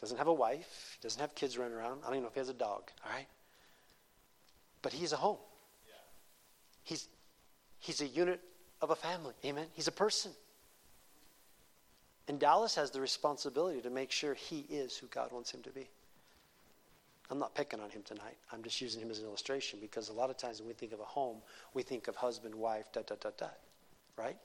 Doesn't 0.00 0.18
have 0.18 0.28
a 0.28 0.32
wife. 0.32 0.98
Doesn't 1.00 1.20
have 1.20 1.34
kids 1.34 1.56
running 1.56 1.74
around. 1.74 2.00
I 2.02 2.06
don't 2.06 2.14
even 2.14 2.22
know 2.22 2.28
if 2.28 2.34
he 2.34 2.40
has 2.40 2.48
a 2.48 2.54
dog. 2.54 2.90
All 3.04 3.12
right? 3.12 3.26
But 4.82 4.92
he's 4.92 5.12
a 5.12 5.16
home. 5.16 5.38
He's, 6.84 7.08
he's 7.78 8.00
a 8.00 8.06
unit 8.06 8.40
of 8.80 8.90
a 8.90 8.96
family. 8.96 9.34
Amen? 9.44 9.66
He's 9.72 9.88
a 9.88 9.92
person. 9.92 10.30
And 12.28 12.38
Dallas 12.38 12.74
has 12.74 12.90
the 12.90 13.00
responsibility 13.00 13.80
to 13.80 13.90
make 13.90 14.10
sure 14.10 14.34
he 14.34 14.66
is 14.70 14.96
who 14.96 15.06
God 15.06 15.32
wants 15.32 15.52
him 15.52 15.62
to 15.62 15.70
be. 15.70 15.88
I'm 17.30 17.38
not 17.38 17.54
picking 17.54 17.80
on 17.80 17.90
him 17.90 18.02
tonight. 18.04 18.36
I'm 18.52 18.62
just 18.62 18.80
using 18.80 19.02
him 19.02 19.10
as 19.10 19.18
an 19.18 19.24
illustration 19.24 19.80
because 19.80 20.10
a 20.10 20.12
lot 20.12 20.30
of 20.30 20.36
times 20.36 20.60
when 20.60 20.68
we 20.68 20.74
think 20.74 20.92
of 20.92 21.00
a 21.00 21.04
home, 21.04 21.38
we 21.74 21.82
think 21.82 22.06
of 22.06 22.14
husband, 22.14 22.54
wife, 22.54 22.92
da, 22.92 23.02
da, 23.02 23.16
da, 23.20 23.30
da. 23.36 23.48
Right? 24.16 24.36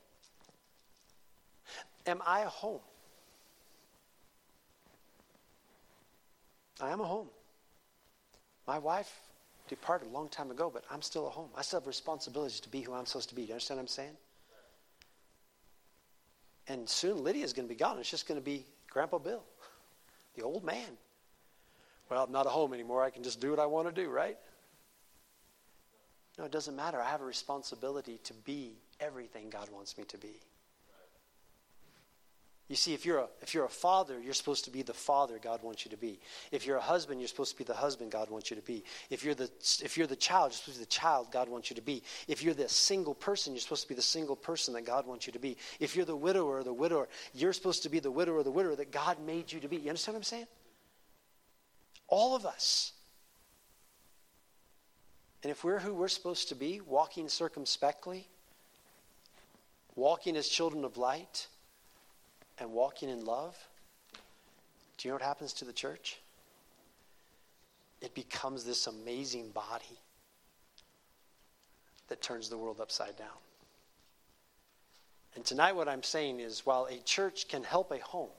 Am 2.07 2.21
I 2.25 2.41
a 2.41 2.49
home? 2.49 2.81
I 6.81 6.89
am 6.89 6.99
a 6.99 7.05
home. 7.05 7.27
My 8.67 8.79
wife 8.79 9.11
departed 9.67 10.07
a 10.07 10.11
long 10.11 10.27
time 10.29 10.51
ago, 10.51 10.69
but 10.73 10.83
I'm 10.91 11.01
still 11.01 11.27
a 11.27 11.29
home. 11.29 11.49
I 11.55 11.61
still 11.61 11.79
have 11.79 11.87
responsibilities 11.87 12.59
to 12.61 12.69
be 12.69 12.81
who 12.81 12.93
I'm 12.93 13.05
supposed 13.05 13.29
to 13.29 13.35
be. 13.35 13.43
Do 13.43 13.49
you 13.49 13.53
understand 13.53 13.77
what 13.77 13.83
I'm 13.83 13.87
saying? 13.87 14.17
And 16.67 16.89
soon 16.89 17.23
Lydia's 17.23 17.53
going 17.53 17.67
to 17.67 17.73
be 17.73 17.77
gone. 17.77 17.99
It's 17.99 18.09
just 18.09 18.27
going 18.27 18.39
to 18.39 18.43
be 18.43 18.65
Grandpa 18.89 19.19
Bill, 19.19 19.43
the 20.35 20.43
old 20.43 20.63
man. 20.63 20.97
Well, 22.09 22.23
I'm 22.23 22.31
not 22.31 22.45
a 22.45 22.49
home 22.49 22.73
anymore. 22.73 23.03
I 23.03 23.09
can 23.09 23.23
just 23.23 23.39
do 23.39 23.51
what 23.51 23.59
I 23.59 23.65
want 23.65 23.93
to 23.93 24.03
do, 24.03 24.09
right? 24.09 24.37
No, 26.37 26.45
it 26.45 26.51
doesn't 26.51 26.75
matter. 26.75 26.99
I 27.01 27.09
have 27.09 27.21
a 27.21 27.25
responsibility 27.25 28.19
to 28.23 28.33
be 28.33 28.73
everything 28.99 29.49
God 29.49 29.69
wants 29.71 29.97
me 29.97 30.03
to 30.05 30.17
be. 30.17 30.39
You 32.71 32.77
see, 32.77 32.93
if 32.93 33.05
you're, 33.05 33.17
a, 33.17 33.27
if 33.41 33.53
you're 33.53 33.65
a 33.65 33.69
father, 33.69 34.17
you're 34.17 34.33
supposed 34.33 34.63
to 34.63 34.71
be 34.71 34.81
the 34.81 34.93
father 34.93 35.37
God 35.43 35.61
wants 35.61 35.83
you 35.83 35.91
to 35.91 35.97
be. 35.97 36.21
If 36.53 36.65
you're 36.65 36.77
a 36.77 36.81
husband, 36.81 37.19
you're 37.19 37.27
supposed 37.27 37.51
to 37.51 37.57
be 37.57 37.65
the 37.65 37.73
husband 37.73 38.13
God 38.13 38.29
wants 38.29 38.49
you 38.49 38.55
to 38.55 38.61
be. 38.61 38.85
If 39.09 39.25
you're 39.25 39.35
the, 39.35 39.51
if 39.83 39.97
you're 39.97 40.07
the 40.07 40.15
child, 40.15 40.51
you're 40.51 40.57
supposed 40.57 40.77
to 40.77 40.79
be 40.79 40.85
the 40.85 40.89
child 40.89 41.33
God 41.33 41.49
wants 41.49 41.69
you 41.69 41.75
to 41.75 41.81
be. 41.81 42.01
If 42.29 42.41
you're 42.41 42.53
the 42.53 42.69
single 42.69 43.13
person, 43.13 43.51
you're 43.51 43.59
supposed 43.59 43.81
to 43.81 43.89
be 43.89 43.95
the 43.95 44.01
single 44.01 44.37
person 44.37 44.73
that 44.75 44.85
God 44.85 45.05
wants 45.05 45.27
you 45.27 45.33
to 45.33 45.39
be. 45.39 45.57
If 45.81 45.97
you're 45.97 46.05
the 46.05 46.15
widower 46.15 46.59
or 46.59 46.63
the 46.63 46.71
widower, 46.71 47.09
you're 47.33 47.51
supposed 47.51 47.83
to 47.83 47.89
be 47.89 47.99
the 47.99 48.09
widower 48.09 48.37
or 48.37 48.43
the 48.43 48.51
widower 48.51 48.77
that 48.77 48.89
God 48.89 49.17
made 49.19 49.51
you 49.51 49.59
to 49.59 49.67
be. 49.67 49.75
You 49.75 49.89
understand 49.89 50.13
what 50.13 50.19
I'm 50.19 50.23
saying? 50.23 50.47
All 52.07 52.37
of 52.37 52.45
us. 52.45 52.93
And 55.43 55.51
if 55.51 55.65
we're 55.65 55.79
who 55.79 55.93
we're 55.93 56.07
supposed 56.07 56.47
to 56.47 56.55
be, 56.55 56.79
walking 56.79 57.27
circumspectly, 57.27 58.29
walking 59.93 60.37
as 60.37 60.47
children 60.47 60.85
of 60.85 60.95
light, 60.95 61.47
and 62.61 62.71
walking 62.71 63.09
in 63.09 63.25
love, 63.25 63.57
do 64.97 65.07
you 65.07 65.09
know 65.09 65.15
what 65.15 65.21
happens 65.21 65.51
to 65.53 65.65
the 65.65 65.73
church? 65.73 66.19
It 67.99 68.15
becomes 68.15 68.63
this 68.63 68.87
amazing 68.87 69.49
body 69.49 69.99
that 72.07 72.21
turns 72.21 72.47
the 72.47 72.57
world 72.57 72.79
upside 72.79 73.17
down. 73.17 73.27
And 75.35 75.43
tonight, 75.43 75.73
what 75.73 75.89
I'm 75.89 76.03
saying 76.03 76.39
is 76.39 76.65
while 76.65 76.87
a 76.89 76.97
church 76.99 77.49
can 77.49 77.63
help 77.63 77.91
a 77.91 77.99
home, 77.99 78.29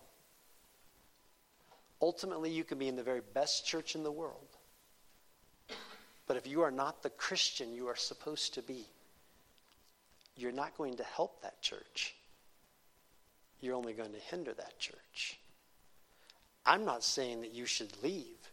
Ultimately, 2.02 2.50
you 2.50 2.64
can 2.64 2.78
be 2.78 2.88
in 2.88 2.96
the 2.96 3.02
very 3.04 3.20
best 3.32 3.64
church 3.64 3.94
in 3.94 4.02
the 4.02 4.10
world. 4.10 4.48
But 6.26 6.36
if 6.36 6.48
you 6.48 6.62
are 6.62 6.72
not 6.72 7.02
the 7.02 7.10
Christian 7.10 7.72
you 7.72 7.86
are 7.86 7.96
supposed 7.96 8.54
to 8.54 8.62
be, 8.62 8.86
you're 10.36 10.50
not 10.50 10.76
going 10.76 10.96
to 10.96 11.04
help 11.04 11.40
that 11.42 11.62
church. 11.62 12.16
You're 13.62 13.76
only 13.76 13.94
going 13.94 14.12
to 14.12 14.18
hinder 14.18 14.52
that 14.52 14.78
church. 14.78 15.38
I'm 16.66 16.84
not 16.84 17.02
saying 17.02 17.40
that 17.40 17.54
you 17.54 17.64
should 17.64 17.90
leave. 18.02 18.50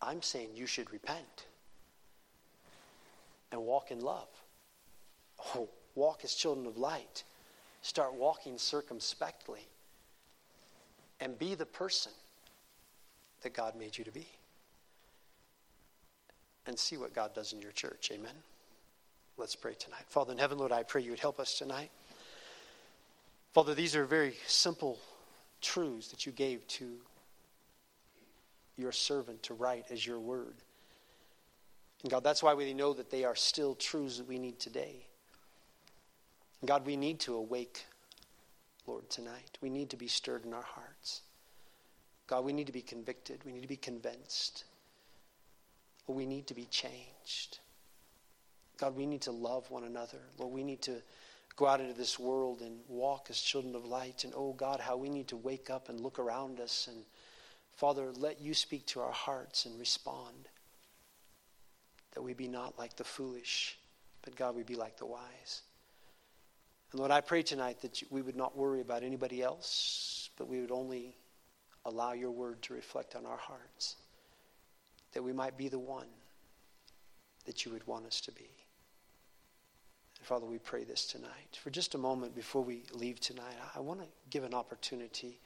I'm 0.00 0.22
saying 0.22 0.50
you 0.54 0.66
should 0.66 0.90
repent 0.92 1.46
and 3.50 3.60
walk 3.60 3.90
in 3.90 4.00
love. 4.00 4.28
Oh, 5.54 5.68
walk 5.94 6.20
as 6.24 6.34
children 6.34 6.66
of 6.66 6.78
light. 6.78 7.24
Start 7.82 8.14
walking 8.14 8.56
circumspectly 8.56 9.66
and 11.20 11.38
be 11.38 11.54
the 11.54 11.66
person 11.66 12.12
that 13.42 13.52
God 13.52 13.74
made 13.76 13.98
you 13.98 14.04
to 14.04 14.12
be. 14.12 14.26
And 16.66 16.78
see 16.78 16.96
what 16.96 17.12
God 17.12 17.34
does 17.34 17.52
in 17.52 17.60
your 17.60 17.72
church. 17.72 18.10
Amen. 18.12 18.34
Let's 19.36 19.56
pray 19.56 19.74
tonight. 19.74 20.04
Father 20.06 20.32
in 20.32 20.38
heaven, 20.38 20.58
Lord, 20.58 20.70
I 20.70 20.84
pray 20.84 21.02
you 21.02 21.10
would 21.10 21.18
help 21.18 21.40
us 21.40 21.58
tonight. 21.58 21.90
Father, 23.52 23.74
these 23.74 23.94
are 23.96 24.04
very 24.04 24.34
simple 24.46 24.98
truths 25.60 26.08
that 26.08 26.26
you 26.26 26.32
gave 26.32 26.66
to 26.66 26.96
your 28.76 28.92
servant 28.92 29.42
to 29.44 29.54
write 29.54 29.86
as 29.90 30.06
your 30.06 30.18
word. 30.18 30.54
And 32.02 32.10
God, 32.10 32.24
that's 32.24 32.42
why 32.42 32.54
we 32.54 32.72
know 32.74 32.94
that 32.94 33.10
they 33.10 33.24
are 33.24 33.36
still 33.36 33.74
truths 33.74 34.18
that 34.18 34.26
we 34.26 34.38
need 34.38 34.58
today. 34.58 35.06
And 36.60 36.68
God, 36.68 36.86
we 36.86 36.96
need 36.96 37.20
to 37.20 37.34
awake 37.34 37.84
Lord, 38.86 39.08
tonight. 39.10 39.58
We 39.60 39.70
need 39.70 39.90
to 39.90 39.96
be 39.96 40.08
stirred 40.08 40.44
in 40.44 40.52
our 40.52 40.62
hearts. 40.62 41.22
God, 42.26 42.44
we 42.44 42.52
need 42.52 42.66
to 42.66 42.72
be 42.72 42.82
convicted. 42.82 43.40
We 43.44 43.52
need 43.52 43.62
to 43.62 43.68
be 43.68 43.76
convinced. 43.76 44.64
We 46.06 46.26
need 46.26 46.48
to 46.48 46.54
be 46.54 46.64
changed. 46.64 47.60
God, 48.78 48.96
we 48.96 49.06
need 49.06 49.22
to 49.22 49.32
love 49.32 49.70
one 49.70 49.84
another. 49.84 50.18
Lord, 50.38 50.52
we 50.52 50.64
need 50.64 50.82
to 50.82 51.02
go 51.56 51.66
out 51.66 51.80
into 51.80 51.94
this 51.94 52.18
world 52.18 52.60
and 52.60 52.80
walk 52.88 53.26
as 53.30 53.40
children 53.40 53.74
of 53.74 53.84
light. 53.84 54.24
And 54.24 54.32
oh, 54.36 54.52
God, 54.52 54.80
how 54.80 54.96
we 54.96 55.08
need 55.08 55.28
to 55.28 55.36
wake 55.36 55.70
up 55.70 55.88
and 55.88 56.00
look 56.00 56.18
around 56.18 56.60
us. 56.60 56.88
And 56.90 57.04
Father, 57.76 58.10
let 58.12 58.40
you 58.40 58.54
speak 58.54 58.86
to 58.86 59.00
our 59.00 59.12
hearts 59.12 59.66
and 59.66 59.78
respond. 59.78 60.48
That 62.14 62.22
we 62.22 62.34
be 62.34 62.48
not 62.48 62.78
like 62.78 62.96
the 62.96 63.04
foolish, 63.04 63.78
but 64.22 64.36
God, 64.36 64.54
we 64.54 64.62
be 64.62 64.74
like 64.74 64.98
the 64.98 65.06
wise. 65.06 65.62
And 66.92 66.98
Lord, 66.98 67.10
I 67.10 67.22
pray 67.22 67.42
tonight 67.42 67.80
that 67.80 68.02
we 68.10 68.20
would 68.20 68.36
not 68.36 68.56
worry 68.56 68.80
about 68.80 69.02
anybody 69.02 69.42
else, 69.42 70.28
but 70.36 70.46
we 70.48 70.60
would 70.60 70.70
only 70.70 71.16
allow 71.86 72.12
your 72.12 72.30
word 72.30 72.60
to 72.62 72.74
reflect 72.74 73.16
on 73.16 73.24
our 73.24 73.38
hearts. 73.38 73.96
That 75.12 75.24
we 75.24 75.32
might 75.32 75.56
be 75.56 75.68
the 75.68 75.78
one 75.78 76.06
that 77.46 77.64
you 77.64 77.72
would 77.72 77.86
want 77.86 78.06
us 78.06 78.20
to 78.22 78.32
be. 78.32 78.61
And 80.22 80.26
Father, 80.28 80.46
we 80.46 80.58
pray 80.58 80.84
this 80.84 81.04
tonight. 81.04 81.58
For 81.60 81.70
just 81.70 81.96
a 81.96 81.98
moment 81.98 82.32
before 82.32 82.62
we 82.62 82.84
leave 82.92 83.18
tonight, 83.18 83.56
I 83.74 83.80
want 83.80 83.98
to 84.02 84.06
give 84.30 84.44
an 84.44 84.54
opportunity, 84.54 85.40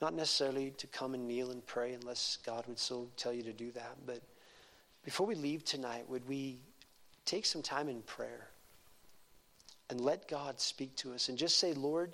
not 0.00 0.14
necessarily 0.14 0.70
to 0.78 0.86
come 0.86 1.12
and 1.12 1.28
kneel 1.28 1.50
and 1.50 1.66
pray 1.66 1.92
unless 1.92 2.38
God 2.46 2.64
would 2.66 2.78
so 2.78 3.08
tell 3.18 3.30
you 3.30 3.42
to 3.42 3.52
do 3.52 3.70
that, 3.72 3.98
but 4.06 4.22
before 5.04 5.26
we 5.26 5.34
leave 5.34 5.66
tonight, 5.66 6.08
would 6.08 6.26
we 6.26 6.60
take 7.26 7.44
some 7.44 7.60
time 7.60 7.90
in 7.90 8.00
prayer? 8.00 8.48
and 9.90 10.00
let 10.00 10.28
God 10.28 10.60
speak 10.60 10.94
to 10.96 11.12
us 11.12 11.28
and 11.28 11.38
just 11.38 11.58
say, 11.58 11.72
Lord, 11.72 12.12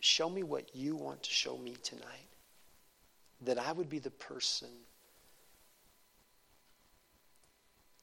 show 0.00 0.28
me 0.28 0.42
what 0.42 0.74
you 0.74 0.96
want 0.96 1.22
to 1.22 1.30
show 1.30 1.56
me 1.56 1.76
tonight. 1.82 2.04
That 3.42 3.58
I 3.58 3.72
would 3.72 3.88
be 3.88 3.98
the 3.98 4.10
person, 4.10 4.68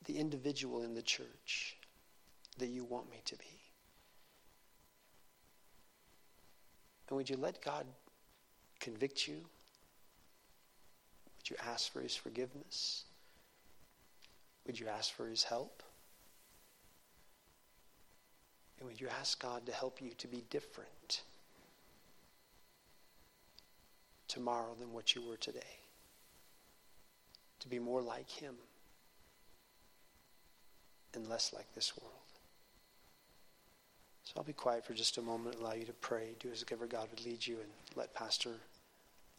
the 0.06 0.18
individual 0.18 0.84
in 0.84 0.94
the 0.94 1.02
church 1.02 1.78
that 2.58 2.68
you 2.68 2.84
want 2.84 3.10
me 3.10 3.22
to 3.26 3.36
be. 3.36 3.46
And 7.10 7.18
would 7.18 7.30
you 7.30 7.38
let 7.38 7.64
God 7.64 7.86
convict 8.80 9.28
you? 9.28 9.36
Would 11.38 11.50
you 11.50 11.56
ask 11.66 11.92
for 11.92 12.02
his 12.02 12.16
forgiveness? 12.16 13.06
Would 14.66 14.80
you 14.80 14.88
ask 14.88 15.14
for 15.14 15.28
his 15.28 15.44
help? 15.44 15.84
And 18.80 18.88
would 18.88 19.00
you 19.00 19.08
ask 19.20 19.42
God 19.42 19.66
to 19.66 19.72
help 19.72 20.02
you 20.02 20.12
to 20.18 20.28
be 20.28 20.44
different 20.50 21.22
tomorrow 24.28 24.76
than 24.78 24.92
what 24.94 25.16
you 25.16 25.22
were 25.22 25.38
today? 25.38 25.80
To 27.62 27.70
be 27.70 27.80
more 27.80 28.02
like 28.02 28.30
him 28.30 28.56
and 31.16 31.28
less 31.28 31.54
like 31.54 31.74
this 31.74 31.94
world. 31.98 32.17
So 34.28 34.34
I'll 34.36 34.44
be 34.44 34.52
quiet 34.52 34.84
for 34.84 34.94
just 34.94 35.18
a 35.18 35.22
moment, 35.22 35.56
allow 35.56 35.72
you 35.72 35.86
to 35.86 35.94
pray, 35.94 36.36
do 36.42 36.50
as 36.52 36.66
ever 36.70 36.86
God 36.86 37.08
would 37.10 37.26
lead 37.26 37.48
you, 37.48 37.60
and 37.62 37.70
let 37.96 38.14
Pastor 38.14 38.56